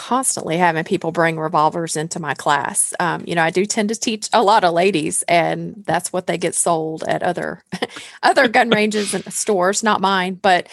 constantly 0.00 0.56
having 0.56 0.82
people 0.82 1.12
bring 1.12 1.38
revolvers 1.38 1.94
into 1.94 2.18
my 2.18 2.32
class. 2.32 2.94
Um, 2.98 3.22
you 3.26 3.34
know, 3.34 3.42
I 3.42 3.50
do 3.50 3.66
tend 3.66 3.90
to 3.90 3.94
teach 3.94 4.30
a 4.32 4.42
lot 4.42 4.64
of 4.64 4.72
ladies, 4.72 5.22
and 5.28 5.84
that's 5.86 6.10
what 6.10 6.26
they 6.26 6.38
get 6.38 6.54
sold 6.54 7.04
at 7.06 7.22
other 7.22 7.62
other 8.22 8.48
gun 8.48 8.70
ranges 8.74 9.12
and 9.12 9.30
stores, 9.30 9.82
not 9.82 10.00
mine. 10.00 10.38
But 10.40 10.68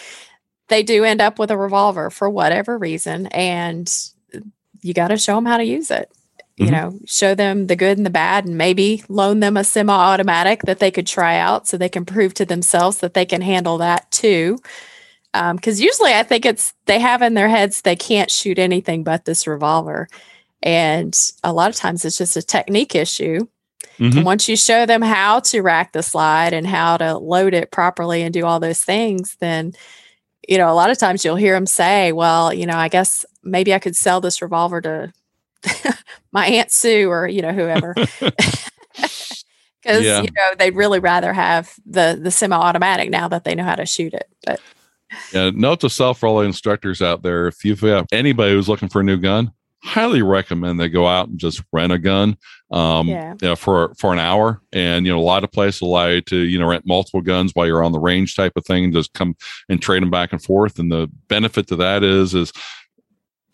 they 0.68 0.82
do 0.82 1.04
end 1.04 1.20
up 1.20 1.38
with 1.38 1.50
a 1.50 1.58
revolver 1.58 2.08
for 2.08 2.30
whatever 2.30 2.78
reason, 2.78 3.26
and 3.26 3.92
you 4.80 4.94
got 4.94 5.08
to 5.08 5.18
show 5.18 5.34
them 5.34 5.44
how 5.44 5.58
to 5.58 5.64
use 5.64 5.90
it. 5.90 6.10
Mm-hmm. 6.58 6.64
You 6.64 6.70
know, 6.70 6.98
show 7.04 7.34
them 7.34 7.66
the 7.66 7.76
good 7.76 7.98
and 7.98 8.06
the 8.06 8.10
bad, 8.10 8.46
and 8.46 8.56
maybe 8.56 9.04
loan 9.10 9.40
them 9.40 9.58
a 9.58 9.62
semi-automatic 9.62 10.62
that 10.62 10.78
they 10.78 10.90
could 10.90 11.06
try 11.06 11.36
out, 11.36 11.68
so 11.68 11.76
they 11.76 11.90
can 11.90 12.06
prove 12.06 12.32
to 12.34 12.46
themselves 12.46 13.00
that 13.00 13.12
they 13.12 13.26
can 13.26 13.42
handle 13.42 13.76
that 13.76 14.10
too 14.10 14.58
because 15.32 15.80
um, 15.80 15.84
usually 15.84 16.14
I 16.14 16.22
think 16.22 16.46
it's 16.46 16.74
they 16.86 16.98
have 16.98 17.22
in 17.22 17.34
their 17.34 17.48
heads 17.48 17.82
they 17.82 17.96
can't 17.96 18.30
shoot 18.30 18.58
anything 18.58 19.04
but 19.04 19.24
this 19.24 19.46
revolver, 19.46 20.08
and 20.62 21.16
a 21.44 21.52
lot 21.52 21.70
of 21.70 21.76
times 21.76 22.04
it's 22.04 22.18
just 22.18 22.36
a 22.36 22.42
technique 22.42 22.94
issue. 22.94 23.46
Mm-hmm. 23.98 24.22
once 24.22 24.48
you 24.48 24.56
show 24.56 24.86
them 24.86 25.02
how 25.02 25.40
to 25.40 25.60
rack 25.60 25.92
the 25.92 26.04
slide 26.04 26.52
and 26.52 26.64
how 26.64 26.96
to 26.98 27.18
load 27.18 27.52
it 27.52 27.72
properly 27.72 28.22
and 28.22 28.32
do 28.32 28.46
all 28.46 28.60
those 28.60 28.80
things, 28.80 29.36
then 29.40 29.72
you 30.48 30.56
know 30.56 30.70
a 30.70 30.74
lot 30.74 30.90
of 30.90 30.98
times 30.98 31.24
you'll 31.24 31.36
hear 31.36 31.54
them 31.54 31.66
say, 31.66 32.12
"Well, 32.12 32.52
you 32.54 32.66
know, 32.66 32.76
I 32.76 32.88
guess 32.88 33.26
maybe 33.42 33.74
I 33.74 33.78
could 33.78 33.96
sell 33.96 34.20
this 34.20 34.40
revolver 34.40 34.80
to 34.82 35.12
my 36.32 36.46
aunt 36.46 36.70
Sue 36.70 37.10
or 37.10 37.26
you 37.26 37.42
know 37.42 37.52
whoever." 37.52 37.94
because 39.82 40.04
yeah. 40.04 40.22
you 40.22 40.28
know 40.36 40.54
they'd 40.58 40.74
really 40.74 40.98
rather 40.98 41.32
have 41.32 41.74
the 41.86 42.18
the 42.20 42.30
semi-automatic 42.30 43.10
now 43.10 43.28
that 43.28 43.44
they 43.44 43.54
know 43.54 43.64
how 43.64 43.74
to 43.74 43.86
shoot 43.86 44.12
it 44.12 44.28
but 44.44 44.60
yeah, 45.32 45.50
note 45.54 45.80
to 45.80 45.90
self 45.90 46.18
for 46.18 46.26
all 46.26 46.38
the 46.38 46.46
instructors 46.46 47.02
out 47.02 47.22
there: 47.22 47.46
if 47.48 47.64
you 47.64 47.74
have 47.76 48.06
anybody 48.12 48.52
who's 48.52 48.68
looking 48.68 48.88
for 48.88 49.00
a 49.00 49.04
new 49.04 49.16
gun, 49.16 49.52
highly 49.82 50.22
recommend 50.22 50.78
they 50.78 50.88
go 50.88 51.06
out 51.06 51.28
and 51.28 51.38
just 51.38 51.62
rent 51.72 51.92
a 51.92 51.98
gun 51.98 52.36
um, 52.70 53.08
yeah. 53.08 53.34
You 53.40 53.48
know, 53.48 53.56
for 53.56 53.94
for 53.94 54.12
an 54.12 54.18
hour. 54.18 54.60
And 54.72 55.06
you 55.06 55.12
know, 55.12 55.18
a 55.18 55.20
lot 55.20 55.44
of 55.44 55.52
places 55.52 55.80
allow 55.80 56.08
you 56.08 56.20
to 56.22 56.36
you 56.36 56.58
know 56.58 56.68
rent 56.68 56.86
multiple 56.86 57.22
guns 57.22 57.52
while 57.54 57.66
you're 57.66 57.84
on 57.84 57.92
the 57.92 57.98
range 57.98 58.36
type 58.36 58.52
of 58.56 58.64
thing, 58.64 58.92
just 58.92 59.14
come 59.14 59.36
and 59.68 59.80
trade 59.80 60.02
them 60.02 60.10
back 60.10 60.32
and 60.32 60.42
forth. 60.42 60.78
And 60.78 60.92
the 60.92 61.10
benefit 61.28 61.66
to 61.68 61.76
that 61.76 62.04
is 62.04 62.34
is 62.34 62.52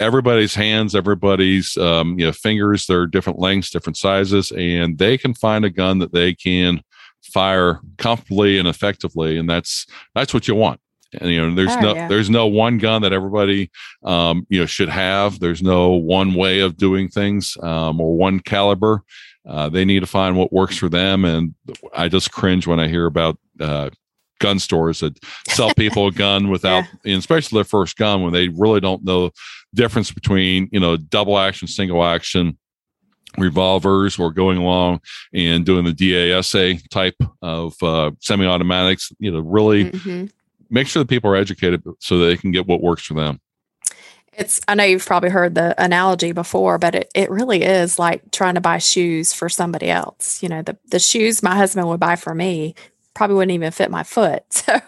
everybody's 0.00 0.54
hands, 0.54 0.94
everybody's 0.94 1.76
um, 1.76 2.18
you 2.18 2.26
know 2.26 2.32
fingers, 2.32 2.86
they're 2.86 3.06
different 3.06 3.38
lengths, 3.38 3.70
different 3.70 3.96
sizes, 3.96 4.50
and 4.52 4.98
they 4.98 5.16
can 5.16 5.34
find 5.34 5.64
a 5.64 5.70
gun 5.70 5.98
that 6.00 6.12
they 6.12 6.34
can 6.34 6.82
fire 7.22 7.80
comfortably 7.98 8.58
and 8.58 8.66
effectively, 8.66 9.38
and 9.38 9.48
that's 9.48 9.86
that's 10.14 10.34
what 10.34 10.48
you 10.48 10.56
want. 10.56 10.80
And 11.20 11.30
you 11.30 11.40
know, 11.48 11.54
there's 11.54 11.76
Oh, 11.76 11.80
no 11.80 11.94
yeah. 11.94 12.08
there's 12.08 12.30
no 12.30 12.46
one 12.46 12.78
gun 12.78 13.02
that 13.02 13.12
everybody 13.12 13.70
um, 14.04 14.46
you 14.50 14.60
know 14.60 14.66
should 14.66 14.88
have. 14.88 15.38
There's 15.40 15.62
no 15.62 15.90
one 15.90 16.34
way 16.34 16.60
of 16.60 16.76
doing 16.76 17.08
things 17.08 17.56
um, 17.62 18.00
or 18.00 18.16
one 18.16 18.40
caliber. 18.40 19.02
Uh, 19.48 19.68
they 19.68 19.84
need 19.84 20.00
to 20.00 20.06
find 20.06 20.36
what 20.36 20.52
works 20.52 20.76
for 20.76 20.88
them. 20.88 21.24
And 21.24 21.54
I 21.94 22.08
just 22.08 22.32
cringe 22.32 22.66
when 22.66 22.80
I 22.80 22.88
hear 22.88 23.04
about 23.06 23.38
uh, 23.60 23.90
gun 24.40 24.58
stores 24.58 25.00
that 25.00 25.18
sell 25.48 25.72
people 25.76 26.06
a 26.06 26.12
gun 26.12 26.48
without, 26.48 26.84
and 27.04 27.18
especially 27.18 27.58
their 27.58 27.64
first 27.64 27.96
gun, 27.96 28.22
when 28.22 28.32
they 28.32 28.48
really 28.48 28.80
don't 28.80 29.04
know 29.04 29.30
difference 29.74 30.10
between 30.12 30.68
you 30.72 30.80
know 30.80 30.96
double 30.96 31.38
action, 31.38 31.68
single 31.68 32.04
action 32.04 32.56
revolvers 33.36 34.18
or 34.18 34.30
going 34.32 34.56
along 34.58 35.00
and 35.32 35.66
doing 35.66 35.84
the 35.84 35.92
DASA 35.92 36.80
type 36.90 37.16
of 37.42 37.74
uh, 37.82 38.12
semi-automatics. 38.20 39.10
You 39.18 39.32
know, 39.32 39.40
really 39.40 39.90
Mhm. 39.90 40.30
Make 40.74 40.88
sure 40.88 41.02
that 41.02 41.08
people 41.08 41.30
are 41.30 41.36
educated 41.36 41.82
so 42.00 42.18
they 42.18 42.36
can 42.36 42.50
get 42.50 42.66
what 42.66 42.82
works 42.82 43.04
for 43.04 43.14
them. 43.14 43.40
It's 44.36 44.60
I 44.66 44.74
know 44.74 44.84
you've 44.84 45.06
probably 45.06 45.30
heard 45.30 45.54
the 45.54 45.80
analogy 45.82 46.32
before, 46.32 46.76
but 46.76 46.94
it, 46.96 47.10
it 47.14 47.30
really 47.30 47.62
is 47.62 47.98
like 47.98 48.32
trying 48.32 48.56
to 48.56 48.60
buy 48.60 48.78
shoes 48.78 49.32
for 49.32 49.48
somebody 49.48 49.88
else. 49.88 50.42
You 50.42 50.48
know, 50.48 50.62
the 50.62 50.76
the 50.90 50.98
shoes 50.98 51.42
my 51.42 51.54
husband 51.54 51.88
would 51.88 52.00
buy 52.00 52.16
for 52.16 52.34
me 52.34 52.74
probably 53.14 53.36
wouldn't 53.36 53.54
even 53.54 53.70
fit 53.70 53.90
my 53.90 54.02
foot. 54.02 54.42
So, 54.50 54.80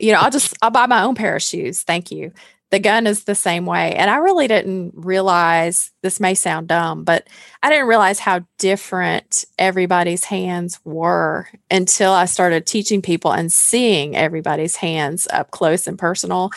you 0.00 0.12
know, 0.12 0.18
I'll 0.20 0.30
just 0.30 0.56
I'll 0.62 0.70
buy 0.70 0.86
my 0.86 1.02
own 1.02 1.14
pair 1.14 1.36
of 1.36 1.42
shoes. 1.42 1.82
Thank 1.82 2.10
you. 2.10 2.32
The 2.70 2.78
gun 2.78 3.06
is 3.06 3.24
the 3.24 3.34
same 3.34 3.64
way. 3.64 3.94
And 3.94 4.10
I 4.10 4.16
really 4.16 4.46
didn't 4.46 4.92
realize 4.94 5.90
this 6.02 6.20
may 6.20 6.34
sound 6.34 6.68
dumb, 6.68 7.02
but 7.02 7.26
I 7.62 7.70
didn't 7.70 7.88
realize 7.88 8.18
how 8.18 8.44
different 8.58 9.46
everybody's 9.58 10.24
hands 10.24 10.78
were 10.84 11.48
until 11.70 12.12
I 12.12 12.26
started 12.26 12.66
teaching 12.66 13.00
people 13.00 13.32
and 13.32 13.50
seeing 13.50 14.14
everybody's 14.16 14.76
hands 14.76 15.26
up 15.32 15.50
close 15.50 15.86
and 15.86 15.98
personal. 15.98 16.50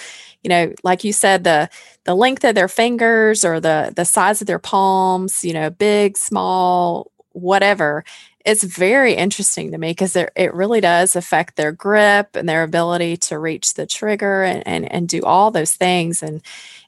You 0.44 0.50
know, 0.50 0.74
like 0.84 1.06
you 1.06 1.14
said, 1.14 1.46
the 1.46 1.70
the 2.04 2.16
length 2.16 2.44
of 2.44 2.56
their 2.56 2.68
fingers 2.68 3.46
or 3.46 3.62
the 3.62 3.94
the 3.96 4.06
size 4.06 4.42
of 4.42 4.48
their 4.48 4.60
palms, 4.60 5.46
you 5.46 5.54
know, 5.54 5.70
big, 5.70 6.18
small, 6.18 7.12
whatever. 7.32 8.04
It's 8.46 8.64
very 8.64 9.14
interesting 9.14 9.72
to 9.72 9.78
me 9.78 9.92
because 9.92 10.16
it 10.16 10.54
really 10.54 10.82
does 10.82 11.16
affect 11.16 11.56
their 11.56 11.72
grip 11.72 12.36
and 12.36 12.48
their 12.48 12.64
ability 12.64 13.18
to 13.18 13.40
reach 13.40 13.74
the 13.74 13.86
trigger 13.86 14.44
and, 14.44 14.66
and 14.68 14.92
and 14.92 15.08
do 15.08 15.22
all 15.24 15.52
those 15.52 15.74
things. 15.74 16.24
And 16.24 16.42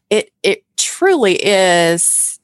it 0.10 0.32
it 0.42 0.64
truly 0.78 1.36
is 1.36 2.40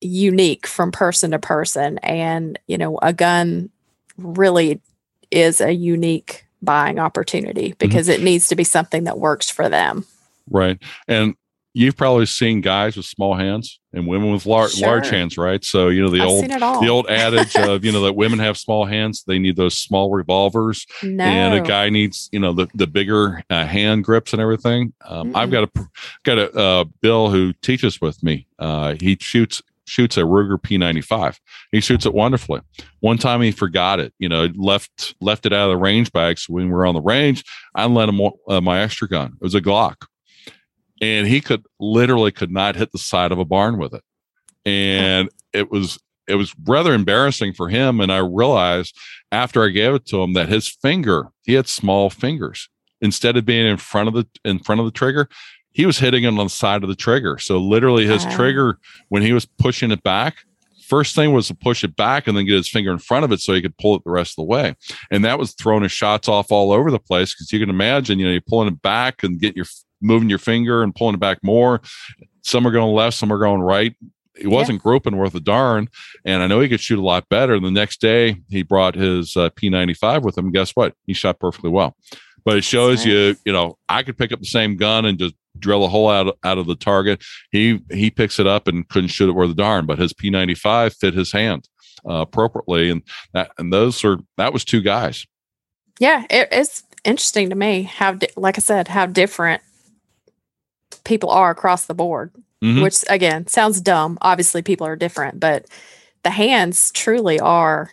unique 0.00 0.66
from 0.66 0.92
person 0.92 1.32
to 1.32 1.38
person. 1.38 1.98
And 1.98 2.58
you 2.66 2.78
know, 2.78 2.98
a 3.02 3.12
gun 3.12 3.70
really 4.16 4.80
is 5.30 5.60
a 5.60 5.72
unique 5.72 6.46
buying 6.62 6.98
opportunity 6.98 7.70
mm-hmm. 7.70 7.78
because 7.78 8.08
it 8.08 8.22
needs 8.22 8.48
to 8.48 8.56
be 8.56 8.64
something 8.64 9.04
that 9.04 9.18
works 9.18 9.50
for 9.50 9.68
them. 9.68 10.06
Right. 10.50 10.78
And 11.08 11.34
you've 11.76 11.94
probably 11.94 12.24
seen 12.24 12.62
guys 12.62 12.96
with 12.96 13.04
small 13.04 13.34
hands 13.34 13.78
and 13.92 14.06
women 14.06 14.32
with 14.32 14.46
lar- 14.46 14.70
large 14.80 15.10
hands, 15.10 15.36
right? 15.36 15.62
So, 15.62 15.88
you 15.88 16.02
know, 16.02 16.08
the 16.08 16.22
I've 16.22 16.28
old 16.28 16.40
seen 16.40 16.50
it 16.50 16.62
all. 16.62 16.80
the 16.80 16.88
old 16.88 17.06
adage 17.10 17.54
of, 17.56 17.84
you 17.84 17.92
know, 17.92 18.00
that 18.00 18.14
women 18.14 18.38
have 18.38 18.56
small 18.56 18.86
hands, 18.86 19.24
they 19.24 19.38
need 19.38 19.56
those 19.56 19.76
small 19.76 20.10
revolvers 20.10 20.86
no. 21.02 21.22
and 21.22 21.54
a 21.54 21.60
guy 21.60 21.90
needs, 21.90 22.30
you 22.32 22.40
know, 22.40 22.54
the 22.54 22.66
the 22.74 22.86
bigger 22.86 23.42
uh, 23.50 23.66
hand 23.66 24.04
grips 24.04 24.32
and 24.32 24.40
everything. 24.40 24.94
Um, 25.04 25.36
I've 25.36 25.50
got 25.50 25.64
a 25.64 25.88
got 26.24 26.38
a 26.38 26.50
uh, 26.58 26.84
Bill 27.02 27.28
who 27.28 27.52
teaches 27.60 28.00
with 28.00 28.22
me. 28.22 28.46
Uh, 28.58 28.94
he 28.98 29.18
shoots 29.20 29.60
shoots 29.84 30.16
a 30.16 30.22
Ruger 30.22 30.58
P95. 30.58 31.38
He 31.72 31.80
shoots 31.80 32.06
it 32.06 32.14
wonderfully. 32.14 32.62
One 33.00 33.18
time 33.18 33.42
he 33.42 33.52
forgot 33.52 34.00
it, 34.00 34.14
you 34.18 34.30
know, 34.30 34.48
left 34.56 35.14
left 35.20 35.44
it 35.44 35.52
out 35.52 35.70
of 35.70 35.76
the 35.76 35.82
range 35.82 36.10
bag. 36.10 36.38
So 36.38 36.54
when 36.54 36.68
we 36.68 36.72
were 36.72 36.86
on 36.86 36.94
the 36.94 37.02
range, 37.02 37.44
I 37.74 37.84
let 37.84 38.08
him 38.08 38.18
uh, 38.48 38.62
my 38.62 38.80
extra 38.80 39.08
gun. 39.08 39.34
It 39.34 39.44
was 39.44 39.54
a 39.54 39.60
Glock, 39.60 40.06
and 41.00 41.26
he 41.26 41.40
could 41.40 41.64
literally 41.78 42.32
could 42.32 42.50
not 42.50 42.76
hit 42.76 42.92
the 42.92 42.98
side 42.98 43.32
of 43.32 43.38
a 43.38 43.44
barn 43.44 43.78
with 43.78 43.94
it, 43.94 44.02
and 44.64 45.28
it 45.52 45.70
was 45.70 45.98
it 46.28 46.34
was 46.34 46.54
rather 46.64 46.92
embarrassing 46.92 47.52
for 47.52 47.68
him. 47.68 48.00
And 48.00 48.10
I 48.10 48.18
realized 48.18 48.96
after 49.30 49.64
I 49.64 49.68
gave 49.68 49.94
it 49.94 50.06
to 50.06 50.22
him 50.22 50.32
that 50.32 50.48
his 50.48 50.68
finger 50.68 51.28
he 51.44 51.54
had 51.54 51.68
small 51.68 52.10
fingers. 52.10 52.68
Instead 53.02 53.36
of 53.36 53.44
being 53.44 53.66
in 53.66 53.76
front 53.76 54.08
of 54.08 54.14
the 54.14 54.26
in 54.44 54.58
front 54.58 54.80
of 54.80 54.86
the 54.86 54.90
trigger, 54.90 55.28
he 55.70 55.84
was 55.84 55.98
hitting 55.98 56.24
it 56.24 56.28
on 56.28 56.36
the 56.36 56.48
side 56.48 56.82
of 56.82 56.88
the 56.88 56.96
trigger. 56.96 57.38
So 57.38 57.58
literally 57.58 58.06
his 58.06 58.24
Ah. 58.24 58.34
trigger 58.34 58.78
when 59.10 59.22
he 59.22 59.32
was 59.34 59.44
pushing 59.44 59.90
it 59.90 60.02
back, 60.02 60.36
first 60.88 61.14
thing 61.14 61.32
was 61.32 61.48
to 61.48 61.54
push 61.54 61.84
it 61.84 61.94
back 61.94 62.26
and 62.26 62.36
then 62.36 62.46
get 62.46 62.54
his 62.56 62.68
finger 62.70 62.90
in 62.90 62.98
front 62.98 63.24
of 63.24 63.32
it 63.32 63.40
so 63.40 63.52
he 63.52 63.60
could 63.60 63.76
pull 63.76 63.94
it 63.96 64.02
the 64.04 64.10
rest 64.10 64.32
of 64.32 64.36
the 64.36 64.44
way. 64.50 64.74
And 65.10 65.24
that 65.26 65.38
was 65.38 65.52
throwing 65.52 65.82
his 65.82 65.92
shots 65.92 66.26
off 66.26 66.50
all 66.50 66.72
over 66.72 66.90
the 66.90 66.98
place 66.98 67.34
because 67.34 67.52
you 67.52 67.60
can 67.60 67.68
imagine, 67.68 68.18
you 68.18 68.24
know, 68.24 68.32
you're 68.32 68.40
pulling 68.40 68.68
it 68.68 68.80
back 68.80 69.22
and 69.22 69.38
get 69.38 69.54
your 69.54 69.66
moving 70.00 70.28
your 70.30 70.38
finger 70.38 70.82
and 70.82 70.94
pulling 70.94 71.14
it 71.14 71.20
back 71.20 71.38
more. 71.42 71.80
Some 72.42 72.66
are 72.66 72.70
going 72.70 72.94
left, 72.94 73.16
some 73.16 73.32
are 73.32 73.38
going 73.38 73.60
right. 73.60 73.94
He 74.38 74.46
wasn't 74.46 74.82
grouping 74.82 75.16
worth 75.16 75.34
a 75.34 75.40
darn, 75.40 75.88
and 76.24 76.42
I 76.42 76.46
know 76.46 76.60
he 76.60 76.68
could 76.68 76.80
shoot 76.80 76.98
a 76.98 77.02
lot 77.02 77.26
better. 77.30 77.58
The 77.58 77.70
next 77.70 78.02
day, 78.02 78.36
he 78.50 78.62
brought 78.62 78.94
his 78.94 79.34
uh, 79.34 79.48
P95 79.50 80.22
with 80.22 80.36
him. 80.36 80.52
Guess 80.52 80.72
what? 80.72 80.92
He 81.06 81.14
shot 81.14 81.40
perfectly 81.40 81.70
well. 81.70 81.96
But 82.44 82.58
it 82.58 82.64
shows 82.64 82.98
Nice. 82.98 83.06
you, 83.06 83.36
you 83.46 83.52
know, 83.52 83.78
I 83.88 84.02
could 84.02 84.18
pick 84.18 84.32
up 84.32 84.40
the 84.40 84.44
same 84.46 84.76
gun 84.76 85.06
and 85.06 85.18
just 85.18 85.34
drill 85.58 85.84
a 85.84 85.88
hole 85.88 86.10
out 86.10 86.36
out 86.44 86.58
of 86.58 86.66
the 86.66 86.76
target. 86.76 87.24
He 87.50 87.80
he 87.90 88.10
picks 88.10 88.38
it 88.38 88.46
up 88.46 88.68
and 88.68 88.86
couldn't 88.88 89.08
shoot 89.08 89.30
it 89.30 89.32
worth 89.32 89.50
a 89.50 89.54
darn. 89.54 89.86
But 89.86 89.98
his 89.98 90.12
P95 90.12 90.94
fit 90.94 91.14
his 91.14 91.32
hand 91.32 91.66
uh, 92.06 92.20
appropriately, 92.20 92.90
and 92.90 93.02
that 93.32 93.50
and 93.58 93.72
those 93.72 94.04
are 94.04 94.18
that 94.36 94.52
was 94.52 94.64
two 94.66 94.82
guys. 94.82 95.26
Yeah, 95.98 96.26
it, 96.28 96.48
it's 96.52 96.82
interesting 97.04 97.48
to 97.48 97.56
me 97.56 97.84
how, 97.84 98.12
di- 98.12 98.28
like 98.36 98.58
I 98.58 98.60
said, 98.60 98.88
how 98.88 99.06
different 99.06 99.62
people 101.06 101.30
are 101.30 101.50
across 101.50 101.86
the 101.86 101.94
board. 101.94 102.32
Mhm. 102.62 102.82
Which 102.82 103.04
again 103.08 103.46
sounds 103.46 103.80
dumb. 103.80 104.18
Obviously, 104.22 104.60
people 104.62 104.86
are 104.86 104.96
different, 104.96 105.40
but 105.40 105.66
the 106.24 106.30
hands 106.30 106.90
truly 106.92 107.38
are 107.40 107.92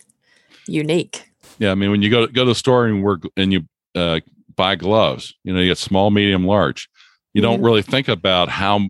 unique. 0.68 1.30
Yeah, 1.60 1.72
I 1.72 1.76
mean, 1.76 1.92
when 1.92 2.02
you 2.02 2.10
go 2.10 2.28
go 2.28 2.44
to 2.44 2.50
the 2.50 2.56
store 2.56 2.86
and 2.88 3.04
work 3.04 3.24
and 3.38 3.52
you 3.54 3.62
uh, 3.96 4.22
buy 4.56 4.76
gloves, 4.76 5.34
you 5.44 5.54
know, 5.54 5.60
you 5.60 5.68
get 5.70 5.78
small, 5.78 6.12
medium, 6.12 6.46
large. 6.46 6.90
You 7.34 7.42
don't 7.42 7.62
Mhm. 7.62 7.66
really 7.66 7.82
think 7.82 8.08
about 8.08 8.50
how 8.50 8.90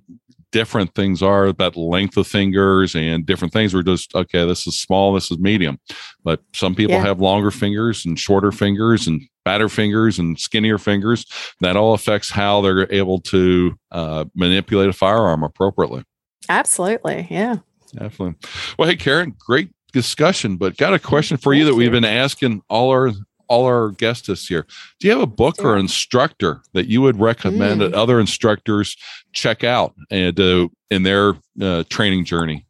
different 0.51 0.93
things 0.93 1.23
are 1.23 1.47
about 1.47 1.75
length 1.75 2.15
of 2.17 2.27
fingers 2.27 2.95
and 2.95 3.25
different 3.25 3.51
things. 3.51 3.73
We're 3.73 3.81
just 3.81 4.13
okay. 4.13 4.45
This 4.45 4.67
is 4.67 4.79
small. 4.79 5.13
This 5.13 5.31
is 5.31 5.39
medium. 5.39 5.79
But 6.23 6.41
some 6.53 6.75
people 6.75 6.93
Yeah. 6.95 7.01
have 7.03 7.19
longer 7.19 7.49
fingers 7.51 8.05
and 8.05 8.17
shorter 8.19 8.51
fingers 8.51 9.07
and 9.07 9.21
fatter 9.45 9.69
fingers 9.69 10.19
and 10.19 10.39
skinnier 10.39 10.77
fingers. 10.77 11.25
That 11.61 11.75
all 11.75 11.93
affects 11.93 12.29
how 12.29 12.61
they're 12.61 12.91
able 12.91 13.19
to 13.21 13.75
uh, 13.91 14.25
manipulate 14.35 14.89
a 14.89 14.93
firearm 14.93 15.43
appropriately. 15.43 16.03
Absolutely, 16.49 17.27
yeah. 17.29 17.57
Definitely. 17.93 18.35
Well, 18.77 18.89
hey, 18.89 18.95
Karen, 18.95 19.35
great 19.39 19.69
discussion, 19.91 20.57
but 20.57 20.77
got 20.77 20.93
a 20.93 20.99
question 20.99 21.37
for 21.37 21.53
you 21.53 21.63
Thank 21.63 21.73
that 21.73 21.77
we've 21.77 21.85
you. 21.85 21.91
been 21.91 22.05
asking 22.05 22.61
all 22.69 22.89
our 22.89 23.11
all 23.49 23.65
our 23.65 23.89
guests 23.91 24.27
this 24.27 24.49
year. 24.49 24.65
Do 24.99 25.07
you 25.07 25.13
have 25.13 25.21
a 25.21 25.27
book 25.27 25.55
or 25.59 25.77
instructor 25.77 26.61
that 26.73 26.87
you 26.87 27.01
would 27.01 27.19
recommend 27.19 27.81
Mm. 27.81 27.91
that 27.91 27.93
other 27.93 28.19
instructors 28.19 28.95
check 29.33 29.63
out 29.63 29.93
and 30.09 30.39
uh, 30.39 30.69
in 30.89 31.03
their 31.03 31.35
uh, 31.61 31.83
training 31.89 32.25
journey? 32.25 32.65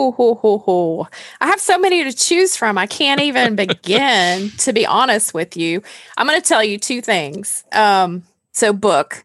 Ho, 0.00 0.12
ho, 0.12 0.34
ho, 0.34 0.58
ho. 0.58 1.08
I 1.42 1.48
have 1.48 1.60
so 1.60 1.78
many 1.78 2.04
to 2.04 2.12
choose 2.14 2.56
from. 2.56 2.78
I 2.78 2.86
can't 2.86 3.20
even 3.20 3.54
begin, 3.54 4.48
to 4.58 4.72
be 4.72 4.86
honest 4.86 5.34
with 5.34 5.58
you. 5.58 5.82
I'm 6.16 6.26
going 6.26 6.40
to 6.40 6.48
tell 6.48 6.64
you 6.64 6.78
two 6.78 7.02
things. 7.02 7.64
Um, 7.70 8.22
so, 8.52 8.72
book. 8.72 9.22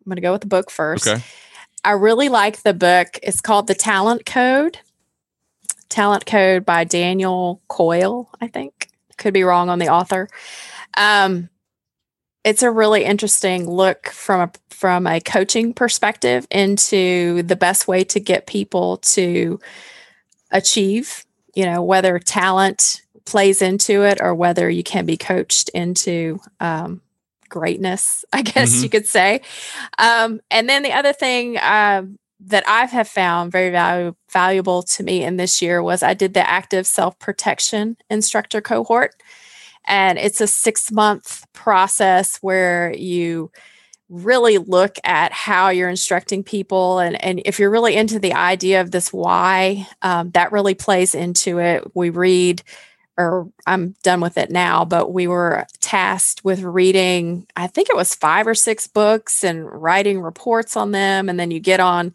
I'm 0.00 0.10
going 0.10 0.16
to 0.16 0.22
go 0.22 0.32
with 0.32 0.40
the 0.40 0.48
book 0.48 0.68
first. 0.68 1.06
Okay. 1.06 1.22
I 1.84 1.92
really 1.92 2.28
like 2.28 2.62
the 2.62 2.74
book. 2.74 3.20
It's 3.22 3.40
called 3.40 3.68
The 3.68 3.74
Talent 3.76 4.26
Code. 4.26 4.78
Talent 5.88 6.26
Code 6.26 6.66
by 6.66 6.82
Daniel 6.82 7.62
Coyle, 7.68 8.28
I 8.40 8.48
think. 8.48 8.88
Could 9.16 9.32
be 9.32 9.44
wrong 9.44 9.68
on 9.68 9.78
the 9.78 9.90
author. 9.90 10.28
Um, 10.96 11.50
it's 12.42 12.64
a 12.64 12.70
really 12.70 13.04
interesting 13.04 13.70
look 13.70 14.08
from 14.08 14.40
a 14.40 14.50
from 14.70 15.06
a 15.06 15.20
coaching 15.20 15.72
perspective 15.72 16.48
into 16.50 17.44
the 17.44 17.54
best 17.54 17.86
way 17.86 18.02
to 18.02 18.18
get 18.18 18.46
people 18.46 18.96
to 18.96 19.60
achieve, 20.50 21.24
you 21.54 21.64
know, 21.64 21.82
whether 21.82 22.18
talent 22.18 23.02
plays 23.24 23.62
into 23.62 24.02
it 24.02 24.18
or 24.20 24.34
whether 24.34 24.68
you 24.68 24.82
can 24.82 25.06
be 25.06 25.16
coached 25.16 25.68
into 25.70 26.40
um, 26.60 27.00
greatness, 27.48 28.24
I 28.32 28.42
guess 28.42 28.76
Mhm. 28.76 28.82
you 28.82 28.88
could 28.88 29.06
say. 29.06 29.40
Um, 29.98 30.40
and 30.50 30.68
then 30.68 30.82
the 30.82 30.92
other 30.92 31.12
thing 31.12 31.58
um, 31.62 32.18
that 32.40 32.64
I 32.68 32.86
have 32.86 33.08
found 33.08 33.52
very 33.52 33.70
valu- 33.70 34.14
valuable 34.32 34.82
to 34.82 35.02
me 35.02 35.22
in 35.22 35.36
this 35.36 35.60
year 35.60 35.82
was 35.82 36.02
I 36.02 36.14
did 36.14 36.34
the 36.34 36.48
active 36.48 36.86
self 36.86 37.18
protection 37.18 37.96
instructor 38.08 38.60
cohort. 38.60 39.14
And 39.86 40.18
it's 40.18 40.40
a 40.40 40.46
six 40.46 40.90
month 40.92 41.44
process 41.52 42.36
where 42.42 42.94
you 42.96 43.50
really 44.10 44.58
look 44.58 44.96
at 45.04 45.32
how 45.32 45.68
you're 45.68 45.88
instructing 45.88 46.42
people. 46.42 46.98
And, 46.98 47.22
and 47.24 47.40
if 47.44 47.58
you're 47.58 47.70
really 47.70 47.94
into 47.94 48.18
the 48.18 48.34
idea 48.34 48.80
of 48.80 48.90
this 48.90 49.12
why, 49.12 49.86
um, 50.02 50.30
that 50.32 50.52
really 50.52 50.74
plays 50.74 51.14
into 51.14 51.60
it. 51.60 51.94
We 51.94 52.10
read 52.10 52.62
or 53.16 53.50
I'm 53.66 53.94
done 54.02 54.20
with 54.20 54.38
it 54.38 54.50
now, 54.50 54.84
but 54.84 55.12
we 55.12 55.26
were 55.26 55.66
tasked 55.80 56.42
with 56.42 56.62
reading, 56.62 57.46
I 57.54 57.66
think 57.66 57.90
it 57.90 57.96
was 57.96 58.14
five 58.14 58.46
or 58.46 58.54
six 58.54 58.86
books 58.86 59.44
and 59.44 59.70
writing 59.70 60.22
reports 60.22 60.76
on 60.76 60.92
them. 60.92 61.28
And 61.28 61.38
then 61.38 61.50
you 61.50 61.60
get 61.60 61.80
on 61.80 62.14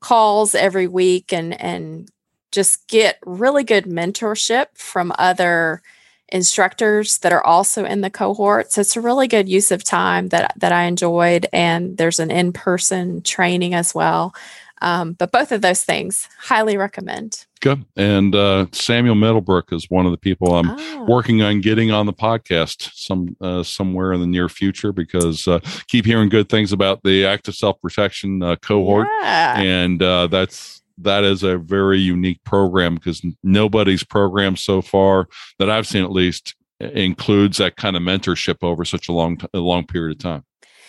calls 0.00 0.54
every 0.54 0.86
week 0.86 1.32
and, 1.32 1.60
and 1.60 2.08
just 2.52 2.86
get 2.86 3.18
really 3.26 3.64
good 3.64 3.84
mentorship 3.84 4.66
from 4.74 5.12
other 5.18 5.82
instructors 6.28 7.18
that 7.18 7.32
are 7.32 7.44
also 7.44 7.84
in 7.84 8.00
the 8.00 8.10
cohort. 8.10 8.72
So 8.72 8.80
it's 8.80 8.96
a 8.96 9.00
really 9.00 9.28
good 9.28 9.48
use 9.48 9.70
of 9.70 9.84
time 9.84 10.28
that, 10.28 10.54
that 10.56 10.72
I 10.72 10.84
enjoyed. 10.84 11.46
And 11.52 11.96
there's 11.96 12.18
an 12.18 12.30
in 12.30 12.52
person 12.52 13.22
training 13.22 13.74
as 13.74 13.94
well. 13.94 14.34
Um, 14.82 15.14
but 15.14 15.32
both 15.32 15.50
of 15.50 15.62
those 15.62 15.82
things, 15.82 16.28
highly 16.38 16.76
recommend. 16.76 17.46
Good. 17.60 17.86
And 17.96 18.34
uh, 18.34 18.66
Samuel 18.72 19.14
Middlebrook 19.14 19.72
is 19.72 19.88
one 19.88 20.04
of 20.04 20.12
the 20.12 20.18
people 20.18 20.54
I'm 20.54 20.68
oh. 20.68 21.04
working 21.08 21.40
on 21.40 21.62
getting 21.62 21.90
on 21.90 22.04
the 22.04 22.12
podcast 22.12 22.90
some 22.92 23.34
uh, 23.40 23.62
somewhere 23.62 24.12
in 24.12 24.20
the 24.20 24.26
near 24.26 24.50
future 24.50 24.92
because 24.92 25.48
uh, 25.48 25.60
keep 25.88 26.04
hearing 26.04 26.28
good 26.28 26.50
things 26.50 26.72
about 26.72 27.02
the 27.02 27.24
active 27.24 27.54
self 27.54 27.80
protection 27.80 28.42
uh, 28.42 28.56
cohort, 28.56 29.08
yeah. 29.22 29.58
and 29.58 30.02
uh, 30.02 30.26
that's 30.26 30.82
that 30.98 31.24
is 31.24 31.42
a 31.42 31.58
very 31.58 31.98
unique 31.98 32.42
program 32.44 32.94
because 32.94 33.22
nobody's 33.42 34.04
program 34.04 34.56
so 34.56 34.80
far 34.82 35.28
that 35.58 35.70
I've 35.70 35.86
seen 35.86 36.04
at 36.04 36.12
least 36.12 36.54
includes 36.80 37.58
that 37.58 37.76
kind 37.76 37.96
of 37.96 38.02
mentorship 38.02 38.62
over 38.62 38.84
such 38.84 39.08
a 39.08 39.12
long 39.12 39.38
a 39.52 39.58
long 39.58 39.86
period 39.86 40.16
of 40.16 40.22
time, 40.22 40.44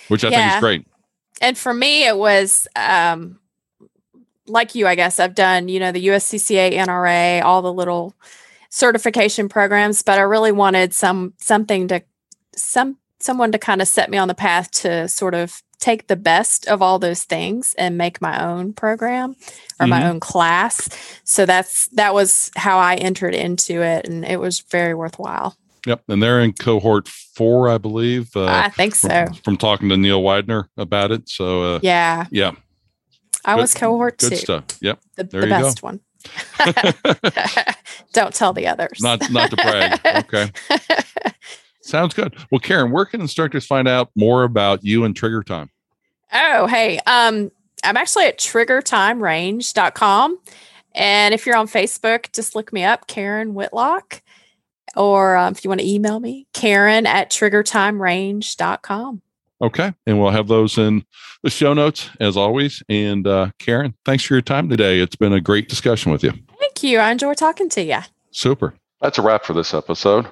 which 0.07 0.23
I 0.23 0.29
yeah. 0.29 0.49
think 0.49 0.55
is 0.55 0.59
great. 0.61 0.87
And 1.41 1.57
for 1.57 1.73
me, 1.73 2.07
it 2.07 2.17
was 2.17 2.67
um, 2.75 3.39
like 4.47 4.75
you, 4.75 4.87
I 4.87 4.95
guess 4.95 5.19
I've 5.19 5.35
done, 5.35 5.67
you 5.67 5.79
know, 5.79 5.91
the 5.91 6.07
USCCA, 6.07 6.73
NRA, 6.73 7.43
all 7.43 7.61
the 7.61 7.73
little 7.73 8.13
certification 8.69 9.49
programs, 9.49 10.01
but 10.01 10.19
I 10.19 10.23
really 10.23 10.51
wanted 10.51 10.93
some 10.93 11.33
something 11.39 11.87
to 11.89 12.03
some 12.55 12.97
someone 13.19 13.51
to 13.51 13.57
kind 13.57 13.81
of 13.81 13.87
set 13.87 14.09
me 14.09 14.17
on 14.17 14.27
the 14.27 14.35
path 14.35 14.69
to 14.71 15.07
sort 15.07 15.33
of 15.33 15.61
take 15.79 16.07
the 16.07 16.15
best 16.15 16.67
of 16.67 16.81
all 16.81 16.99
those 16.99 17.23
things 17.23 17.75
and 17.77 17.97
make 17.97 18.21
my 18.21 18.43
own 18.43 18.73
program 18.73 19.31
or 19.31 19.85
mm-hmm. 19.85 19.89
my 19.89 20.07
own 20.07 20.19
class. 20.19 20.89
So 21.23 21.45
that's 21.45 21.87
that 21.89 22.13
was 22.13 22.51
how 22.55 22.77
I 22.77 22.95
entered 22.95 23.35
into 23.35 23.81
it 23.81 24.07
and 24.07 24.25
it 24.25 24.39
was 24.39 24.61
very 24.61 24.93
worthwhile. 24.93 25.55
Yep, 25.85 26.03
and 26.07 26.21
they're 26.21 26.39
in 26.39 26.53
cohort 26.53 27.07
four, 27.07 27.69
I 27.69 27.77
believe. 27.77 28.35
Uh, 28.35 28.45
I 28.45 28.69
think 28.69 28.95
so. 28.95 29.25
From, 29.27 29.35
from, 29.35 29.57
talking 29.57 29.89
to 29.89 29.97
Neil 29.97 30.23
Widener 30.23 30.67
about 30.77 31.11
it, 31.11 31.29
so 31.29 31.75
uh, 31.75 31.79
yeah, 31.83 32.25
yeah, 32.31 32.53
I 33.45 33.53
good, 33.53 33.61
was 33.61 33.73
cohort 33.75 34.17
good 34.17 34.31
two. 34.31 34.35
stuff. 34.35 34.65
Yep. 34.81 34.99
The, 35.15 35.23
the 35.25 35.47
best 35.47 35.81
go. 35.81 35.87
one. 35.87 35.99
Don't 38.13 38.33
tell 38.33 38.53
the 38.53 38.67
others. 38.67 38.99
Not 39.01 39.29
not 39.31 39.51
to 39.51 39.55
brag. 39.57 39.99
Okay. 40.25 40.51
Sounds 41.85 42.13
good. 42.15 42.35
Well, 42.51 42.59
Karen, 42.59 42.91
where 42.91 43.05
can 43.05 43.21
instructors 43.21 43.65
find 43.65 43.87
out 43.87 44.09
more 44.15 44.43
about 44.43 44.83
you 44.83 45.05
and 45.05 45.15
Trigger 45.15 45.43
Time? 45.43 45.69
Oh, 46.33 46.65
hey. 46.65 46.99
Um, 47.05 47.51
I'm 47.83 47.95
actually 47.95 48.25
at 48.25 48.39
triggertimerange.com. 48.39 50.39
And 50.95 51.33
if 51.35 51.45
you're 51.45 51.55
on 51.55 51.67
Facebook, 51.67 52.33
just 52.33 52.55
look 52.55 52.73
me 52.73 52.83
up, 52.83 53.05
Karen 53.05 53.53
Whitlock. 53.53 54.23
Or 54.95 55.37
um, 55.37 55.51
if 55.51 55.63
you 55.63 55.69
want 55.69 55.81
to 55.81 55.87
email 55.87 56.19
me, 56.19 56.47
Karen 56.53 57.05
at 57.05 57.29
triggertimerange.com. 57.29 59.21
Okay. 59.61 59.93
And 60.07 60.19
we'll 60.19 60.31
have 60.31 60.47
those 60.47 60.79
in 60.79 61.05
the 61.43 61.51
show 61.51 61.73
notes 61.73 62.09
as 62.19 62.35
always. 62.35 62.81
And 62.89 63.27
uh, 63.27 63.51
Karen, 63.59 63.93
thanks 64.05 64.23
for 64.23 64.33
your 64.33 64.41
time 64.41 64.69
today. 64.69 64.99
It's 64.99 65.15
been 65.15 65.33
a 65.33 65.41
great 65.41 65.69
discussion 65.69 66.11
with 66.11 66.23
you. 66.23 66.31
Thank 66.59 66.81
you. 66.81 66.97
I 66.97 67.11
enjoy 67.11 67.35
talking 67.35 67.69
to 67.69 67.83
you. 67.83 67.99
Super. 68.31 68.73
That's 69.01 69.19
a 69.19 69.21
wrap 69.21 69.45
for 69.45 69.53
this 69.53 69.73
episode. 69.73 70.25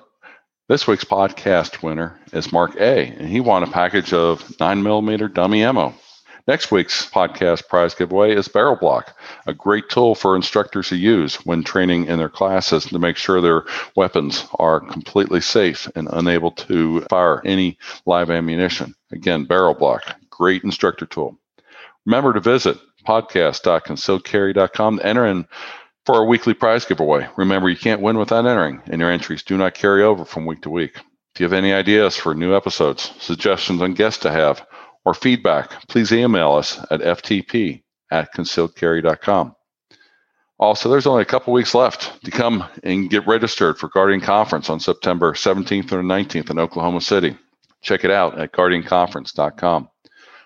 This 0.70 0.88
week's 0.88 1.04
podcast 1.04 1.84
winner 1.84 2.18
is 2.32 2.54
Mark 2.54 2.78
A., 2.78 3.08
and 3.08 3.28
he 3.28 3.42
won 3.42 3.64
a 3.64 3.68
package 3.68 4.14
of 4.14 4.58
9 4.62 4.82
millimeter 4.82 5.28
dummy 5.28 5.62
ammo. 5.62 5.94
Next 6.48 6.72
week's 6.72 7.06
podcast 7.06 7.68
prize 7.68 7.94
giveaway 7.94 8.34
is 8.34 8.48
Barrel 8.48 8.78
Block, 8.78 9.14
a 9.46 9.54
great 9.54 9.90
tool 9.90 10.16
for 10.16 10.38
instructors 10.38 10.88
to 10.88 10.96
use 10.96 11.36
when 11.46 11.66
training 11.66 12.06
in 12.06 12.18
their 12.18 12.30
classes 12.30 12.86
to 12.86 12.98
make 12.98 13.18
sure 13.18 13.42
their 13.42 13.66
weapons 13.98 14.46
are 14.58 14.80
completely 14.80 15.42
safe 15.42 15.92
and 15.96 16.08
unable 16.14 16.52
to 16.52 17.02
fire 17.10 17.42
any 17.44 17.78
live 18.06 18.30
ammunition. 18.30 18.96
Again, 19.12 19.44
Barrel 19.44 19.74
Block, 19.74 20.16
great 20.30 20.64
instructor 20.64 21.06
tool. 21.06 21.38
Remember 22.06 22.32
to 22.32 22.40
visit 22.40 22.78
podcast.concealedcarry.com 23.06 24.98
to 24.98 25.06
enter 25.06 25.26
in 25.26 25.46
for 26.06 26.16
our 26.16 26.26
weekly 26.26 26.54
prize 26.54 26.86
giveaway. 26.86 27.28
Remember, 27.38 27.70
you 27.70 27.78
can't 27.78 28.02
win 28.02 28.18
without 28.18 28.46
entering, 28.46 28.82
and 28.88 29.00
your 29.00 29.12
entries 29.12 29.44
do 29.44 29.58
not 29.58 29.74
carry 29.74 30.04
over 30.04 30.26
from 30.26 30.46
week 30.46 30.62
to 30.64 30.70
week. 30.70 30.98
If 31.34 31.40
you 31.40 31.46
have 31.46 31.54
any 31.54 31.74
ideas 31.74 32.16
for 32.16 32.36
new 32.36 32.56
episodes, 32.56 33.12
suggestions 33.20 33.82
on 33.82 33.94
guests 33.94 34.22
to 34.24 34.32
have, 34.32 34.66
or 35.06 35.14
feedback, 35.14 35.88
please 35.88 36.12
email 36.12 36.54
us 36.54 36.80
at 36.92 37.02
ftp 37.02 37.84
at 38.12 38.34
concealedcarry.com. 38.34 39.56
Also, 40.60 40.90
there's 40.90 41.08
only 41.08 41.24
a 41.24 41.26
couple 41.26 41.52
weeks 41.52 41.74
left 41.74 42.24
to 42.24 42.32
come 42.32 42.64
and 42.84 43.10
get 43.10 43.28
registered 43.28 43.78
for 43.78 43.90
Guardian 43.90 44.22
Conference 44.22 44.70
on 44.70 44.80
September 44.80 45.34
17th 45.34 45.92
or 45.92 46.04
19th 46.04 46.52
in 46.52 46.60
Oklahoma 46.60 47.02
City. 47.02 47.36
Check 47.82 48.06
it 48.06 48.12
out 48.12 48.40
at 48.40 48.54
guardianconference.com. 48.54 49.90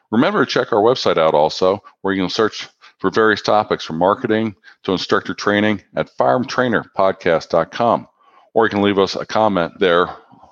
Remember 0.10 0.46
to 0.46 0.50
check 0.50 0.72
our 0.72 0.82
website 0.82 1.18
out 1.18 1.34
also, 1.34 1.84
where 2.02 2.14
you 2.14 2.24
can 2.24 2.30
search 2.30 2.68
for 3.00 3.10
various 3.10 3.42
topics 3.42 3.84
from 3.84 3.98
marketing 3.98 4.56
to 4.84 4.92
instructor 4.92 5.34
training 5.34 5.82
at 5.96 6.16
firearmtrainerpodcast.com, 6.18 8.08
or 8.54 8.66
you 8.66 8.70
can 8.70 8.82
leave 8.82 9.00
us 9.00 9.16
a 9.16 9.26
comment 9.26 9.80
there 9.80 10.10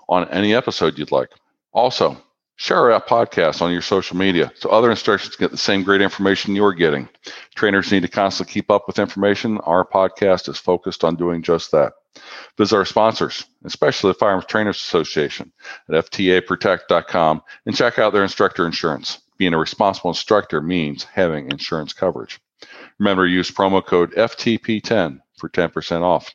on 0.07 0.29
any 0.29 0.53
episode 0.53 0.97
you'd 0.97 1.11
like. 1.11 1.29
Also, 1.73 2.17
Share 2.57 2.93
our 2.93 3.01
podcast 3.01 3.61
on 3.61 3.73
your 3.73 3.81
social 3.81 4.15
media 4.15 4.49
so 4.55 4.69
other 4.69 4.89
instructors 4.89 5.35
get 5.35 5.51
the 5.51 5.57
same 5.57 5.83
great 5.83 6.01
information 6.01 6.55
you're 6.55 6.71
getting. 6.71 7.09
Trainers 7.53 7.91
need 7.91 8.03
to 8.03 8.07
constantly 8.07 8.53
keep 8.53 8.71
up 8.71 8.87
with 8.87 8.97
information. 8.97 9.57
Our 9.59 9.85
podcast 9.85 10.47
is 10.47 10.57
focused 10.57 11.03
on 11.03 11.17
doing 11.17 11.41
just 11.41 11.71
that. 11.71 11.93
Visit 12.57 12.77
our 12.77 12.85
sponsors, 12.85 13.45
especially 13.65 14.11
the 14.11 14.19
Firearms 14.19 14.45
Trainers 14.45 14.77
Association 14.77 15.51
at 15.89 15.95
FTAProtect.com 16.09 17.41
and 17.65 17.75
check 17.75 17.99
out 17.99 18.13
their 18.13 18.23
instructor 18.23 18.65
insurance. 18.65 19.19
Being 19.37 19.53
a 19.53 19.57
responsible 19.57 20.11
instructor 20.11 20.61
means 20.61 21.03
having 21.03 21.51
insurance 21.51 21.93
coverage. 21.93 22.39
Remember, 22.99 23.25
use 23.25 23.51
promo 23.51 23.85
code 23.85 24.13
FTP10 24.13 25.19
for 25.37 25.49
10% 25.49 26.01
off. 26.01 26.33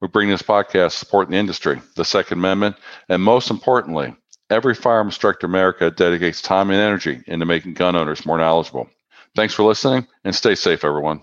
We 0.00 0.08
bring 0.08 0.28
this 0.28 0.42
podcast 0.42 0.92
supporting 0.92 1.32
the 1.32 1.38
industry, 1.38 1.80
the 1.96 2.04
Second 2.04 2.38
Amendment, 2.38 2.76
and 3.08 3.22
most 3.22 3.50
importantly, 3.50 4.14
Every 4.50 4.74
firearm 4.74 5.08
instructor 5.08 5.46
in 5.46 5.50
America 5.50 5.90
dedicates 5.90 6.40
time 6.40 6.70
and 6.70 6.80
energy 6.80 7.22
into 7.26 7.44
making 7.44 7.74
gun 7.74 7.96
owners 7.96 8.24
more 8.24 8.38
knowledgeable. 8.38 8.88
Thanks 9.36 9.52
for 9.52 9.62
listening 9.62 10.06
and 10.24 10.34
stay 10.34 10.54
safe, 10.54 10.84
everyone. 10.84 11.22